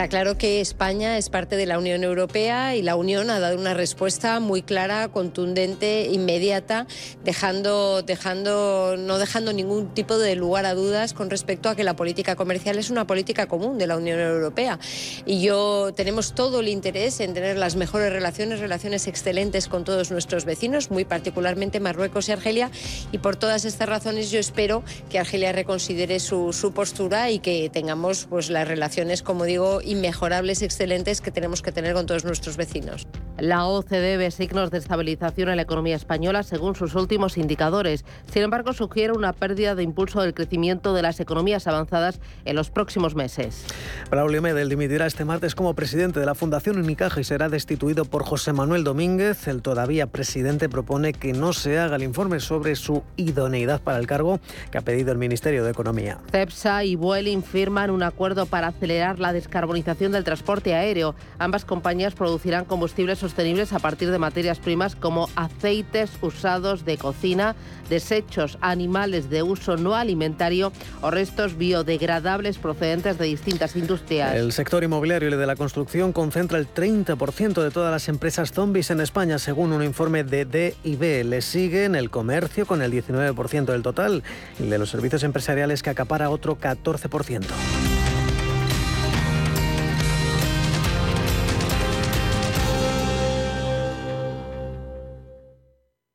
Está 0.00 0.08
claro 0.08 0.38
que 0.38 0.62
España 0.62 1.18
es 1.18 1.28
parte 1.28 1.56
de 1.56 1.66
la 1.66 1.78
Unión 1.78 2.04
Europea 2.04 2.74
y 2.74 2.80
la 2.80 2.96
Unión 2.96 3.28
ha 3.28 3.38
dado 3.38 3.58
una 3.58 3.74
respuesta 3.74 4.40
muy 4.40 4.62
clara, 4.62 5.08
contundente, 5.08 6.08
inmediata, 6.10 6.86
dejando, 7.22 8.00
dejando, 8.00 8.96
no 8.96 9.18
dejando 9.18 9.52
ningún 9.52 9.92
tipo 9.92 10.16
de 10.16 10.36
lugar 10.36 10.64
a 10.64 10.72
dudas 10.72 11.12
con 11.12 11.28
respecto 11.28 11.68
a 11.68 11.76
que 11.76 11.84
la 11.84 11.96
política 11.96 12.34
comercial 12.34 12.78
es 12.78 12.88
una 12.88 13.06
política 13.06 13.46
común 13.46 13.76
de 13.76 13.86
la 13.86 13.98
Unión 13.98 14.18
Europea. 14.20 14.78
Y 15.26 15.42
yo 15.42 15.92
tenemos 15.94 16.34
todo 16.34 16.60
el 16.60 16.68
interés 16.68 17.20
en 17.20 17.34
tener 17.34 17.58
las 17.58 17.76
mejores 17.76 18.10
relaciones, 18.10 18.60
relaciones 18.60 19.06
excelentes 19.06 19.68
con 19.68 19.84
todos 19.84 20.10
nuestros 20.10 20.46
vecinos, 20.46 20.90
muy 20.90 21.04
particularmente 21.04 21.78
Marruecos 21.78 22.30
y 22.30 22.32
Argelia. 22.32 22.70
Y 23.12 23.18
por 23.18 23.36
todas 23.36 23.66
estas 23.66 23.86
razones 23.86 24.30
yo 24.30 24.40
espero 24.40 24.82
que 25.10 25.18
Argelia 25.18 25.52
reconsidere 25.52 26.20
su, 26.20 26.54
su 26.54 26.72
postura 26.72 27.30
y 27.30 27.40
que 27.40 27.68
tengamos 27.68 28.24
pues, 28.30 28.48
las 28.48 28.66
relaciones, 28.66 29.22
como 29.22 29.44
digo, 29.44 29.82
inmejorables, 29.90 30.62
excelentes 30.62 31.20
que 31.20 31.32
tenemos 31.32 31.62
que 31.62 31.72
tener 31.72 31.94
con 31.94 32.06
todos 32.06 32.24
nuestros 32.24 32.56
vecinos. 32.56 33.06
La 33.38 33.66
OCDE 33.66 34.18
ve 34.18 34.30
signos 34.30 34.70
de 34.70 34.78
estabilización 34.78 35.48
en 35.48 35.56
la 35.56 35.62
economía 35.62 35.96
española 35.96 36.42
según 36.42 36.76
sus 36.76 36.94
últimos 36.94 37.38
indicadores. 37.38 38.04
Sin 38.32 38.42
embargo, 38.42 38.72
sugiere 38.72 39.12
una 39.12 39.32
pérdida 39.32 39.74
de 39.74 39.82
impulso 39.82 40.20
del 40.20 40.34
crecimiento 40.34 40.94
de 40.94 41.02
las 41.02 41.18
economías 41.20 41.66
avanzadas 41.66 42.20
en 42.44 42.54
los 42.54 42.70
próximos 42.70 43.14
meses. 43.14 43.64
Braulio 44.10 44.42
Medel 44.42 44.68
dimitirá 44.68 45.06
este 45.06 45.24
martes 45.24 45.54
como 45.54 45.74
presidente 45.74 46.20
de 46.20 46.26
la 46.26 46.34
Fundación 46.34 46.78
Unicaja 46.78 47.20
y 47.20 47.24
será 47.24 47.48
destituido 47.48 48.04
por 48.04 48.24
José 48.24 48.52
Manuel 48.52 48.84
Domínguez. 48.84 49.48
El 49.48 49.62
todavía 49.62 50.06
presidente 50.06 50.68
propone 50.68 51.14
que 51.14 51.32
no 51.32 51.52
se 51.52 51.78
haga 51.78 51.96
el 51.96 52.02
informe 52.02 52.38
sobre 52.40 52.76
su 52.76 53.02
idoneidad 53.16 53.80
para 53.80 53.98
el 53.98 54.06
cargo 54.06 54.38
que 54.70 54.78
ha 54.78 54.82
pedido 54.82 55.10
el 55.12 55.18
Ministerio 55.18 55.64
de 55.64 55.70
Economía. 55.70 56.18
CEPSA 56.30 56.84
y 56.84 56.94
Vueling 56.94 57.42
firman 57.42 57.90
un 57.90 58.02
acuerdo 58.02 58.46
para 58.46 58.68
acelerar 58.68 59.18
la 59.18 59.32
descarbonización 59.32 59.79
del 59.84 60.24
transporte 60.24 60.74
aéreo. 60.74 61.14
Ambas 61.38 61.64
compañías 61.64 62.14
producirán 62.14 62.64
combustibles 62.64 63.18
sostenibles 63.18 63.72
a 63.72 63.78
partir 63.78 64.10
de 64.10 64.18
materias 64.18 64.58
primas 64.58 64.94
como 64.94 65.28
aceites 65.36 66.10
usados 66.20 66.84
de 66.84 66.98
cocina, 66.98 67.56
desechos 67.88 68.58
animales 68.60 69.30
de 69.30 69.42
uso 69.42 69.76
no 69.76 69.94
alimentario 69.94 70.72
o 71.00 71.10
restos 71.10 71.56
biodegradables 71.56 72.58
procedentes 72.58 73.18
de 73.18 73.24
distintas 73.24 73.74
industrias. 73.74 74.34
El 74.34 74.52
sector 74.52 74.84
inmobiliario 74.84 75.28
y 75.28 75.36
de 75.36 75.46
la 75.46 75.56
construcción 75.56 76.12
concentra 76.12 76.58
el 76.58 76.72
30% 76.72 77.62
de 77.62 77.70
todas 77.70 77.90
las 77.90 78.08
empresas 78.08 78.52
zombies 78.52 78.90
en 78.90 79.00
España, 79.00 79.38
según 79.38 79.72
un 79.72 79.82
informe 79.82 80.24
de 80.24 80.44
DIB. 80.44 81.24
Le 81.24 81.42
siguen 81.42 81.94
el 81.94 82.10
comercio 82.10 82.66
con 82.66 82.82
el 82.82 82.92
19% 82.92 83.64
del 83.64 83.82
total 83.82 84.22
y 84.58 84.68
de 84.68 84.78
los 84.78 84.90
servicios 84.90 85.22
empresariales 85.22 85.82
que 85.82 85.90
acapara 85.90 86.30
otro 86.30 86.58
14%. 86.58 87.99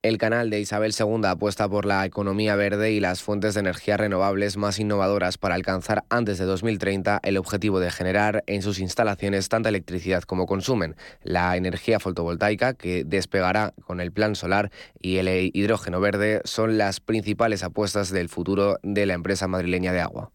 El 0.05 0.19
canal 0.19 0.51
de 0.51 0.59
Isabel 0.59 0.93
II 0.95 1.25
apuesta 1.25 1.67
por 1.67 1.87
la 1.87 2.05
economía 2.05 2.55
verde 2.55 2.91
y 2.91 2.99
las 2.99 3.23
fuentes 3.23 3.55
de 3.55 3.61
energía 3.61 3.97
renovables 3.97 4.55
más 4.55 4.77
innovadoras 4.77 5.39
para 5.39 5.55
alcanzar 5.55 6.03
antes 6.11 6.37
de 6.37 6.45
2030 6.45 7.21
el 7.23 7.37
objetivo 7.37 7.79
de 7.79 7.89
generar 7.89 8.43
en 8.45 8.61
sus 8.61 8.77
instalaciones 8.77 9.49
tanta 9.49 9.69
electricidad 9.69 10.21
como 10.21 10.45
consumen. 10.45 10.95
La 11.23 11.57
energía 11.57 11.99
fotovoltaica, 11.99 12.75
que 12.75 13.03
despegará 13.03 13.73
con 13.83 13.99
el 13.99 14.11
plan 14.11 14.35
solar, 14.35 14.69
y 15.01 15.17
el 15.17 15.49
hidrógeno 15.55 15.99
verde 15.99 16.41
son 16.43 16.77
las 16.77 16.99
principales 16.99 17.63
apuestas 17.63 18.11
del 18.11 18.29
futuro 18.29 18.77
de 18.83 19.07
la 19.07 19.15
empresa 19.15 19.47
madrileña 19.47 19.91
de 19.91 20.01
agua. 20.01 20.34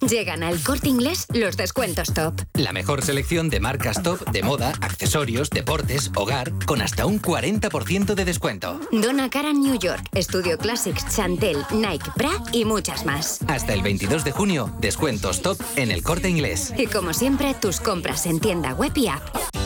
Llegan 0.00 0.42
al 0.42 0.62
corte 0.62 0.88
inglés 0.88 1.26
los 1.32 1.56
descuentos 1.56 2.12
top. 2.14 2.34
La 2.54 2.72
mejor 2.72 3.02
selección 3.02 3.48
de 3.48 3.60
marcas 3.60 4.02
top 4.02 4.20
de 4.30 4.42
moda, 4.42 4.72
accesorios, 4.80 5.50
deportes, 5.50 6.10
hogar, 6.16 6.52
con 6.66 6.82
hasta 6.82 7.06
un 7.06 7.20
40% 7.20 8.14
de 8.14 8.24
descuento. 8.24 8.80
Donna 8.90 9.30
Karan 9.30 9.60
New 9.60 9.78
York, 9.78 10.08
Studio 10.16 10.58
Classics, 10.58 11.14
Chantel, 11.14 11.58
Nike, 11.72 12.10
Bra 12.16 12.32
y 12.52 12.64
muchas 12.64 13.04
más. 13.04 13.40
Hasta 13.48 13.72
el 13.72 13.82
22 13.82 14.24
de 14.24 14.32
junio, 14.32 14.74
descuentos 14.80 15.42
top 15.42 15.60
en 15.76 15.90
el 15.90 16.02
corte 16.02 16.28
inglés. 16.28 16.72
Y 16.76 16.86
como 16.86 17.12
siempre, 17.12 17.54
tus 17.54 17.80
compras 17.80 18.26
en 18.26 18.40
tienda 18.40 18.74
web 18.74 18.92
y 18.96 19.08
app. 19.08 19.22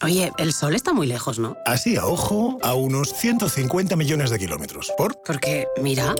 Oye, 0.00 0.30
el 0.38 0.52
sol 0.52 0.76
está 0.76 0.92
muy 0.92 1.08
lejos, 1.08 1.40
¿no? 1.40 1.56
Así 1.66 1.96
a 1.96 2.06
ojo, 2.06 2.56
a 2.62 2.74
unos 2.74 3.12
150 3.14 3.96
millones 3.96 4.30
de 4.30 4.38
kilómetros. 4.38 4.92
¿Por? 4.96 5.20
Porque, 5.22 5.66
mira. 5.82 6.14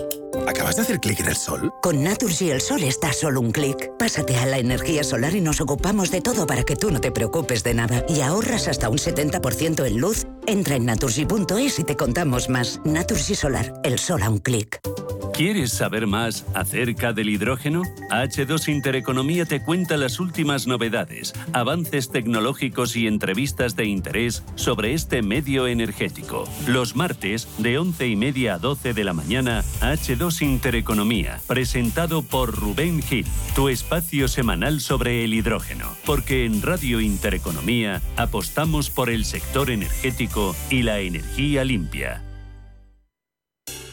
¿Acabas 0.49 0.75
de 0.75 0.81
hacer 0.81 0.99
clic 0.99 1.21
en 1.21 1.27
el 1.27 1.35
sol? 1.37 1.71
Con 1.81 2.03
Naturgy 2.03 2.49
el 2.49 2.59
sol 2.59 2.83
está 2.83 3.13
solo 3.13 3.39
un 3.39 3.53
clic. 3.53 3.89
Pásate 3.97 4.35
a 4.35 4.45
la 4.45 4.57
energía 4.57 5.05
solar 5.05 5.33
y 5.33 5.39
nos 5.39 5.61
ocupamos 5.61 6.11
de 6.11 6.19
todo 6.19 6.45
para 6.45 6.63
que 6.63 6.75
tú 6.75 6.91
no 6.91 6.99
te 6.99 7.13
preocupes 7.13 7.63
de 7.63 7.73
nada. 7.73 8.03
Y 8.09 8.19
ahorras 8.19 8.67
hasta 8.67 8.89
un 8.89 8.97
70% 8.97 9.85
en 9.85 9.97
luz. 10.01 10.27
Entra 10.45 10.75
en 10.75 10.85
naturgy.es 10.85 11.79
y 11.79 11.83
te 11.85 11.95
contamos 11.95 12.49
más. 12.49 12.81
Naturgy 12.83 13.35
Solar, 13.35 13.79
el 13.85 13.97
sol 13.97 14.23
a 14.23 14.29
un 14.29 14.39
clic. 14.39 14.81
¿Quieres 15.39 15.71
saber 15.71 16.05
más 16.05 16.43
acerca 16.53 17.13
del 17.13 17.29
hidrógeno? 17.29 17.83
H2 18.11 18.67
Intereconomía 18.67 19.45
te 19.45 19.63
cuenta 19.63 19.95
las 19.95 20.19
últimas 20.19 20.67
novedades, 20.67 21.33
avances 21.53 22.09
tecnológicos 22.09 22.97
y 22.97 23.07
entrevistas 23.07 23.68
de 23.75 23.85
interés 23.85 24.43
sobre 24.55 24.93
este 24.93 25.21
medio 25.21 25.67
energético. 25.67 26.47
Los 26.67 26.95
martes, 26.95 27.47
de 27.57 27.77
11 27.77 28.07
y 28.07 28.15
media 28.15 28.55
a 28.55 28.59
12 28.59 28.93
de 28.93 29.03
la 29.03 29.13
mañana, 29.13 29.63
H2 29.81 30.41
Intereconomía, 30.41 31.39
presentado 31.47 32.21
por 32.21 32.55
Rubén 32.55 33.01
Gil, 33.01 33.25
tu 33.55 33.69
espacio 33.69 34.27
semanal 34.27 34.81
sobre 34.81 35.23
el 35.23 35.33
hidrógeno. 35.33 35.87
Porque 36.05 36.45
en 36.45 36.61
Radio 36.61 37.01
Intereconomía 37.01 38.01
apostamos 38.17 38.89
por 38.89 39.09
el 39.09 39.25
sector 39.25 39.69
energético 39.69 40.55
y 40.69 40.83
la 40.83 40.99
energía 40.99 41.63
limpia. 41.63 42.28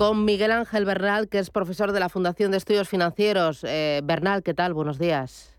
Con 0.00 0.24
Miguel 0.24 0.50
Ángel 0.50 0.86
Bernal, 0.86 1.28
que 1.28 1.38
es 1.38 1.50
profesor 1.50 1.92
de 1.92 2.00
la 2.00 2.08
Fundación 2.08 2.50
de 2.50 2.56
Estudios 2.56 2.88
Financieros. 2.88 3.62
Eh, 3.64 4.00
Bernal, 4.02 4.42
¿qué 4.42 4.54
tal? 4.54 4.72
Buenos 4.72 4.98
días. 4.98 5.54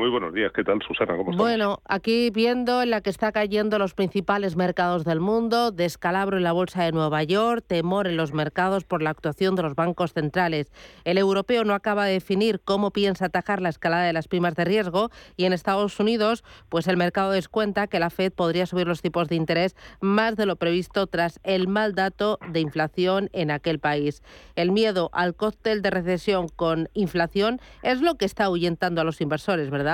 Muy 0.00 0.08
buenos 0.08 0.32
días, 0.32 0.50
¿qué 0.54 0.64
tal 0.64 0.80
Susana? 0.80 1.14
¿Cómo 1.14 1.32
estás? 1.32 1.44
Bueno, 1.44 1.82
aquí 1.84 2.30
viendo 2.30 2.80
en 2.80 2.88
la 2.88 3.02
que 3.02 3.10
está 3.10 3.32
cayendo 3.32 3.78
los 3.78 3.92
principales 3.92 4.56
mercados 4.56 5.04
del 5.04 5.20
mundo, 5.20 5.72
descalabro 5.72 6.38
en 6.38 6.42
la 6.42 6.52
bolsa 6.52 6.84
de 6.84 6.92
Nueva 6.92 7.22
York, 7.22 7.62
temor 7.66 8.06
en 8.06 8.16
los 8.16 8.32
mercados 8.32 8.84
por 8.84 9.02
la 9.02 9.10
actuación 9.10 9.56
de 9.56 9.62
los 9.62 9.74
bancos 9.74 10.14
centrales. 10.14 10.72
El 11.04 11.18
europeo 11.18 11.64
no 11.64 11.74
acaba 11.74 12.06
de 12.06 12.14
definir 12.14 12.62
cómo 12.64 12.92
piensa 12.92 13.26
atajar 13.26 13.60
la 13.60 13.68
escalada 13.68 14.04
de 14.04 14.14
las 14.14 14.26
primas 14.26 14.54
de 14.54 14.64
riesgo 14.64 15.10
y 15.36 15.44
en 15.44 15.52
Estados 15.52 16.00
Unidos, 16.00 16.44
pues 16.70 16.88
el 16.88 16.96
mercado 16.96 17.32
descuenta 17.32 17.86
que 17.86 18.00
la 18.00 18.08
Fed 18.08 18.32
podría 18.32 18.64
subir 18.64 18.86
los 18.86 19.02
tipos 19.02 19.28
de 19.28 19.36
interés 19.36 19.76
más 20.00 20.34
de 20.34 20.46
lo 20.46 20.56
previsto 20.56 21.08
tras 21.08 21.40
el 21.42 21.68
mal 21.68 21.94
dato 21.94 22.38
de 22.48 22.60
inflación 22.60 23.28
en 23.34 23.50
aquel 23.50 23.78
país. 23.80 24.22
El 24.56 24.72
miedo 24.72 25.10
al 25.12 25.34
cóctel 25.34 25.82
de 25.82 25.90
recesión 25.90 26.48
con 26.48 26.88
inflación 26.94 27.60
es 27.82 28.00
lo 28.00 28.14
que 28.14 28.24
está 28.24 28.44
ahuyentando 28.44 29.02
a 29.02 29.04
los 29.04 29.20
inversores, 29.20 29.68
¿verdad? 29.68 29.89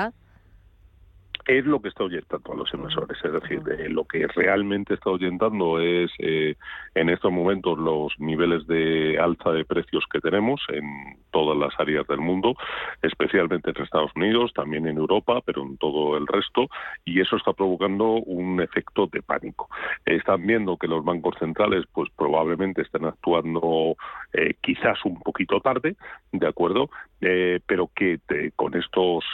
Es 1.47 1.65
lo 1.65 1.81
que 1.81 1.89
está 1.89 2.03
ahuyentando 2.03 2.53
a 2.53 2.57
los 2.57 2.75
inversores. 2.75 3.19
Es 3.23 3.33
decir, 3.33 3.63
eh, 3.79 3.89
lo 3.89 4.05
que 4.05 4.27
realmente 4.27 4.95
está 4.95 5.11
ahuyentando 5.11 5.81
es 5.81 6.11
eh, 6.19 6.57
en 6.97 7.11
estos 7.11 7.31
momentos 7.31 7.79
los 7.79 8.19
niveles 8.19 8.67
de 8.67 9.19
alza 9.19 9.53
de 9.53 9.65
precios 9.65 10.05
que 10.11 10.19
tenemos 10.19 10.61
en 10.71 11.19
todas 11.31 11.57
las 11.57 11.79
áreas 11.79 12.07
del 12.07 12.21
mundo, 12.21 12.57
especialmente 13.03 13.71
en 13.71 13.83
Estados 13.83 14.11
Unidos, 14.17 14.53
también 14.55 14.87
en 14.87 14.97
Europa, 14.97 15.41
pero 15.45 15.63
en 15.63 15.77
todo 15.77 16.17
el 16.17 16.27
resto, 16.27 16.69
y 17.05 17.21
eso 17.21 17.37
está 17.37 17.53
provocando 17.53 18.15
un 18.15 18.61
efecto 18.63 19.07
de 19.13 19.23
pánico. 19.23 19.69
Están 20.07 20.47
viendo 20.47 20.79
que 20.79 20.89
los 20.89 21.05
bancos 21.05 21.37
centrales, 21.39 21.85
pues 21.93 22.11
probablemente 22.17 22.83
estén 22.83 23.05
actuando 23.05 23.97
eh, 24.33 24.55
quizás 24.63 25.05
un 25.05 25.21
poquito 25.21 25.61
tarde, 25.61 25.97
¿de 26.33 26.47
acuerdo? 26.47 26.91
pero 27.19 27.91
que 27.95 28.21
con 28.57 28.77
estos 28.77 29.25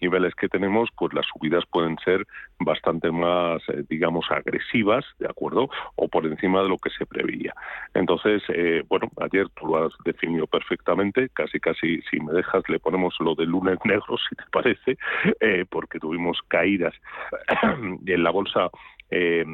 niveles 0.00 0.34
que 0.34 0.48
tenemos, 0.48 0.90
pues 0.98 1.14
la 1.14 1.22
subida 1.22 1.60
pueden 1.70 1.96
ser 2.04 2.26
bastante 2.58 3.10
más, 3.10 3.62
eh, 3.68 3.84
digamos, 3.88 4.26
agresivas, 4.30 5.04
¿de 5.18 5.26
acuerdo? 5.26 5.70
O 5.96 6.08
por 6.08 6.26
encima 6.26 6.62
de 6.62 6.68
lo 6.68 6.78
que 6.78 6.90
se 6.90 6.99
preveía. 7.06 7.54
Entonces, 7.94 8.42
eh, 8.48 8.82
bueno, 8.88 9.08
ayer 9.20 9.48
tú 9.50 9.66
lo 9.66 9.86
has 9.86 9.92
definido 10.04 10.46
perfectamente, 10.46 11.28
casi, 11.30 11.60
casi, 11.60 12.00
si 12.02 12.20
me 12.20 12.32
dejas, 12.32 12.62
le 12.68 12.78
ponemos 12.78 13.14
lo 13.20 13.34
de 13.34 13.46
lunes 13.46 13.78
negro, 13.84 14.16
si 14.18 14.36
te 14.36 14.44
parece, 14.50 14.98
eh, 15.40 15.64
porque 15.68 15.98
tuvimos 15.98 16.38
caídas 16.48 16.94
en 18.06 18.22
la 18.22 18.30
bolsa 18.30 18.70
eh, 19.10 19.44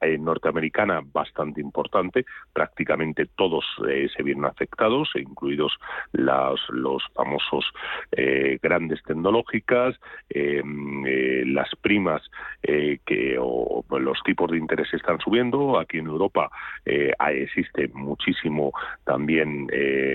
eh, 0.00 0.18
norteamericana 0.18 1.02
bastante 1.12 1.60
importante. 1.60 2.24
Prácticamente 2.52 3.26
todos 3.36 3.64
eh, 3.88 4.08
se 4.14 4.22
vieron 4.22 4.44
afectados, 4.44 5.10
incluidos 5.14 5.72
las, 6.12 6.60
los 6.68 7.02
famosos 7.14 7.64
eh, 8.12 8.58
grandes 8.62 9.02
tecnológicas, 9.02 9.98
las 10.28 11.68
primas 11.80 12.22
que 12.62 13.36
los 13.36 14.22
tipos 14.24 14.50
de 14.50 14.58
interés 14.58 14.92
están 14.92 15.18
subiendo. 15.20 15.78
Aquí 15.78 15.98
en 15.98 16.06
Europa 16.06 16.50
existe 16.84 17.88
muchísimo 17.94 18.72
también 19.04 19.68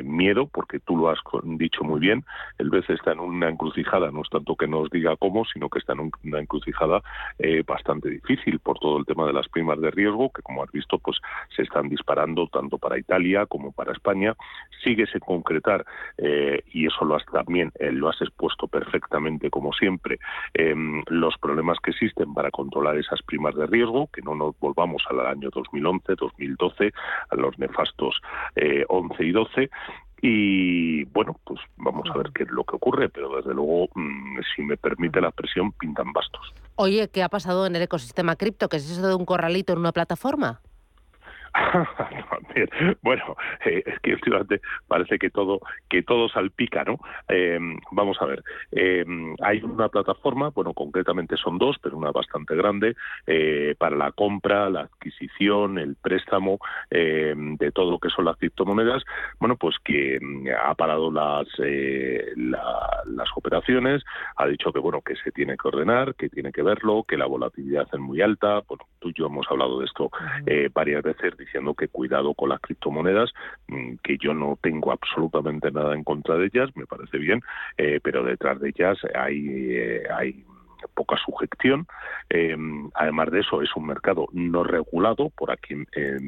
miedo, 0.03 0.47
porque 0.47 0.79
tú 0.79 0.97
lo 0.97 1.09
has 1.09 1.19
dicho 1.43 1.83
muy 1.83 1.99
bien. 1.99 2.23
El 2.57 2.69
BES 2.69 2.89
está 2.89 3.13
en 3.13 3.19
una 3.19 3.49
encrucijada, 3.49 4.11
no 4.11 4.21
es 4.21 4.29
tanto 4.29 4.55
que 4.55 4.67
nos 4.67 4.89
diga 4.89 5.15
cómo, 5.17 5.45
sino 5.45 5.69
que 5.69 5.79
está 5.79 5.93
en 5.93 6.11
una 6.23 6.39
encrucijada 6.39 7.01
bastante 7.65 8.09
difícil 8.09 8.60
por 8.61 8.79
todo 8.79 8.97
el 8.97 9.05
tema 9.05 9.25
de 9.25 9.33
las 9.33 9.47
primas 9.49 9.79
de 9.79 9.91
riesgo, 9.91 10.31
que 10.31 10.41
como 10.41 10.63
has 10.63 10.71
visto, 10.71 10.99
pues 10.99 11.17
se 11.55 11.63
están 11.63 11.89
disparando 11.89 12.47
tanto 12.47 12.77
para 12.77 12.97
Italia 12.97 13.45
como 13.45 13.71
para 13.71 13.91
España. 13.91 14.35
Sigue 14.83 15.05
sin 15.07 15.19
concretar, 15.19 15.85
eh, 16.17 16.63
y 16.73 16.87
eso 16.87 17.05
lo 17.05 17.15
has 17.15 17.25
también 17.25 17.71
eh, 17.79 17.91
lo 17.91 18.09
has 18.09 18.21
expuesto 18.21 18.67
perfectamente, 18.67 19.49
como 19.49 19.73
siempre, 19.73 20.19
em, 20.53 21.03
los 21.07 21.37
problemas 21.37 21.77
que 21.83 21.91
existen 21.91 22.33
para 22.33 22.51
controlar 22.51 22.97
esas 22.97 23.21
primas 23.23 23.55
de 23.55 23.67
riesgo, 23.67 24.07
que 24.13 24.21
no 24.21 24.35
nos 24.35 24.57
volvamos 24.59 25.03
al 25.09 25.25
año 25.25 25.49
2011, 25.53 26.15
2012, 26.15 26.91
a 27.29 27.35
los 27.35 27.57
nefastos 27.59 28.21
11 28.87 29.23
eh, 29.23 29.27
y 29.27 29.31
12, 29.31 29.69
y 30.21 31.03
bueno, 31.05 31.35
pues 31.43 31.59
vamos 31.77 32.07
a 32.13 32.17
ver 32.17 32.31
qué 32.33 32.43
es 32.43 32.51
lo 32.51 32.63
que 32.63 32.75
ocurre, 32.75 33.09
pero 33.09 33.35
desde 33.35 33.53
luego, 33.53 33.87
mm, 33.95 34.39
si 34.55 34.61
me 34.61 34.77
permite 34.77 35.19
la 35.19 35.29
expresión, 35.29 35.71
pintan 35.71 36.13
bastos. 36.13 36.53
Oye, 36.75 37.09
¿qué 37.09 37.23
ha 37.23 37.29
pasado 37.29 37.65
en 37.65 37.75
el 37.75 37.81
ecosistema 37.83 38.35
cripto? 38.35 38.67
¿Qué 38.69 38.77
es 38.77 38.89
eso 38.89 39.07
de 39.07 39.15
un 39.15 39.25
corralito 39.25 39.73
en 39.73 39.79
una 39.79 39.91
plataforma? 39.91 40.61
bueno, 43.01 43.35
eh, 43.65 43.83
es 43.85 43.99
que 43.99 44.13
últimamente 44.13 44.61
parece 44.87 45.19
que 45.19 45.29
todo 45.29 45.59
que 45.89 46.01
todo 46.03 46.29
salpica, 46.29 46.83
¿no? 46.83 46.99
Em, 47.27 47.77
vamos 47.91 48.17
a 48.21 48.25
ver, 48.25 48.43
em, 48.71 49.35
hay 49.41 49.61
una 49.61 49.89
plataforma, 49.89 50.49
bueno, 50.49 50.73
concretamente 50.73 51.35
son 51.37 51.57
dos, 51.57 51.77
pero 51.81 51.97
una 51.97 52.11
bastante 52.11 52.55
grande 52.55 52.95
eh, 53.27 53.75
para 53.77 53.95
la 53.95 54.11
compra, 54.11 54.69
la 54.69 54.81
adquisición, 54.81 55.77
el 55.77 55.95
préstamo 55.95 56.59
de 56.89 57.71
todo 57.73 57.91
lo 57.91 57.99
que 57.99 58.09
son 58.09 58.25
las 58.25 58.37
criptomonedas. 58.37 59.03
Bueno, 59.39 59.55
pues 59.55 59.75
que 59.83 60.19
ha 60.61 60.73
parado 60.75 61.11
las 61.11 61.47
eh, 61.63 62.33
las 62.35 63.29
operaciones, 63.35 64.03
ha 64.35 64.47
dicho 64.47 64.71
que 64.71 64.79
bueno 64.79 65.01
que 65.01 65.15
se 65.15 65.31
tiene 65.31 65.57
que 65.57 65.67
ordenar, 65.67 66.15
que 66.15 66.29
tiene 66.29 66.51
que 66.51 66.61
verlo, 66.61 67.03
que 67.07 67.17
la 67.17 67.25
volatilidad 67.25 67.87
es 67.91 67.99
muy 67.99 68.21
alta. 68.21 68.61
Bueno, 68.67 68.85
tú 68.99 69.09
y 69.09 69.13
yo 69.13 69.27
hemos 69.27 69.49
hablado 69.49 69.79
de 69.79 69.85
esto 69.85 70.09
varias 70.73 71.03
veces 71.03 71.35
diciendo 71.41 71.73
que 71.73 71.87
cuidado 71.87 72.33
con 72.33 72.49
las 72.49 72.61
criptomonedas, 72.61 73.31
mm, 73.67 73.95
que 74.03 74.17
yo 74.17 74.33
no 74.33 74.57
tengo 74.61 74.91
absolutamente 74.91 75.71
nada 75.71 75.95
en 75.95 76.03
contra 76.03 76.35
de 76.35 76.45
ellas, 76.45 76.69
me 76.75 76.85
parece 76.85 77.17
bien, 77.17 77.41
eh, 77.77 77.99
pero 78.03 78.23
detrás 78.23 78.59
de 78.59 78.69
ellas 78.69 78.97
hay, 79.13 79.47
eh, 79.71 80.03
hay 80.13 80.45
poca 80.93 81.15
sujeción. 81.17 81.87
Eh, 82.29 82.55
además 82.95 83.31
de 83.31 83.41
eso, 83.41 83.61
es 83.61 83.69
un 83.75 83.85
mercado 83.85 84.27
no 84.33 84.63
regulado, 84.63 85.29
por 85.29 85.51
aquí 85.51 85.75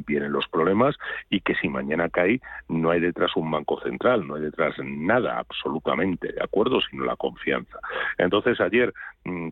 vienen 0.06 0.32
los 0.32 0.48
problemas, 0.48 0.96
y 1.30 1.42
que 1.42 1.56
si 1.56 1.70
mañana 1.70 2.10
cae, 2.10 2.40
no 2.68 2.92
hay 2.92 3.00
detrás 3.00 3.36
un 3.36 3.50
banco 3.50 3.80
central, 3.82 4.28
no 4.28 4.36
hay 4.36 4.42
detrás 4.42 4.76
nada 4.84 5.40
absolutamente, 5.40 6.32
¿de 6.34 6.44
acuerdo? 6.44 6.80
Sino 6.82 7.06
la 7.06 7.16
confianza. 7.16 7.80
Entonces, 8.18 8.60
ayer 8.62 8.94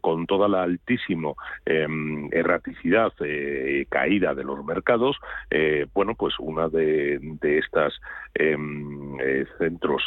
con 0.01 0.26
toda 0.26 0.47
la 0.47 0.63
altísima 0.63 1.34
em, 1.65 2.30
erraticidad, 2.32 3.13
eh, 3.24 3.86
caída 3.89 4.34
de 4.34 4.43
los 4.43 4.63
mercados, 4.65 5.17
eh, 5.49 5.88
bueno, 5.93 6.15
pues 6.15 6.36
una 6.39 6.67
de, 6.67 7.19
de 7.22 7.57
estas 7.57 7.93
em, 8.34 9.17
centros 9.57 10.03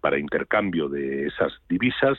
para 0.00 0.18
intercambio 0.18 0.88
de 0.88 1.26
esas 1.26 1.52
divisas, 1.68 2.18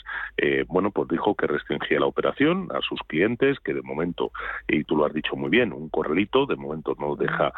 bueno, 0.67 0.91
pues 0.91 1.07
dijo 1.07 1.36
que 1.36 1.47
restringía 1.47 1.99
la 1.99 2.05
operación 2.05 2.67
a 2.73 2.82
sus 2.82 2.99
clientes, 3.07 3.59
que 3.59 3.73
de 3.73 3.82
momento, 3.82 4.32
y 4.67 4.84
tú 4.84 4.95
lo 4.95 5.05
has 5.05 5.13
dicho 5.13 5.36
muy 5.36 5.49
bien, 5.49 5.71
un 5.71 5.89
corralito, 5.89 6.45
de 6.45 6.55
momento 6.55 6.95
no 6.99 7.15
deja 7.15 7.53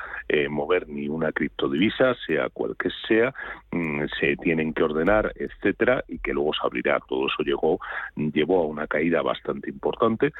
mover 0.50 0.88
ni 0.88 1.08
una 1.08 1.32
criptodivisa, 1.32 2.16
sea 2.28 2.50
cual 2.50 2.76
que 2.78 2.90
sea, 3.08 3.34
mm, 3.72 4.04
se 4.20 4.36
tienen 4.38 4.74
que 4.74 4.84
ordenar, 4.84 5.34
etcétera, 5.36 6.04
y 6.08 6.20
que 6.20 6.34
luego 6.34 6.54
se 6.54 6.66
abrirá. 6.66 7.00
Todo 7.08 7.28
eso 7.28 7.44
llegó, 7.44 7.80
llevó 8.16 8.64
a 8.64 8.68
una 8.68 8.88
caída 8.88 9.09
bastante 9.22 9.70
importante. 9.70 10.32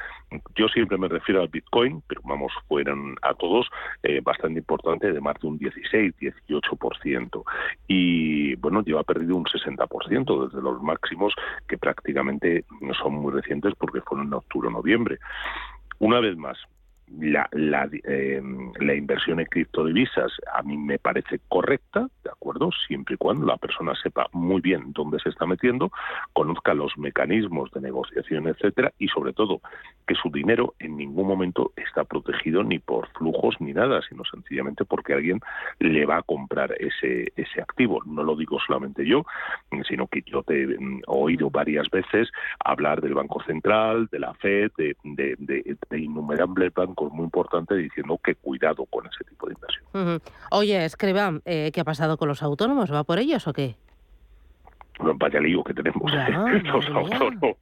Yo 0.56 0.68
siempre 0.68 0.98
me 0.98 1.08
refiero 1.08 1.42
al 1.42 1.50
Bitcoin, 1.50 2.02
pero 2.08 2.22
vamos, 2.24 2.52
fueron 2.68 3.16
a 3.22 3.34
todos 3.34 3.68
eh, 4.04 4.22
bastante 4.22 4.60
importante, 4.60 5.12
de 5.12 5.22
más 5.22 5.36
de 5.42 5.48
un 5.48 5.58
16, 5.58 6.16
18%. 6.18 7.44
Y 7.88 8.56
bueno, 8.56 8.84
lleva 8.84 9.04
perdido 9.04 9.36
un 9.36 9.46
60% 9.46 10.46
desde 10.48 10.62
los 10.62 10.82
máximos 10.82 11.34
que 11.68 11.78
prácticamente 11.78 12.66
no 12.82 12.94
son 12.94 13.14
muy 13.16 13.34
recientes 13.34 13.74
porque 13.78 14.02
fueron 14.02 14.28
en 14.28 14.34
octubre 14.34 14.68
o 14.68 14.72
noviembre. 14.72 15.20
Una 16.00 16.20
vez 16.20 16.38
más, 16.38 16.58
la, 17.18 17.50
la, 17.52 17.90
eh, 18.04 18.42
la, 18.80 18.94
inversión 18.94 19.40
en 19.40 19.48
criptodivisas 19.48 20.32
a 20.54 20.62
mí 20.62 20.78
me 20.78 21.00
parece 21.00 21.40
correcta, 21.48 22.08
¿de 22.24 22.30
acuerdo? 22.30 22.70
Siempre 22.88 23.16
y 23.16 23.18
cuando 23.18 23.46
la 23.46 23.58
persona 23.58 23.94
sepa 24.02 24.28
muy 24.32 24.62
bien 24.62 24.94
dónde 24.94 25.20
se 25.20 25.30
está 25.30 25.46
metiendo, 25.46 25.92
conozca 26.34 26.74
los 26.74 26.98
mecanismos 26.98 27.72
de 27.72 27.82
negociación, 27.82 28.48
etcétera, 28.48 28.94
y 29.00 29.08
sobre 29.08 29.34
todo 29.34 29.62
que 30.08 30.16
su 30.16 30.30
dinero 30.30 30.76
en 30.80 30.98
ningún 30.98 31.28
momento 31.28 31.72
está 31.76 32.04
protegido 32.04 32.64
ni 32.64 32.80
por 32.80 33.08
flujos 33.10 33.56
ni 33.60 33.74
nada, 33.74 34.02
sino 34.08 34.24
sencillamente 34.26 34.86
porque 34.86 35.14
alguien 35.14 35.40
le 35.80 36.06
va 36.06 36.18
a 36.18 36.24
comprar 36.24 36.76
ese, 36.80 37.32
ese 37.36 37.62
activo. 37.62 38.02
No 38.06 38.24
lo 38.24 38.36
digo 38.36 38.60
solamente 38.66 39.06
yo, 39.06 39.26
sino 39.88 40.08
que 40.08 40.22
yo 40.26 40.44
te 40.44 40.64
he 40.64 40.78
oído 41.08 41.50
varias 41.50 41.90
veces 41.90 42.30
hablar 42.64 43.02
del 43.02 43.14
Banco 43.14 43.42
Central, 43.44 44.08
de 44.12 44.20
la 44.20 44.34
FED, 44.36 44.72
de 44.78 45.78
innumerables 45.98 46.74
bancos 46.74 46.99
muy 47.06 47.24
importante 47.24 47.76
diciendo 47.76 48.20
que 48.24 48.36
cuidado 48.36 48.86
con 48.86 49.06
ese 49.08 49.24
tipo 49.24 49.48
de 49.48 49.54
inversión. 49.54 50.22
Oye, 50.52 50.86
escriba, 50.86 51.40
eh, 51.46 51.72
¿qué 51.74 51.82
ha 51.82 51.86
pasado 51.86 52.18
con 52.18 52.28
los 52.28 52.44
autónomos? 52.44 52.92
¿Va 52.92 53.04
por 53.04 53.20
ellos 53.20 53.48
o 53.48 53.54
qué? 53.54 53.76
vaya 55.16 55.40
lío 55.40 55.64
que 55.64 55.74
tenemos 55.74 56.12
los 56.64 56.90
autónomos, 56.90 57.58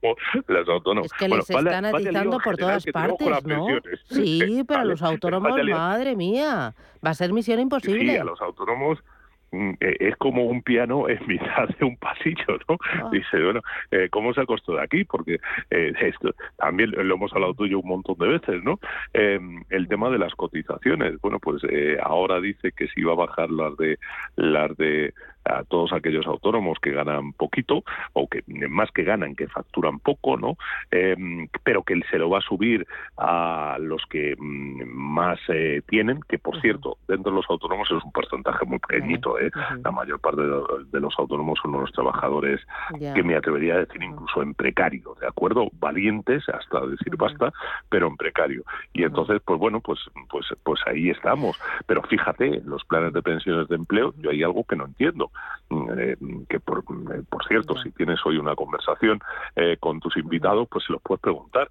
los 0.48 0.70
autónomos. 0.70 1.12
Es 1.12 1.14
que 1.14 1.28
les 1.28 1.50
están 1.50 1.86
atizando 1.86 2.40
por 2.40 2.58
todas 2.58 2.86
partes, 2.86 3.46
¿no? 3.46 3.68
Sí, 4.10 4.64
pero 4.68 4.84
los 4.86 5.02
autónomos, 5.02 5.52
madre 5.70 6.16
mía, 6.16 6.74
va 7.06 7.10
a 7.12 7.14
ser 7.14 7.34
misión 7.34 7.60
imposible. 7.60 8.12
Sí, 8.14 8.18
a 8.18 8.24
los 8.24 8.42
autónomos 8.42 9.04
es 9.52 10.16
como 10.18 10.46
un 10.46 10.62
piano 10.62 11.08
en 11.10 11.26
mitad 11.28 11.70
de 11.70 11.86
un 11.86 11.98
pasillo, 11.98 12.60
¿no? 12.68 12.78
Ah. 12.82 13.10
Dice, 13.12 13.42
bueno, 13.44 13.62
eh, 13.92 14.08
¿cómo 14.12 14.34
se 14.34 14.42
acostó 14.42 14.76
de 14.76 14.84
aquí? 14.84 15.04
Porque 15.04 15.40
eh, 15.70 15.94
esto, 16.02 16.34
también 16.58 16.92
lo 16.92 17.16
hemos 17.16 17.34
hablado 17.34 17.54
tú 17.54 17.66
y 17.66 17.72
yo 17.72 17.80
un 17.80 17.90
montón 17.90 18.18
de 18.18 18.28
veces, 18.28 18.64
¿no? 18.64 18.80
Em, 19.14 19.64
el 19.70 19.88
tema 19.88 20.10
de 20.10 20.20
las 20.20 20.34
cotizaciones, 20.36 21.20
bueno, 21.22 21.40
pues 21.40 21.62
ahora 22.04 22.40
dice 22.40 22.72
que 22.72 22.88
si 22.90 23.02
va 23.04 23.14
a 23.14 23.28
bajar 23.28 23.50
las 23.50 23.76
de 23.78 23.98
las 24.36 24.76
de 24.78 25.14
a 25.48 25.64
todos 25.64 25.94
aquellos 25.94 26.26
autónomos 26.28 26.78
que 26.82 26.92
ganan 26.92 27.34
poquito 27.34 27.84
o 28.14 28.28
que 28.28 28.44
más 28.70 28.92
que 28.92 29.04
ganan 29.04 29.36
que 29.36 29.48
facturan 29.48 30.00
poco 30.00 30.38
no 30.38 30.58
em, 30.92 31.48
pero 31.64 31.84
que 31.84 32.00
se 32.10 32.18
lo 32.18 32.30
va 32.30 32.40
a 32.40 32.42
subir 32.42 32.86
a 33.18 33.78
los 33.80 34.06
que 34.10 34.36
mm, 34.38 34.84
más 34.86 35.40
eh, 35.50 35.82
tienen 35.88 36.20
que 36.28 36.38
por 36.38 36.60
cierto 36.62 36.98
dentro 37.08 37.32
de 37.32 37.38
los 37.38 37.50
autónomos 37.50 37.90
es 37.92 38.04
un 38.04 38.12
porcentaje 38.12 38.66
muy 38.66 38.80
pequeñito 38.80 39.40
¿eh? 39.40 39.52
la 39.84 39.92
mayor 39.92 40.20
parte 40.20 40.42
de, 40.42 41.00
los 41.00 41.14
autónomos 41.18 41.60
son 41.62 41.76
unos 41.76 41.92
trabajadores 41.92 42.62
que 43.00 43.24
me 43.24 43.36
atrevería 43.36 43.76
a 43.76 43.80
decir 43.80 44.02
incluso 44.02 44.42
en 44.42 44.54
precario 44.54 45.16
de 45.20 45.28
acuerdo 45.28 45.70
valientes 45.80 46.44
hasta 46.50 46.86
decir 46.86 47.16
basta 47.18 47.52
pero 47.90 48.08
en 48.08 48.18
precario. 48.18 48.64
Y 48.94 49.04
entonces 49.04 49.42
pues 49.46 49.60
bueno 49.60 49.80
pues 49.80 50.00
pues 50.30 50.46
pues 50.64 50.82
ahí 50.88 51.10
estamos. 51.10 51.58
Pero 51.86 52.02
fíjate 52.04 52.62
los 52.66 52.84
planes 52.86 53.14
de 53.14 53.22
pensiones 53.22 53.68
de 53.68 53.76
empleo 53.76 54.14
yo 54.18 54.30
hay 54.30 54.44
algo 54.44 54.64
que 54.64 54.76
no 54.76 54.86
entiendo 54.86 55.32
eh, 55.70 56.16
que 56.48 56.60
por, 56.60 56.80
eh, 56.80 57.24
por 57.30 57.46
cierto, 57.46 57.76
si 57.82 57.92
tienes 57.92 58.20
hoy 58.26 58.38
una 58.38 58.56
conversación 58.56 59.20
eh, 59.56 59.78
con 59.80 60.00
tus 60.00 60.16
invitados, 60.16 60.68
pues 60.70 60.86
se 60.86 60.94
los 60.94 61.02
puedes 61.02 61.22
preguntar. 61.22 61.70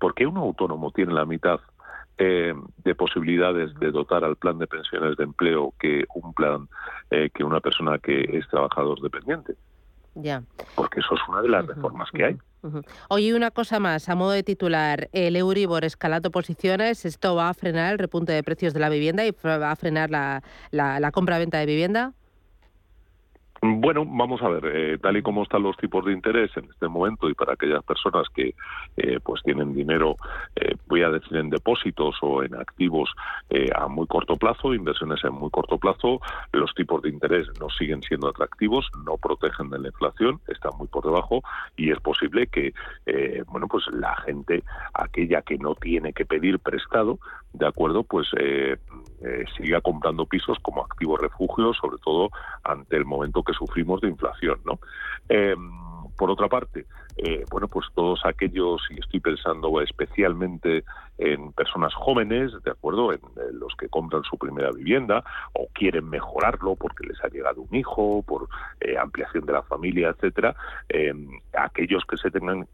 ¿Por 0.00 0.14
qué 0.14 0.26
un 0.26 0.36
autónomo 0.36 0.90
tiene 0.90 1.12
la 1.12 1.24
mitad 1.24 1.60
de 2.18 2.94
posibilidades 2.96 3.72
de 3.78 3.92
dotar 3.92 4.24
al 4.24 4.34
plan 4.34 4.58
de 4.58 4.66
pensiones 4.66 5.16
de 5.16 5.22
empleo 5.22 5.72
que 5.78 6.04
un 6.16 6.34
plan 6.34 6.68
que 7.08 7.44
una 7.44 7.60
persona 7.60 7.98
que 7.98 8.22
es 8.22 8.48
trabajador 8.48 9.00
dependiente. 9.00 9.54
Ya. 10.16 10.42
Porque 10.74 10.98
eso 10.98 11.14
es 11.14 11.20
una 11.28 11.42
de 11.42 11.48
las 11.48 11.64
reformas 11.64 12.10
que 12.10 12.24
hay. 12.24 12.38
Oye, 13.08 13.34
una 13.36 13.52
cosa 13.52 13.78
más, 13.78 14.08
a 14.08 14.16
modo 14.16 14.32
de 14.32 14.42
titular, 14.42 15.08
el 15.12 15.36
Euribor 15.36 15.84
escalando 15.84 16.32
posiciones, 16.32 17.04
¿esto 17.04 17.36
va 17.36 17.50
a 17.50 17.54
frenar 17.54 17.92
el 17.92 18.00
repunte 18.00 18.32
de 18.32 18.42
precios 18.42 18.74
de 18.74 18.80
la 18.80 18.88
vivienda 18.88 19.24
y 19.24 19.30
va 19.30 19.70
a 19.70 19.76
frenar 19.76 20.10
la, 20.10 20.42
la, 20.72 20.98
la 20.98 21.12
compra-venta 21.12 21.58
de 21.58 21.66
vivienda? 21.66 22.14
Bueno, 23.60 24.04
vamos 24.06 24.40
a 24.42 24.48
ver, 24.48 24.66
eh, 24.66 24.98
tal 24.98 25.16
y 25.16 25.22
como 25.22 25.42
están 25.42 25.64
los 25.64 25.76
tipos 25.76 26.04
de 26.04 26.12
interés 26.12 26.56
en 26.56 26.66
este 26.70 26.86
momento 26.86 27.28
y 27.28 27.34
para 27.34 27.54
aquellas 27.54 27.82
personas 27.82 28.28
que 28.32 28.54
eh, 28.96 29.18
pues 29.20 29.42
tienen 29.42 29.74
dinero, 29.74 30.16
eh, 30.54 30.76
voy 30.86 31.02
a 31.02 31.10
decir 31.10 31.36
en 31.36 31.50
depósitos 31.50 32.14
o 32.22 32.44
en 32.44 32.54
activos 32.54 33.10
a 33.74 33.88
muy 33.88 34.06
corto 34.06 34.36
plazo, 34.36 34.74
inversiones 34.74 35.24
en 35.24 35.32
muy 35.32 35.50
corto 35.50 35.78
plazo, 35.78 36.20
los 36.52 36.72
tipos 36.74 37.02
de 37.02 37.08
interés 37.08 37.48
no 37.58 37.68
siguen 37.70 38.02
siendo 38.02 38.28
atractivos, 38.28 38.86
no 39.04 39.16
protegen 39.16 39.70
de 39.70 39.78
la 39.80 39.88
inflación, 39.88 40.40
están 40.46 40.72
muy 40.78 40.86
por 40.86 41.04
debajo 41.04 41.42
y 41.76 41.90
es 41.90 41.98
posible 42.00 42.46
que, 42.46 42.72
bueno, 43.46 43.66
pues 43.68 43.84
la 43.92 44.14
gente, 44.16 44.62
aquella 44.92 45.42
que 45.42 45.56
no 45.56 45.74
tiene 45.74 46.12
que 46.12 46.26
pedir 46.26 46.58
prestado, 46.58 47.18
de 47.54 47.66
acuerdo, 47.66 48.02
pues 48.04 48.28
siga 49.56 49.80
comprando 49.80 50.26
pisos 50.26 50.58
como 50.60 50.84
activo 50.84 51.16
refugio, 51.16 51.72
sobre 51.74 51.96
todo 52.04 52.28
ante 52.64 52.96
el 52.96 53.06
momento 53.06 53.42
que 53.48 53.54
sufrimos 53.54 54.00
de 54.02 54.08
inflación, 54.08 54.60
¿no? 54.64 54.78
Em, 55.28 55.70
por 56.16 56.30
otra 56.30 56.48
parte, 56.48 56.84
eh, 57.16 57.44
bueno, 57.50 57.68
pues 57.68 57.86
todos 57.94 58.20
aquellos, 58.24 58.82
y 58.90 59.00
estoy 59.00 59.20
pensando 59.20 59.80
especialmente 59.80 60.84
en 61.16 61.52
personas 61.52 61.94
jóvenes, 61.94 62.52
¿de 62.64 62.70
acuerdo? 62.70 63.12
En, 63.12 63.20
los 63.52 63.74
que 63.76 63.88
compran 63.88 64.22
su 64.24 64.36
primera 64.36 64.70
vivienda 64.70 65.24
o 65.52 65.68
quieren 65.72 66.08
mejorarlo 66.08 66.76
porque 66.76 67.06
les 67.06 67.22
ha 67.24 67.28
llegado 67.28 67.62
un 67.62 67.74
hijo, 67.74 68.22
por 68.22 68.48
eh, 68.80 68.96
ampliación 68.98 69.46
de 69.46 69.52
la 69.52 69.62
familia, 69.62 70.10
etcétera. 70.10 70.54
Aquellos 71.56 72.04
que 72.04 72.16
se 72.16 72.30
tengan 72.30 72.68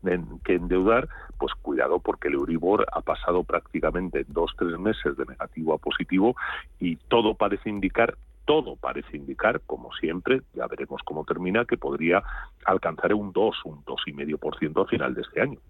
que 0.44 0.54
endeudar, 0.54 1.08
pues 1.38 1.52
cuidado 1.54 2.00
porque 2.00 2.28
el 2.28 2.34
Euribor 2.34 2.86
ha 2.92 3.00
pasado 3.00 3.44
prácticamente 3.44 4.24
dos, 4.28 4.52
tres 4.58 4.78
meses 4.78 5.16
de 5.16 5.24
negativo 5.26 5.74
a 5.74 5.78
positivo 5.78 6.36
y 6.80 6.96
todo 6.96 7.34
parece 7.34 7.70
indicar 7.70 8.16
todo 8.44 8.76
parece 8.76 9.16
indicar, 9.16 9.60
como 9.66 9.92
siempre, 9.94 10.42
ya 10.54 10.66
veremos 10.66 11.02
cómo 11.04 11.24
termina, 11.24 11.64
que 11.64 11.76
podría 11.76 12.22
alcanzar 12.64 13.14
un 13.14 13.32
2, 13.32 13.56
un 13.64 13.84
2,5% 13.84 14.84
a 14.84 14.88
final 14.88 15.14
de 15.14 15.22
este 15.22 15.40
año. 15.40 15.60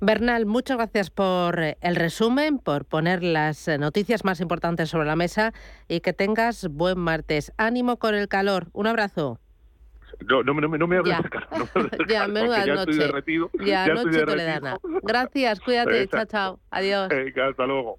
Bernal, 0.00 0.44
muchas 0.46 0.76
gracias 0.76 1.10
por 1.10 1.58
el 1.58 1.96
resumen, 1.96 2.58
por 2.58 2.84
poner 2.84 3.22
las 3.22 3.68
noticias 3.78 4.24
más 4.24 4.40
importantes 4.40 4.90
sobre 4.90 5.06
la 5.06 5.16
mesa 5.16 5.52
y 5.88 6.00
que 6.00 6.12
tengas 6.12 6.68
buen 6.68 6.98
martes. 6.98 7.52
Ánimo 7.56 7.98
con 7.98 8.14
el 8.14 8.28
calor. 8.28 8.66
Un 8.72 8.86
abrazo. 8.86 9.40
No, 10.28 10.42
no, 10.42 10.54
no, 10.54 10.68
no 10.68 10.86
me 10.86 10.96
hables 10.98 11.22
de 11.22 11.30
calor. 11.30 11.68
ya, 12.08 12.28
menuda 12.28 12.64
ya 12.64 12.74
Estoy 12.74 12.96
derretido, 12.96 13.50
ya, 13.58 13.86
ya 13.86 13.94
noche 13.94 14.24
toledana. 14.24 14.78
Gracias, 15.02 15.60
cuídate. 15.60 16.06
Chao, 16.08 16.26
chao. 16.26 16.60
Adiós. 16.70 17.08
hasta 17.10 17.66
luego. 17.66 17.98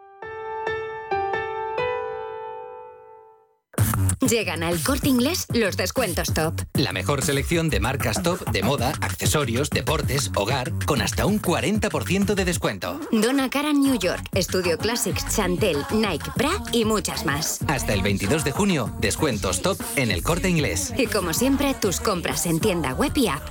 Llegan 4.29 4.61
al 4.61 4.81
corte 4.83 5.09
inglés 5.09 5.47
los 5.51 5.77
descuentos 5.77 6.31
top. 6.33 6.53
La 6.75 6.91
mejor 6.91 7.23
selección 7.23 7.69
de 7.69 7.79
marcas 7.79 8.21
top 8.21 8.47
de 8.51 8.61
moda, 8.61 8.93
accesorios, 9.01 9.71
deportes, 9.71 10.31
hogar, 10.35 10.71
con 10.85 11.01
hasta 11.01 11.25
un 11.25 11.41
40% 11.41 12.35
de 12.35 12.45
descuento. 12.45 12.99
Donna 13.11 13.49
Karan 13.49 13.81
New 13.81 13.97
York, 13.97 14.21
Studio 14.37 14.77
Classics, 14.77 15.25
Chantel, 15.35 15.77
Nike, 15.91 16.29
Bra 16.35 16.51
y 16.71 16.85
muchas 16.85 17.25
más. 17.25 17.59
Hasta 17.67 17.93
el 17.93 18.03
22 18.03 18.43
de 18.43 18.51
junio, 18.51 18.93
descuentos 18.99 19.63
top 19.63 19.81
en 19.95 20.11
el 20.11 20.21
corte 20.21 20.49
inglés. 20.49 20.93
Y 20.97 21.07
como 21.07 21.33
siempre, 21.33 21.73
tus 21.73 21.99
compras 21.99 22.45
en 22.45 22.59
tienda 22.59 22.93
web 22.93 23.13
y 23.15 23.27
app. 23.27 23.41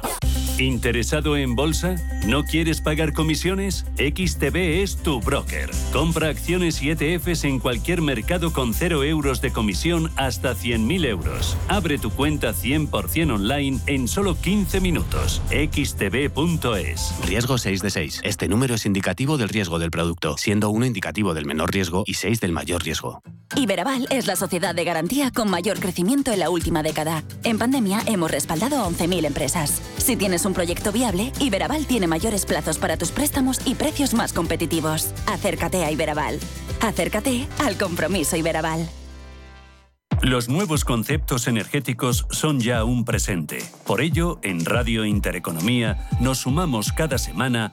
¿Interesado 0.60 1.38
en 1.38 1.56
bolsa? 1.56 1.96
¿No 2.26 2.44
quieres 2.44 2.82
pagar 2.82 3.14
comisiones? 3.14 3.86
XTB 3.96 4.82
es 4.82 4.96
tu 4.96 5.20
broker. 5.20 5.70
Compra 5.90 6.28
acciones 6.28 6.82
y 6.82 6.90
ETFs 6.90 7.44
en 7.44 7.58
cualquier 7.58 8.02
mercado 8.02 8.52
con 8.52 8.74
0 8.74 9.04
euros 9.04 9.40
de 9.40 9.52
comisión 9.52 10.10
hasta 10.16 10.54
100.000 10.54 11.06
euros. 11.06 11.56
Abre 11.68 11.98
tu 11.98 12.10
cuenta 12.10 12.52
100% 12.52 13.34
online 13.34 13.80
en 13.86 14.06
solo 14.06 14.38
15 14.38 14.80
minutos. 14.80 15.40
xtb.es. 15.48 17.14
Riesgo 17.26 17.56
6 17.56 17.82
de 17.82 17.90
6. 17.90 18.20
Este 18.22 18.48
número 18.48 18.74
es 18.74 18.84
indicativo 18.84 19.38
del 19.38 19.48
riesgo 19.48 19.78
del 19.78 19.90
producto, 19.90 20.36
siendo 20.36 20.68
1 20.68 20.84
indicativo 20.84 21.32
del 21.32 21.46
menor 21.46 21.72
riesgo 21.72 22.04
y 22.06 22.14
6 22.14 22.38
del 22.40 22.52
mayor 22.52 22.82
riesgo. 22.82 23.22
Iberaval 23.56 24.06
es 24.10 24.26
la 24.26 24.36
sociedad 24.36 24.74
de 24.74 24.84
garantía 24.84 25.32
con 25.32 25.50
mayor 25.50 25.80
crecimiento 25.80 26.32
en 26.32 26.38
la 26.38 26.50
última 26.50 26.82
década. 26.82 27.24
En 27.42 27.58
pandemia 27.58 28.00
hemos 28.06 28.30
respaldado 28.30 28.80
a 28.80 28.88
11.000 28.88 29.26
empresas. 29.26 29.82
Si 29.96 30.16
tienes 30.16 30.44
un 30.44 30.49
proyecto 30.54 30.92
viable, 30.92 31.32
Iberaval 31.40 31.86
tiene 31.86 32.06
mayores 32.06 32.46
plazos 32.46 32.78
para 32.78 32.96
tus 32.96 33.10
préstamos 33.10 33.60
y 33.66 33.74
precios 33.74 34.14
más 34.14 34.32
competitivos. 34.32 35.12
Acércate 35.26 35.84
a 35.84 35.90
Iberaval. 35.90 36.38
Acércate 36.80 37.46
al 37.64 37.76
compromiso 37.76 38.36
Iberaval. 38.36 38.88
Los 40.22 40.50
nuevos 40.50 40.84
conceptos 40.84 41.48
energéticos 41.48 42.26
son 42.30 42.60
ya 42.60 42.84
un 42.84 43.06
presente. 43.06 43.58
Por 43.86 44.02
ello, 44.02 44.38
en 44.42 44.66
Radio 44.66 45.06
Intereconomía 45.06 46.08
nos 46.20 46.40
sumamos 46.40 46.92
cada 46.92 47.16
semana 47.16 47.72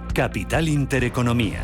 capital 0.13 0.67
intereconomía. 0.67 1.61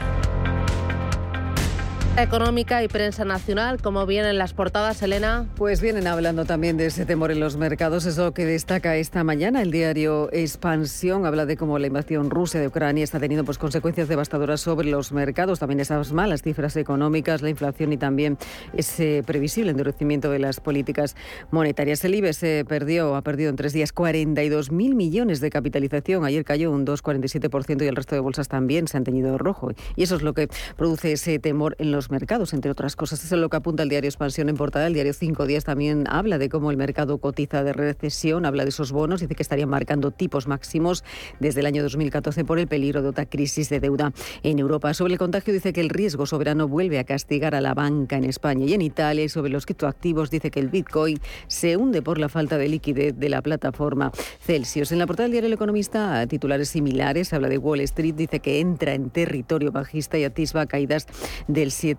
Económica 2.20 2.84
y 2.84 2.88
prensa 2.88 3.26
nacional, 3.26 3.80
como 3.80 4.07
vienen 4.07 4.39
las 4.39 4.51
portadas, 4.53 5.03
Elena. 5.03 5.45
Pues 5.55 5.82
vienen 5.82 6.07
hablando 6.07 6.45
también 6.45 6.76
de 6.76 6.88
ese 6.88 7.05
temor 7.05 7.30
en 7.30 7.39
los 7.39 7.57
mercados, 7.57 8.07
es 8.07 8.18
lo 8.18 8.34
que 8.34 8.43
destaca 8.43 8.95
esta 8.95 9.24
mañana 9.24 9.61
el 9.61 9.70
diario 9.70 10.28
Expansión, 10.34 11.28
habla 11.28 11.45
de 11.45 11.57
cómo 11.57 11.78
la 11.78 11.86
invasión 11.86 12.32
rusa 12.32 12.57
de 12.59 12.70
Ucrania 12.70 13.03
está 13.03 13.20
teniendo 13.20 13.45
pues, 13.45 13.59
consecuencias 13.59 14.07
devastadoras 14.07 14.61
sobre 14.61 14.89
los 14.89 15.11
mercados, 15.11 15.59
también 15.59 15.80
esas 15.80 16.11
malas 16.11 16.41
cifras 16.41 16.76
económicas, 16.76 17.43
la 17.43 17.51
inflación 17.51 17.93
y 17.93 17.97
también 17.97 18.39
ese 18.74 19.22
previsible 19.24 19.70
endurecimiento 19.70 20.32
de 20.32 20.39
las 20.39 20.59
políticas 20.59 21.15
monetarias. 21.51 22.03
El 22.03 22.15
IBE 22.15 22.34
se 22.34 22.65
perdió, 22.68 23.15
ha 23.15 23.22
perdido 23.22 23.51
en 23.51 23.57
tres 23.57 23.74
días 23.74 23.93
42 23.93 24.72
mil 24.72 24.95
millones 24.95 25.39
de 25.39 25.51
capitalización, 25.51 26.26
ayer 26.26 26.43
cayó 26.43 26.72
un 26.72 26.84
2,47% 26.84 27.84
y 27.84 27.88
el 27.88 27.95
resto 27.95 28.15
de 28.15 28.22
bolsas 28.22 28.47
también 28.47 28.88
se 28.88 28.97
han 28.97 29.03
teñido 29.03 29.38
rojo 29.38 29.70
y 29.95 30.01
eso 30.01 30.15
es 30.15 30.24
lo 30.24 30.34
que 30.34 30.49
produce 30.76 31.11
ese 31.11 31.38
temor 31.38 31.76
en 31.78 31.91
los 31.91 32.07
mercados, 32.10 32.53
entre 32.53 32.72
otras 32.72 32.95
cosas. 32.95 33.24
Eso 33.24 33.36
es 33.36 33.41
lo 33.41 33.49
que 33.49 33.58
apunta 33.58 33.84
el 33.84 33.89
diario 33.89 34.08
Expansión 34.08 34.49
en 34.49 34.55
portada. 34.55 34.88
El 34.88 34.93
diario 34.93 35.14
Cinco 35.14 35.45
Días 35.45 35.64
también 35.64 36.05
habla 36.10 36.38
de 36.38 36.49
cómo 36.49 36.72
el 36.72 36.78
mercado 36.78 37.18
cotiza 37.18 37.64
de 37.64 37.74
recesión, 37.74 38.45
habla 38.45 38.64
de 38.64 38.70
esos 38.70 38.91
bonos, 38.91 39.22
dice 39.22 39.36
que 39.36 39.43
estarían 39.43 39.70
marcando 39.70 40.12
tipos 40.12 40.47
máximos 40.47 41.03
desde 41.39 41.62
el 41.62 41.66
año 41.66 41.84
2014 41.84 42.45
por 42.45 42.60
el 42.60 42.68
peligro 42.68 43.01
de 43.01 43.10
otra 43.10 43.26
crisis 43.26 43.70
de 43.70 43.80
deuda 43.80 44.14
en 44.43 44.60
Europa. 44.60 44.93
Sobre 44.93 45.14
el 45.14 45.20
contagio 45.20 45.53
dice 45.53 45.74
que 45.74 45.82
el 45.82 45.89
riesgo 45.89 46.26
soberano 46.26 46.68
vuelve 46.68 46.99
a 46.99 47.03
castigar 47.03 47.55
a 47.55 47.62
la 47.62 47.74
banca 47.74 48.18
en 48.18 48.24
España 48.24 48.66
y 48.66 48.74
en 48.74 48.82
Italia. 48.82 49.24
Y 49.24 49.30
sobre 49.30 49.51
los 49.51 49.66
criptoactivos 49.66 50.30
dice 50.30 50.51
que 50.51 50.60
el 50.60 50.70
Bitcoin 50.70 51.20
se 51.47 51.78
hunde 51.78 52.01
por 52.01 52.18
la 52.18 52.30
falta 52.30 52.58
de 52.58 52.68
liquidez 52.68 53.18
de 53.18 53.30
la 53.30 53.41
plataforma 53.41 54.12
Celsius. 54.39 54.91
En 54.91 54.99
la 54.99 55.08
portada 55.08 55.24
del 55.24 55.32
diario 55.32 55.47
El 55.47 55.53
Economista, 55.53 56.26
titulares 56.28 56.70
similares, 56.70 57.34
habla 57.34 57.49
de 57.49 57.58
Wall 57.58 57.82
Street, 57.82 58.16
dice 58.16 58.39
que 58.39 58.60
entra 58.60 58.93
en 58.93 59.10
territorio 59.10 59.72
bajista 59.72 60.18
y 60.18 60.24
atisba 60.24 60.66
caídas 60.66 61.08
del 61.47 61.72
7 61.72 61.96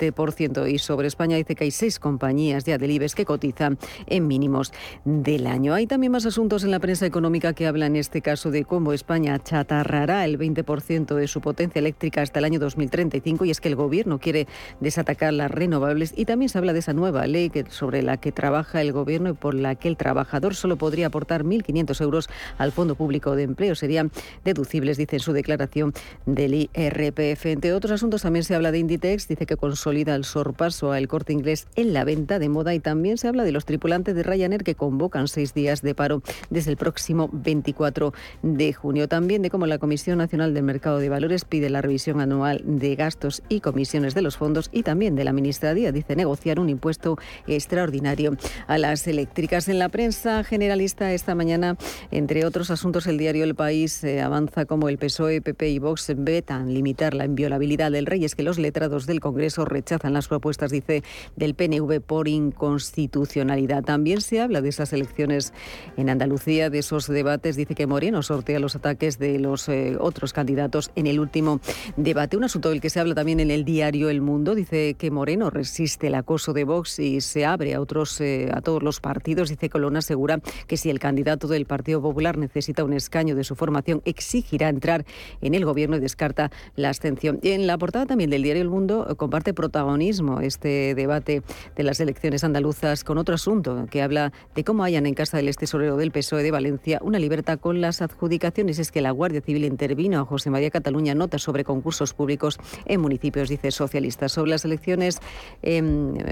y 0.66 0.78
sobre 0.78 1.09
España 1.09 1.36
dice 1.36 1.55
que 1.55 1.64
hay 1.64 1.70
seis 1.70 1.99
compañías 1.99 2.64
ya 2.64 2.78
del 2.78 2.90
IBEX 2.92 3.14
que 3.14 3.24
cotizan 3.24 3.78
en 4.07 4.26
mínimos 4.26 4.72
del 5.05 5.46
año. 5.46 5.74
Hay 5.74 5.86
también 5.86 6.12
más 6.12 6.26
asuntos 6.26 6.64
en 6.64 6.70
la 6.70 6.78
prensa 6.78 7.07
económica 7.07 7.53
que 7.53 7.66
hablan 7.66 7.92
en 7.92 8.01
este 8.01 8.22
caso 8.22 8.51
de 8.51 8.64
cómo 8.64 8.92
España 8.92 9.38
chatarrará 9.38 10.24
el 10.24 10.38
20% 10.38 11.14
de 11.14 11.28
su 11.28 11.40
potencia 11.40 11.80
eléctrica 11.80 12.22
hasta 12.22 12.38
el 12.38 12.44
año 12.44 12.61
2035 12.61 13.44
y 13.44 13.51
es 13.51 13.61
que 13.61 13.68
el 13.68 13.76
gobierno 13.76 14.18
quiere 14.18 14.46
desatacar 14.80 15.32
las 15.32 15.51
renovables 15.51 16.12
y 16.16 16.24
también 16.24 16.49
se 16.49 16.59
habla 16.59 16.72
de 16.72 16.78
esa 16.78 16.92
nueva 16.92 17.26
ley 17.26 17.51
que, 17.51 17.64
sobre 17.68 18.03
la 18.03 18.16
que 18.18 18.32
trabaja 18.32 18.80
el 18.80 18.92
gobierno 18.92 19.30
y 19.30 19.32
por 19.34 19.55
la 19.55 19.74
que 19.74 19.88
el 19.88 19.96
trabajador 19.96 20.55
solo 20.55 20.76
podría 20.76 21.09
aportar 21.09 21.44
1.500 21.44 22.01
euros 22.03 22.28
al 22.57 22.72
Fondo 22.72 22.94
Público 22.94 23.34
de 23.36 23.42
Empleo. 23.42 23.74
Serían 23.74 24.11
deducibles, 24.44 24.96
dice 24.96 25.16
en 25.16 25.20
su 25.20 25.32
declaración 25.32 25.92
del 26.26 26.55
IRPF. 26.55 27.46
Entre 27.46 27.72
otros 27.72 27.92
asuntos 27.92 28.22
también 28.22 28.44
se 28.44 28.55
habla 28.55 28.72
de 28.72 28.78
Inditex, 28.78 29.28
dice 29.28 29.46
que 29.46 29.57
con 29.57 29.76
consolida 29.89 30.16
el 30.16 30.26
sorpaso 30.26 30.93
al 30.93 31.09
corte 31.09 31.32
inglés 31.32 31.66
en 31.74 31.95
la 31.95 32.05
venta 32.05 32.39
de 32.39 32.51
moda 32.51 32.74
y 32.74 32.78
también 32.78 33.16
se 33.16 33.26
habla 33.26 33.43
de 33.43 33.53
los 33.53 33.64
tripulantes 33.64 34.14
de 34.14 34.22
Ryanair 34.22 34.62
que 34.62 34.74
convocan 34.74 35.28
seis 35.28 35.55
días 35.55 35.80
de 35.80 35.95
paro 35.95 36.22
desde 36.51 36.70
el 36.70 36.76
próximo 36.76 37.30
24 37.32 38.12
de 38.43 38.74
junio. 38.74 39.09
También 39.09 39.41
de 39.41 39.49
cómo 39.49 39.64
la 39.64 39.78
Comisión 39.78 40.18
Nacional 40.18 40.53
del 40.53 40.62
Mercado 40.62 40.99
de 40.99 41.09
Valores 41.09 41.47
pide 41.47 41.70
la 41.70 41.80
revisión 41.80 42.20
anual 42.20 42.61
de 42.66 42.97
gastos 42.97 43.43
y 43.49 43.61
comisiones 43.61 44.14
de 44.14 44.20
los 44.20 44.36
fondos 44.36 44.68
y 44.74 44.82
también 44.82 45.16
de 45.16 45.24
la 45.24 45.32
ministra 45.32 45.72
Díaz 45.72 45.95
dice 45.95 46.14
negociar 46.14 46.61
un 46.61 46.68
impuesto 46.68 47.16
extraordinario 47.47 48.36
a 48.66 48.76
las 48.76 49.07
eléctricas. 49.07 49.68
En 49.68 49.78
la 49.78 49.89
prensa 49.89 50.45
generalista 50.45 51.14
esta 51.14 51.34
mañana, 51.34 51.78
entre 52.11 52.45
otros 52.45 52.70
asuntos, 52.70 53.07
el 53.07 53.16
diario 53.16 53.45
El 53.45 53.55
País 53.55 54.05
eh, 54.05 54.20
avanza 54.20 54.66
como 54.66 54.91
el 54.91 54.99
PSOE, 54.99 55.41
PP 55.41 55.70
y 55.70 55.78
Vox 55.78 56.12
vetan 56.14 56.74
limitar 56.74 57.14
la 57.14 57.24
inviolabilidad 57.24 57.91
del 57.91 58.05
rey. 58.05 58.26
Es 58.26 58.34
que 58.34 58.43
los 58.43 58.59
letrados 58.59 59.07
del 59.07 59.20
Congreso 59.20 59.64
rechazan 59.79 60.12
las 60.12 60.26
propuestas, 60.26 60.70
dice, 60.70 61.03
del 61.37 61.55
PNV 61.55 62.01
por 62.01 62.26
inconstitucionalidad. 62.26 63.85
También 63.85 64.20
se 64.20 64.41
habla 64.41 64.61
de 64.61 64.68
esas 64.68 64.93
elecciones 64.93 65.53
en 65.97 66.11
Andalucía, 66.11 66.68
de 66.68 66.81
esos 66.81 67.07
debates. 67.07 67.57
Dice 67.57 67.74
que 67.74 67.87
Moreno 67.87 68.22
sortea 68.22 68.59
los 68.59 68.74
ataques 68.74 69.18
de 69.18 69.39
los 69.39 69.68
eh, 69.68 69.97
otros 70.01 70.33
candidatos 70.33 70.91
en 70.97 71.07
el 71.07 71.20
último 71.20 71.61
debate. 71.97 72.37
Un 72.37 72.45
asunto 72.45 72.70
del 72.70 72.81
que 72.81 72.91
se 72.91 72.99
habla 72.99 73.14
también 73.14 73.39
en 73.39 73.51
el 73.51 73.64
diario 73.64 74.11
El 74.11 74.20
Mundo. 74.20 74.55
Dice 74.55 74.95
que 74.95 75.11
Moreno 75.11 75.49
resiste 75.49 76.09
el 76.09 76.16
acoso 76.16 76.53
de 76.53 76.64
Vox 76.64 76.99
y 76.99 77.20
se 77.20 77.47
abre 77.47 77.74
a 77.74 77.81
otros, 77.81 78.20
eh, 78.20 78.51
a 78.53 78.61
todos 78.61 78.83
los 78.83 79.01
partidos. 79.01 79.49
Dice 79.49 79.70
Colonna 79.70 80.01
asegura 80.01 80.41
que 80.66 80.76
si 80.76 80.91
el 80.91 80.99
candidato 80.99 81.47
del 81.47 81.66
Partido 81.66 82.03
Popular 82.03 82.37
necesita 82.37 82.83
un 82.83 82.95
escaño 82.95 83.37
de 83.37 83.45
su 83.45 83.55
formación, 83.55 84.03
exigirá 84.05 84.68
entrar 84.68 85.05
en 85.41 85.55
el 85.55 85.64
gobierno 85.64 85.97
y 85.97 86.01
descarta 86.01 86.51
la 86.74 86.89
abstención. 86.89 87.39
En 87.43 87.66
la 87.66 87.79
portada 87.79 88.07
también 88.07 88.31
del 88.31 88.43
diario 88.43 88.62
El 88.62 88.70
Mundo 88.70 89.07
eh, 89.09 89.14
comparte 89.14 89.55
protagonismo 89.59 90.41
este 90.41 90.95
debate 90.95 91.43
de 91.75 91.83
las 91.83 91.99
elecciones 91.99 92.45
andaluzas 92.45 93.03
con 93.03 93.19
otro 93.19 93.35
asunto 93.35 93.87
que 93.91 94.03
habla 94.03 94.33
de 94.55 94.63
cómo 94.63 94.85
hayan 94.85 95.05
en 95.05 95.15
casa 95.15 95.39
del 95.39 95.57
tesorero 95.57 95.97
del 95.97 96.13
PSOE 96.13 96.45
de 96.45 96.53
Valencia 96.53 97.01
una 97.03 97.19
libertad 97.19 97.59
con 97.59 97.81
las 97.81 98.01
adjudicaciones. 98.01 98.79
Es 98.79 98.93
que 98.93 99.01
la 99.01 99.11
Guardia 99.11 99.41
Civil 99.41 99.65
intervino 99.65 100.25
José 100.27 100.51
María 100.51 100.71
Cataluña 100.71 101.17
nota 101.17 101.39
sobre 101.39 101.65
concursos 101.65 102.15
públicos 102.15 102.61
en 102.85 103.01
municipios, 103.01 103.49
dice 103.49 103.73
socialista. 103.73 104.29
Sobre 104.29 104.53
las 104.53 104.65
elecciones 104.65 105.19
en, 105.63 106.25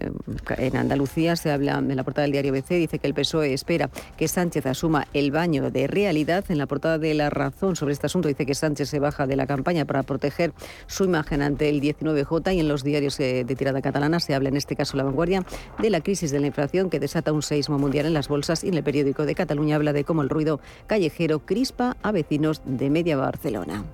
en 0.59 0.77
Andalucía 0.77 1.35
se 1.35 1.51
habla 1.51 1.79
en 1.79 1.97
la 1.97 2.05
portada 2.05 2.23
del 2.23 2.33
diario 2.33 2.53
BC, 2.53 2.75
dice 2.75 3.01
que 3.01 3.09
el 3.09 3.15
PSOE 3.15 3.55
espera 3.55 3.91
que 4.17 4.29
Sánchez 4.29 4.67
asuma 4.67 5.09
el 5.15 5.33
baño 5.33 5.73
de 5.73 5.89
realidad. 5.89 6.45
En 6.49 6.59
la 6.59 6.67
portada 6.67 6.99
de 6.99 7.13
La 7.15 7.29
Razón 7.29 7.75
sobre 7.75 7.93
este 7.93 8.07
asunto 8.07 8.29
dice 8.29 8.47
que 8.47 8.55
Sánchez 8.55 8.89
se 8.89 9.01
baja 9.01 9.27
de 9.27 9.35
la 9.35 9.49
campaña 9.49 9.85
para 9.85 10.05
proteger 10.05 10.53
su 10.87 11.03
imagen 11.03 11.43
ante 11.43 11.69
el 11.69 11.81
19J 11.81 12.55
y 12.55 12.61
en 12.61 12.69
los 12.69 12.85
diarios 12.85 13.16
de 13.25 13.57
tirada 13.57 13.83
catalana 13.83 14.21
se 14.21 14.35
habla 14.35 14.49
en 14.49 14.57
este 14.57 14.77
caso 14.77 14.97
la 14.97 15.03
vanguardia 15.03 15.45
de 15.79 15.91
la 15.91 16.01
crisis 16.01 16.31
de 16.31 16.41
la 16.41 16.47
inflación 16.47 16.91
que 16.91 17.01
desata 17.01 17.33
un 17.33 17.43
seismo 17.43 17.79
mundial 17.79 18.07
en 18.07 18.15
las 18.15 18.29
bolsas 18.29 18.65
y 18.65 18.69
en 18.69 18.75
el 18.75 18.83
periódico 18.83 19.27
de 19.27 19.35
Cataluña 19.35 19.77
habla 19.77 19.93
de 19.93 20.05
cómo 20.05 20.23
el 20.23 20.29
ruido 20.29 20.61
callejero 20.87 21.41
crispa 21.41 21.97
a 22.03 22.13
vecinos 22.13 22.63
de 22.65 22.91
media 22.91 23.17
Barcelona. 23.17 23.85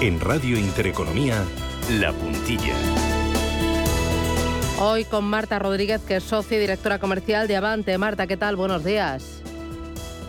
En 0.00 0.20
Radio 0.20 0.58
Intereconomía, 0.58 1.42
La 1.98 2.12
Puntilla. 2.12 2.74
Hoy 4.78 5.04
con 5.04 5.24
Marta 5.24 5.58
Rodríguez, 5.58 6.02
que 6.02 6.16
es 6.16 6.22
socia 6.22 6.58
y 6.58 6.60
directora 6.60 6.98
comercial 6.98 7.48
de 7.48 7.56
Avante. 7.56 7.96
Marta, 7.96 8.26
¿qué 8.26 8.36
tal? 8.36 8.56
Buenos 8.56 8.84
días. 8.84 9.42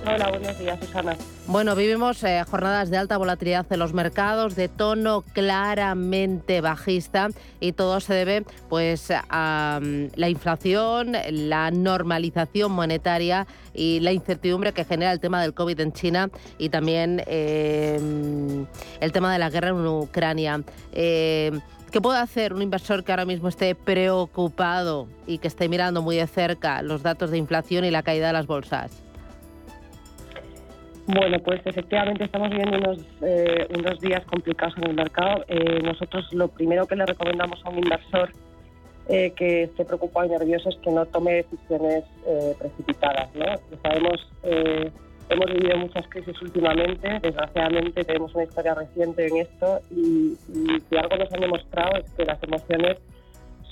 Hola, 0.07 0.29
buenos 0.29 0.57
días, 0.57 0.79
Susana. 0.79 1.17
Bueno, 1.47 1.75
vivimos 1.75 2.23
eh, 2.23 2.41
jornadas 2.49 2.89
de 2.89 2.97
alta 2.97 3.17
volatilidad 3.17 3.65
en 3.69 3.79
los 3.79 3.93
mercados, 3.93 4.55
de 4.55 4.69
tono 4.69 5.21
claramente 5.33 6.61
bajista 6.61 7.27
y 7.59 7.73
todo 7.73 7.99
se 7.99 8.13
debe 8.13 8.45
pues 8.69 9.11
a 9.11 9.79
mm, 9.81 10.11
la 10.15 10.29
inflación, 10.29 11.13
la 11.29 11.71
normalización 11.71 12.71
monetaria 12.71 13.47
y 13.73 13.99
la 13.99 14.13
incertidumbre 14.13 14.71
que 14.71 14.85
genera 14.85 15.11
el 15.11 15.19
tema 15.19 15.41
del 15.41 15.53
COVID 15.53 15.79
en 15.81 15.91
China 15.91 16.29
y 16.57 16.69
también 16.69 17.21
eh, 17.27 17.99
el 19.01 19.11
tema 19.11 19.33
de 19.33 19.39
la 19.39 19.49
guerra 19.49 19.69
en 19.69 19.85
Ucrania. 19.85 20.63
Eh, 20.93 21.51
¿Qué 21.91 21.99
puede 21.99 22.19
hacer 22.19 22.53
un 22.53 22.61
inversor 22.61 23.03
que 23.03 23.11
ahora 23.11 23.25
mismo 23.25 23.49
esté 23.49 23.75
preocupado 23.75 25.07
y 25.25 25.37
que 25.39 25.49
esté 25.49 25.67
mirando 25.67 26.01
muy 26.01 26.15
de 26.15 26.27
cerca 26.27 26.81
los 26.81 27.03
datos 27.03 27.29
de 27.29 27.37
inflación 27.37 27.83
y 27.83 27.91
la 27.91 28.03
caída 28.03 28.27
de 28.27 28.33
las 28.33 28.47
bolsas? 28.47 29.06
Bueno, 31.07 31.39
pues 31.39 31.61
efectivamente 31.63 32.25
estamos 32.25 32.49
viviendo 32.49 32.77
unos, 32.77 32.99
eh, 33.21 33.65
unos 33.79 33.97
días 34.01 34.25
complicados 34.25 34.75
en 34.77 34.89
el 34.89 34.93
mercado. 34.93 35.45
Eh, 35.47 35.79
nosotros 35.81 36.27
lo 36.33 36.49
primero 36.49 36.85
que 36.85 36.97
le 36.97 37.05
recomendamos 37.05 37.65
a 37.65 37.69
un 37.69 37.77
inversor 37.77 38.33
eh, 39.07 39.31
que 39.31 39.63
esté 39.63 39.85
preocupado 39.85 40.25
y 40.27 40.31
nervioso 40.31 40.67
es 40.67 40.75
que 40.83 40.91
no 40.91 41.05
tome 41.05 41.35
decisiones 41.35 42.03
precipitadas. 42.59 43.33
¿no? 43.35 43.45
Sabemos, 43.81 44.29
hemos 45.29 45.45
vivido 45.45 45.77
muchas 45.77 46.05
crisis 46.09 46.41
últimamente, 46.41 47.19
desgraciadamente 47.21 48.03
tenemos 48.03 48.35
una 48.35 48.43
historia 48.43 48.73
reciente 48.73 49.27
en 49.27 49.37
esto 49.37 49.79
y, 49.91 50.35
si 50.89 50.97
algo 50.97 51.15
nos 51.15 51.31
han 51.33 51.39
demostrado 51.39 51.99
es 51.99 52.11
que 52.17 52.25
las 52.25 52.43
emociones 52.43 52.97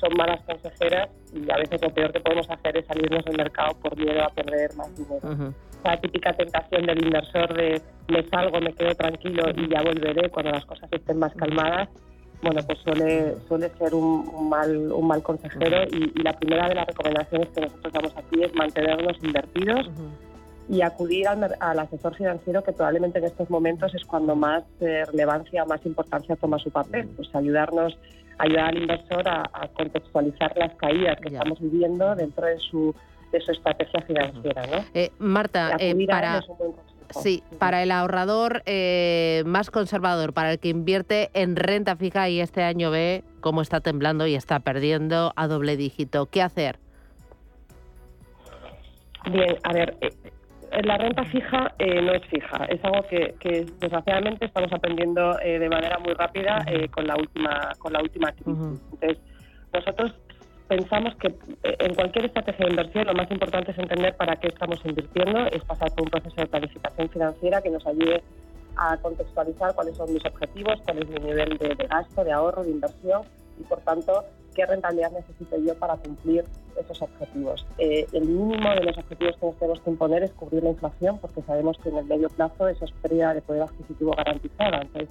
son 0.05 0.17
malas 0.17 0.41
consejeras 0.45 1.09
y 1.33 1.51
a 1.51 1.57
veces 1.57 1.81
lo 1.81 1.93
peor 1.93 2.11
que 2.11 2.19
podemos 2.19 2.49
hacer 2.49 2.77
es 2.77 2.85
salirnos 2.85 3.25
del 3.25 3.37
mercado 3.37 3.75
por 3.79 3.97
miedo 3.97 4.23
a 4.23 4.29
perder 4.29 4.73
más 4.75 4.95
dinero. 4.95 5.53
Esa 5.83 5.97
típica 5.97 6.33
tentación 6.33 6.85
del 6.85 7.03
inversor 7.03 7.53
de 7.53 7.81
me 8.07 8.23
salgo, 8.29 8.59
me 8.61 8.73
quedo 8.73 8.93
tranquilo 8.95 9.43
y 9.55 9.69
ya 9.69 9.81
volveré 9.81 10.29
cuando 10.29 10.51
las 10.51 10.65
cosas 10.65 10.89
estén 10.91 11.19
más 11.19 11.33
calmadas, 11.35 11.89
bueno, 12.41 12.61
pues 12.65 12.79
suele, 12.79 13.35
suele 13.47 13.69
ser 13.77 13.95
un, 13.95 14.49
mal, 14.49 14.91
un 14.91 15.07
mal 15.07 15.23
consejero 15.23 15.83
y, 15.91 16.21
la 16.21 16.33
primera 16.33 16.69
de 16.69 16.75
las 16.75 16.87
recomendaciones 16.87 17.49
que 17.49 17.61
nosotros 17.61 17.93
damos 17.93 18.17
aquí 18.17 18.43
es 18.43 18.53
mantenernos 18.53 19.17
invertidos 19.23 19.89
y 20.67 20.81
acudir 20.81 21.27
al, 21.27 21.79
asesor 21.79 22.15
financiero 22.15 22.63
que 22.63 22.71
probablemente 22.71 23.19
en 23.19 23.25
estos 23.25 23.49
momentos 23.49 23.93
es 23.93 24.03
cuando 24.05 24.35
más 24.35 24.63
eh, 24.81 25.05
relevancia, 25.05 25.65
más 25.65 25.85
importancia 25.85 26.35
toma 26.35 26.59
su 26.59 26.71
papel, 26.71 27.07
pues 27.15 27.33
ayudarnos, 27.33 27.97
ayudar 28.38 28.65
al 28.65 28.77
inversor 28.77 29.27
a, 29.27 29.49
a 29.53 29.67
contextualizar 29.69 30.53
las 30.57 30.75
caídas 30.75 31.17
que 31.21 31.29
estamos 31.33 31.59
viviendo 31.59 32.15
dentro 32.15 32.45
de 32.45 32.59
su 32.59 32.95
de 33.31 33.41
su 33.41 33.51
estrategia 33.51 34.01
financiera. 34.01 34.65
¿no? 34.67 34.86
Eh, 34.93 35.11
Marta, 35.19 35.75
eh, 35.79 35.95
para, 36.07 36.41
sí, 37.09 37.43
para 37.59 37.83
el 37.83 37.91
ahorrador 37.91 38.63
eh, 38.65 39.43
más 39.45 39.71
conservador, 39.71 40.33
para 40.33 40.53
el 40.53 40.59
que 40.59 40.69
invierte 40.69 41.29
en 41.33 41.55
renta 41.55 41.95
fija 41.95 42.29
y 42.29 42.39
este 42.39 42.63
año 42.63 42.91
ve 42.91 43.23
cómo 43.41 43.61
está 43.61 43.81
temblando 43.81 44.25
y 44.27 44.36
está 44.36 44.59
perdiendo 44.59 45.33
a 45.36 45.47
doble 45.47 45.77
dígito, 45.77 46.27
¿qué 46.27 46.41
hacer? 46.41 46.79
Bien, 49.31 49.57
a 49.63 49.73
ver, 49.73 49.97
la 50.84 50.97
renta 50.97 51.23
fija 51.26 51.73
no 51.80 52.13
es 52.13 52.26
fija, 52.26 52.65
es 52.65 52.84
algo 52.84 53.07
que, 53.07 53.65
desgraciadamente 53.80 54.45
estamos 54.45 54.71
aprendiendo 54.73 55.38
de 55.38 55.69
manera 55.69 55.97
muy 55.99 56.13
rápida 56.13 56.65
con 56.91 57.07
la 57.07 57.15
última 57.15 57.71
con 57.80 57.93
la 57.93 58.01
última 58.01 58.32
crisis. 58.32 58.82
Entonces, 58.91 59.17
nosotros 59.73 60.13
pensamos 60.67 61.15
que 61.17 61.28
eh, 61.28 61.76
en 61.80 61.93
cualquier 61.93 62.26
estrategia 62.26 62.65
de 62.65 62.71
inversión 62.71 63.07
lo 63.07 63.13
más 63.13 63.30
importante 63.30 63.71
es 63.71 63.78
entender 63.78 64.15
para 64.15 64.36
qué 64.38 64.47
estamos 64.47 64.80
invirtiendo, 64.86 65.45
es 65.47 65.63
pasar 65.63 65.91
por 65.91 66.03
un 66.03 66.09
proceso 66.09 66.36
de 66.36 66.47
planificación 66.47 67.09
financiera 67.09 67.61
que 67.61 67.69
nos 67.69 67.86
ayude 67.86 68.23
a 68.78 68.97
contextualizar 68.97 69.73
cuáles 69.76 69.95
son 69.95 70.11
mis 70.13 70.26
objetivos, 70.26 70.82
cuál 70.84 70.99
es 70.99 71.09
mi 71.09 71.19
nivel 71.19 71.57
de, 71.57 71.88
gasto, 71.88 72.23
de 72.23 72.32
ahorro, 72.32 72.63
de 72.63 72.71
inversión 72.71 73.21
y, 73.59 73.63
por 73.63 73.80
tanto, 73.82 74.23
qué 74.55 74.65
rentabilidad 74.65 75.11
necesito 75.11 75.57
yo 75.57 75.75
para 75.75 75.97
cumplir 75.97 76.45
esos 76.79 77.01
objetivos. 77.01 77.65
Eh, 77.77 78.07
el 78.13 78.25
mínimo 78.25 78.69
de 78.69 78.83
los 78.83 78.97
objetivos 78.97 79.35
que 79.37 79.45
nos 79.45 79.55
tenemos 79.57 79.81
que 79.81 79.89
imponer 79.91 80.23
es 80.23 80.31
cubrir 80.31 80.63
la 80.63 80.69
inflación, 80.69 81.19
porque 81.19 81.41
sabemos 81.43 81.77
que 81.77 81.89
en 81.89 81.97
el 81.97 82.05
medio 82.05 82.29
plazo 82.29 82.67
eso 82.67 82.85
es 82.85 82.91
pérdida 83.01 83.33
de 83.33 83.41
poder 83.41 83.63
adquisitivo 83.63 84.11
garantizada. 84.15 84.81
Entonces, 84.81 85.09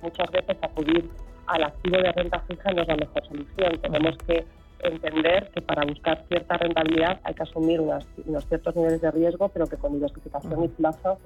muchas 0.00 0.30
veces 0.30 0.56
acudir 0.62 1.10
al 1.46 1.64
activo 1.64 1.96
de 1.96 2.12
renta 2.12 2.40
fija 2.40 2.72
no 2.72 2.82
es 2.82 2.88
la 2.88 2.96
mejor 2.96 3.26
solución. 3.26 3.80
Tenemos 3.82 4.16
que 4.26 4.44
entender 4.80 5.50
que 5.50 5.62
para 5.62 5.84
buscar 5.84 6.24
cierta 6.28 6.56
rentabilidad 6.56 7.20
hay 7.24 7.34
que 7.34 7.42
asumir 7.42 7.80
unos 7.80 8.46
ciertos 8.46 8.76
niveles 8.76 9.00
de 9.00 9.10
riesgo, 9.10 9.48
pero 9.48 9.66
que 9.66 9.76
con 9.76 9.92
diversificación 9.92 10.64
y 10.64 10.68
plazo 10.68 11.18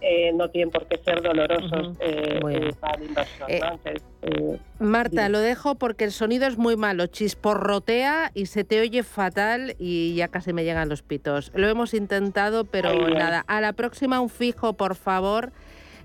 eh, 0.00 0.32
no 0.32 0.50
tienen 0.50 0.70
por 0.70 0.86
qué 0.86 0.98
ser 0.98 1.22
dolorosos 1.22 1.96
eh, 2.00 2.40
eh, 2.50 2.72
para 2.78 2.94
el 2.94 3.08
inversor. 3.08 4.60
Marta, 4.78 5.28
lo 5.28 5.40
dejo 5.40 5.76
porque 5.76 6.04
el 6.04 6.12
sonido 6.12 6.46
es 6.46 6.58
muy 6.58 6.76
malo, 6.76 7.06
chisporrotea 7.06 8.30
y 8.34 8.46
se 8.46 8.64
te 8.64 8.80
oye 8.80 9.02
fatal 9.02 9.74
y 9.78 10.14
ya 10.14 10.28
casi 10.28 10.52
me 10.52 10.64
llegan 10.64 10.88
los 10.88 11.02
pitos. 11.02 11.52
Lo 11.54 11.68
hemos 11.68 11.94
intentado, 11.94 12.64
pero 12.64 13.08
nada. 13.08 13.44
A 13.46 13.60
la 13.60 13.72
próxima 13.72 14.20
un 14.20 14.28
fijo, 14.28 14.74
por 14.74 14.94
favor 14.94 15.52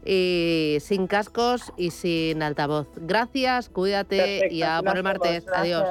y 0.06 0.78
sin 0.82 1.08
cascos 1.08 1.74
y 1.78 1.92
sin 1.92 2.42
altavoz. 2.42 2.88
Gracias, 2.96 3.70
cuídate 3.70 4.48
y 4.52 4.64
a 4.64 4.82
por 4.84 4.98
el 4.98 5.04
martes. 5.04 5.46
adiós. 5.54 5.86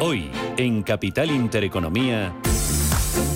Hoy, 0.00 0.30
en 0.56 0.84
Capital 0.84 1.28
Intereconomía. 1.28 2.32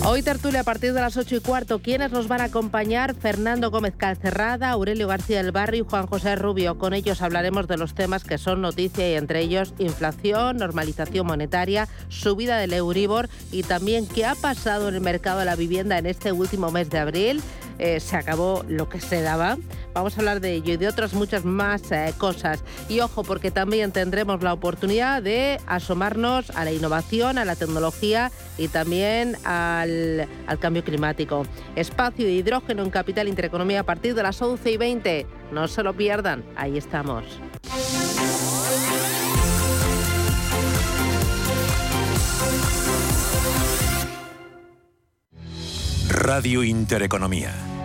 Hoy 0.05 0.21
tertulia 0.21 0.61
a 0.61 0.63
partir 0.63 0.93
de 0.93 1.01
las 1.01 1.17
8 1.17 1.35
y 1.35 1.39
cuarto. 1.41 1.79
¿Quiénes 1.79 2.11
nos 2.11 2.29
van 2.29 2.39
a 2.39 2.45
acompañar? 2.45 3.15
Fernando 3.15 3.69
Gómez 3.69 3.93
Calcerrada, 3.97 4.69
Aurelio 4.69 5.09
García 5.09 5.43
del 5.43 5.51
Barrio 5.51 5.83
y 5.83 5.89
Juan 5.89 6.07
José 6.07 6.37
Rubio. 6.37 6.77
Con 6.77 6.93
ellos 6.93 7.21
hablaremos 7.21 7.67
de 7.67 7.75
los 7.75 7.93
temas 7.93 8.23
que 8.23 8.37
son 8.37 8.61
noticia 8.61 9.09
y 9.09 9.15
entre 9.15 9.41
ellos 9.41 9.73
inflación, 9.77 10.55
normalización 10.55 11.27
monetaria, 11.27 11.89
subida 12.07 12.57
del 12.57 12.71
Euribor 12.71 13.27
y 13.51 13.63
también 13.63 14.07
qué 14.07 14.25
ha 14.25 14.35
pasado 14.35 14.87
en 14.87 14.95
el 14.95 15.01
mercado 15.01 15.39
de 15.39 15.45
la 15.45 15.57
vivienda 15.57 15.97
en 15.97 16.05
este 16.05 16.31
último 16.31 16.71
mes 16.71 16.89
de 16.89 16.99
abril. 16.99 17.41
Eh, 17.77 17.99
se 17.99 18.15
acabó 18.15 18.63
lo 18.69 18.87
que 18.87 19.01
se 19.01 19.21
daba. 19.21 19.57
Vamos 19.93 20.17
a 20.17 20.21
hablar 20.21 20.41
de 20.41 20.53
ello 20.53 20.73
y 20.73 20.77
de 20.77 20.87
otras 20.87 21.13
muchas 21.13 21.45
más 21.45 21.91
eh, 21.91 22.13
cosas. 22.17 22.63
Y 22.89 22.99
ojo, 22.99 23.23
porque 23.23 23.51
también 23.51 23.91
tendremos 23.91 24.41
la 24.41 24.53
oportunidad 24.53 25.21
de 25.21 25.59
asomarnos 25.67 26.49
a 26.51 26.65
la 26.65 26.71
innovación, 26.71 27.37
a 27.37 27.45
la 27.45 27.55
tecnología 27.55 28.31
y 28.57 28.67
también 28.67 29.37
al, 29.43 30.27
al 30.47 30.59
cambio 30.59 30.83
climático. 30.83 31.45
Espacio 31.75 32.25
de 32.25 32.31
hidrógeno 32.31 32.83
en 32.83 32.89
Capital 32.89 33.27
Intereconomía 33.27 33.81
a 33.81 33.83
partir 33.83 34.15
de 34.15 34.23
las 34.23 34.41
11 34.41 34.71
y 34.71 34.77
20. 34.77 35.27
No 35.51 35.67
se 35.67 35.83
lo 35.83 35.93
pierdan, 35.93 36.43
ahí 36.55 36.77
estamos. 36.77 37.23
Radio 46.09 46.63
Intereconomía. 46.63 47.72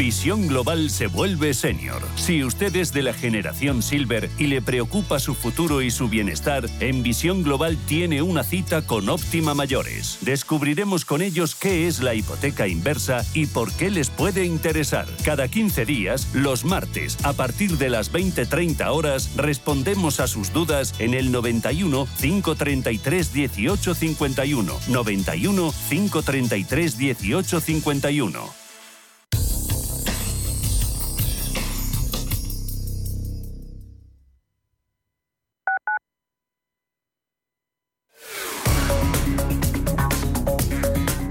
Visión 0.00 0.48
Global 0.48 0.88
se 0.88 1.08
vuelve 1.08 1.52
senior. 1.52 2.00
Si 2.16 2.42
usted 2.42 2.74
es 2.74 2.90
de 2.94 3.02
la 3.02 3.12
generación 3.12 3.82
Silver 3.82 4.30
y 4.38 4.46
le 4.46 4.62
preocupa 4.62 5.18
su 5.18 5.34
futuro 5.34 5.82
y 5.82 5.90
su 5.90 6.08
bienestar, 6.08 6.64
en 6.80 7.02
Visión 7.02 7.42
Global 7.42 7.76
tiene 7.86 8.22
una 8.22 8.42
cita 8.42 8.80
con 8.80 9.10
Óptima 9.10 9.52
Mayores. 9.52 10.16
Descubriremos 10.22 11.04
con 11.04 11.20
ellos 11.20 11.54
qué 11.54 11.86
es 11.86 12.00
la 12.00 12.14
hipoteca 12.14 12.66
inversa 12.66 13.26
y 13.34 13.44
por 13.44 13.70
qué 13.74 13.90
les 13.90 14.08
puede 14.08 14.46
interesar. 14.46 15.06
Cada 15.22 15.48
15 15.48 15.84
días, 15.84 16.28
los 16.32 16.64
martes, 16.64 17.22
a 17.22 17.34
partir 17.34 17.76
de 17.76 17.90
las 17.90 18.10
20-30 18.10 18.86
horas, 18.90 19.36
respondemos 19.36 20.18
a 20.18 20.28
sus 20.28 20.50
dudas 20.50 20.94
en 20.98 21.12
el 21.12 21.30
91 21.30 22.08
533 22.18 23.34
1851. 23.34 24.72
91 24.88 25.74
533 25.90 26.96
1851. 26.96 28.59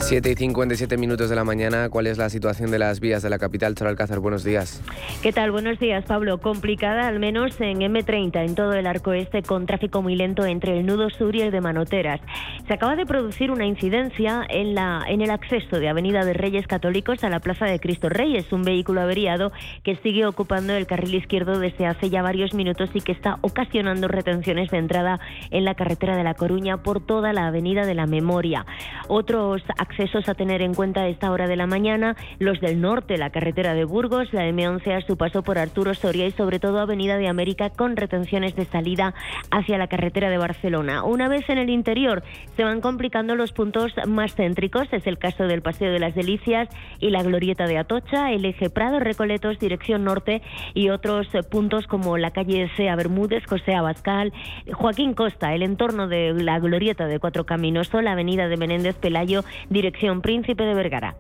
7 0.10 0.32
y 0.32 0.34
57 0.34 0.98
minutos 0.98 1.30
de 1.30 1.36
la 1.36 1.44
mañana, 1.44 1.88
¿cuál 1.88 2.08
es 2.08 2.18
la 2.18 2.32
situación 2.32 2.72
de 2.72 2.80
las 2.80 3.00
vías 3.00 3.22
de 3.22 3.30
la 3.30 3.38
capital? 3.38 3.76
Alcázar, 3.80 4.18
buenos 4.18 4.44
días. 4.44 4.82
¿Qué 5.22 5.32
tal? 5.32 5.52
Buenos 5.52 5.78
días, 5.78 6.04
Pablo. 6.06 6.40
Complicada 6.40 7.08
al 7.08 7.20
menos 7.20 7.62
en 7.62 7.82
M30, 7.82 8.44
en 8.44 8.56
todo 8.56 8.74
el 8.74 8.88
arco 8.88 9.14
este, 9.14 9.44
con 9.44 9.68
tráfico 9.68 10.02
muy 10.02 10.16
lento 10.16 10.48
entre 10.48 10.80
el 10.80 10.88
nudo 10.88 11.12
sur 11.12 11.36
y 11.36 11.42
el 11.42 11.52
de 11.52 11.62
Manoteras. 11.62 12.22
Se 12.68 12.74
acaba 12.74 12.96
de 12.96 13.06
producir 13.06 13.52
una 13.52 13.68
incidencia 13.68 14.44
en, 14.50 14.74
la, 14.74 15.04
en 15.08 15.22
el 15.22 15.30
acceso 15.30 15.80
de 15.80 15.90
Avenida 15.90 16.26
de 16.26 16.34
Reyes 16.34 16.66
Católicos 16.66 17.24
a 17.24 17.30
la 17.30 17.40
Plaza 17.40 17.66
de 17.66 17.80
Cristo 17.80 18.10
Reyes, 18.10 18.52
un 18.52 18.64
vehículo 18.64 19.02
averiado 19.02 19.52
que 19.84 19.96
sigue 19.98 20.26
ocupando 20.26 20.74
el 20.74 20.88
carril 20.88 21.14
izquierdo 21.14 21.60
desde 21.60 21.86
hace 21.86 22.10
ya 22.10 22.24
varios 22.24 22.56
minutos 22.56 22.90
y 22.96 23.02
que 23.02 23.12
está 23.12 23.38
ocasionando 23.42 24.08
retenciones 24.08 24.72
de 24.72 24.80
entrada 24.80 25.20
en 25.52 25.66
la 25.66 25.76
carretera 25.76 26.18
de 26.18 26.24
La 26.24 26.34
Coruña 26.34 26.78
por 26.78 27.00
toda 27.00 27.32
la 27.32 27.46
Avenida 27.46 27.86
de 27.86 27.94
la 27.94 28.08
Memoria. 28.08 28.66
Otros 29.08 29.62
accesos 29.78 29.99
a 30.00 30.34
tener 30.34 30.62
en 30.62 30.74
cuenta 30.74 31.02
a 31.02 31.08
esta 31.10 31.30
hora 31.30 31.46
de 31.46 31.58
la 31.58 31.68
mañana, 31.68 32.16
los 32.40 32.62
del 32.62 32.80
norte, 32.80 33.18
la 33.18 33.32
carretera 33.32 33.74
de 33.74 33.84
Burgos, 33.84 34.32
la 34.32 34.48
M11 34.48 34.96
a 34.96 35.02
su 35.06 35.18
paso 35.18 35.44
por 35.44 35.58
Arturo 35.58 35.94
Soria 35.94 36.26
y 36.26 36.32
sobre 36.32 36.58
todo 36.58 36.80
Avenida 36.80 37.18
de 37.18 37.28
América 37.28 37.70
con 37.70 37.98
retenciones 37.98 38.56
de 38.56 38.64
salida 38.64 39.14
hacia 39.52 39.78
la 39.78 39.88
carretera 39.88 40.30
de 40.30 40.38
Barcelona. 40.38 41.04
Una 41.04 41.28
vez 41.28 41.50
en 41.50 41.58
el 41.58 41.70
interior 41.70 42.24
se 42.56 42.64
van 42.64 42.80
complicando 42.80 43.36
los 43.36 43.52
puntos 43.52 43.92
más 44.08 44.36
céntricos, 44.36 44.88
es 44.94 45.06
el 45.06 45.18
caso 45.18 45.44
del 45.44 45.62
Paseo 45.62 45.92
de 45.92 46.00
las 46.00 46.16
Delicias 46.16 46.70
y 47.02 47.10
la 47.10 47.22
Glorieta 47.22 47.66
de 47.66 47.78
Atocha, 47.78 48.32
el 48.32 48.46
eje 48.46 48.70
Prado 48.70 49.02
Recoletos 49.02 49.60
dirección 49.60 50.06
norte 50.06 50.42
y 50.74 50.92
otros 50.92 51.28
puntos 51.52 51.88
como 51.88 52.18
la 52.18 52.32
calle 52.32 52.72
Sea 52.78 52.96
Bermúdez, 52.96 53.44
José 53.46 53.76
Abascal, 53.76 54.32
Joaquín 54.72 55.14
Costa, 55.14 55.54
el 55.54 55.62
entorno 55.62 56.08
de 56.08 56.34
la 56.34 56.58
Glorieta 56.60 57.06
de 57.06 57.20
Cuatro 57.20 57.46
Caminos 57.46 57.94
o 57.94 58.02
la 58.02 58.14
Avenida 58.14 58.48
de 58.48 58.56
Menéndez 58.56 58.96
Pelayo, 58.96 59.44
dirección 59.70 59.89
Príncipe 60.22 60.64
de 60.64 60.74
Vergara. 60.74 61.16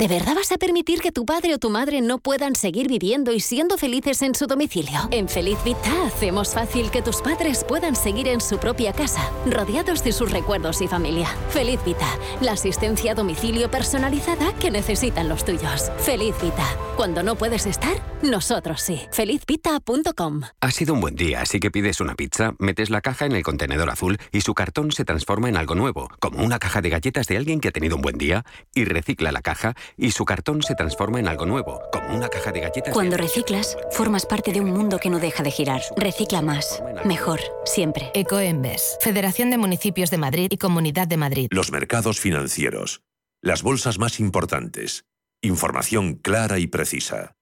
¿De 0.00 0.08
verdad 0.08 0.34
vas 0.34 0.50
a 0.50 0.56
permitir 0.56 1.02
que 1.02 1.12
tu 1.12 1.26
padre 1.26 1.52
o 1.52 1.58
tu 1.58 1.68
madre 1.68 2.00
no 2.00 2.16
puedan 2.16 2.56
seguir 2.56 2.88
viviendo 2.88 3.32
y 3.32 3.40
siendo 3.40 3.76
felices 3.76 4.22
en 4.22 4.34
su 4.34 4.46
domicilio? 4.46 4.98
En 5.10 5.28
Feliz 5.28 5.58
Vita 5.62 6.06
hacemos 6.06 6.54
fácil 6.54 6.90
que 6.90 7.02
tus 7.02 7.20
padres 7.20 7.66
puedan 7.68 7.94
seguir 7.94 8.26
en 8.26 8.40
su 8.40 8.56
propia 8.56 8.94
casa, 8.94 9.30
rodeados 9.44 10.02
de 10.02 10.12
sus 10.12 10.32
recuerdos 10.32 10.80
y 10.80 10.88
familia. 10.88 11.28
Feliz 11.50 11.80
Vita, 11.84 12.08
la 12.40 12.52
asistencia 12.52 13.12
a 13.12 13.14
domicilio 13.14 13.70
personalizada 13.70 14.54
que 14.54 14.70
necesitan 14.70 15.28
los 15.28 15.44
tuyos. 15.44 15.92
Feliz 15.98 16.34
Vita, 16.40 16.64
cuando 16.96 17.22
no 17.22 17.36
puedes 17.36 17.66
estar, 17.66 18.00
nosotros 18.22 18.80
sí. 18.80 19.02
Felizvita.com. 19.12 20.42
Ha 20.60 20.70
sido 20.70 20.94
un 20.94 21.00
buen 21.00 21.14
día, 21.14 21.42
así 21.42 21.60
que 21.60 21.70
pides 21.70 22.00
una 22.00 22.14
pizza, 22.14 22.54
metes 22.58 22.90
la 22.90 23.00
caja 23.00 23.26
en 23.26 23.32
el 23.32 23.42
contenedor 23.42 23.90
azul 23.90 24.18
y 24.32 24.42
su 24.42 24.54
cartón 24.54 24.92
se 24.92 25.04
transforma 25.04 25.48
en 25.48 25.56
algo 25.56 25.74
nuevo, 25.74 26.08
como 26.20 26.42
una 26.44 26.58
caja 26.58 26.80
de 26.80 26.90
galletas 26.90 27.26
de 27.26 27.36
alguien 27.36 27.60
que 27.60 27.68
ha 27.68 27.72
tenido 27.72 27.96
un 27.96 28.02
buen 28.02 28.18
día, 28.18 28.44
y 28.74 28.84
recicla 28.84 29.32
la 29.32 29.42
caja 29.42 29.74
y 29.96 30.10
su 30.10 30.24
cartón 30.24 30.62
se 30.62 30.74
transforma 30.74 31.20
en 31.20 31.28
algo 31.28 31.46
nuevo, 31.46 31.80
como 31.92 32.16
una 32.16 32.28
caja 32.28 32.52
de 32.52 32.60
galletas. 32.60 32.94
Cuando 32.94 33.16
reciclas, 33.16 33.76
formas 33.90 34.26
parte 34.26 34.52
de 34.52 34.60
un 34.60 34.70
mundo 34.70 34.98
que 34.98 35.10
no 35.10 35.18
deja 35.18 35.42
de 35.42 35.50
girar. 35.50 35.82
Recicla 35.96 36.42
más, 36.42 36.82
mejor, 37.04 37.40
siempre. 37.64 38.10
Ecoembes, 38.14 38.98
Federación 39.00 39.50
de 39.50 39.58
Municipios 39.58 40.10
de 40.10 40.18
Madrid 40.18 40.48
y 40.50 40.56
Comunidad 40.56 41.08
de 41.08 41.16
Madrid. 41.16 41.48
Los 41.50 41.70
mercados 41.70 42.20
financieros, 42.20 43.02
las 43.42 43.62
bolsas 43.62 43.98
más 43.98 44.20
importantes, 44.20 45.04
información 45.42 46.14
clara 46.14 46.58
y 46.58 46.66
precisa. 46.66 47.36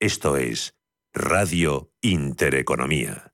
Esto 0.00 0.36
es 0.36 0.74
Radio 1.12 1.92
Intereconomía. 2.02 3.33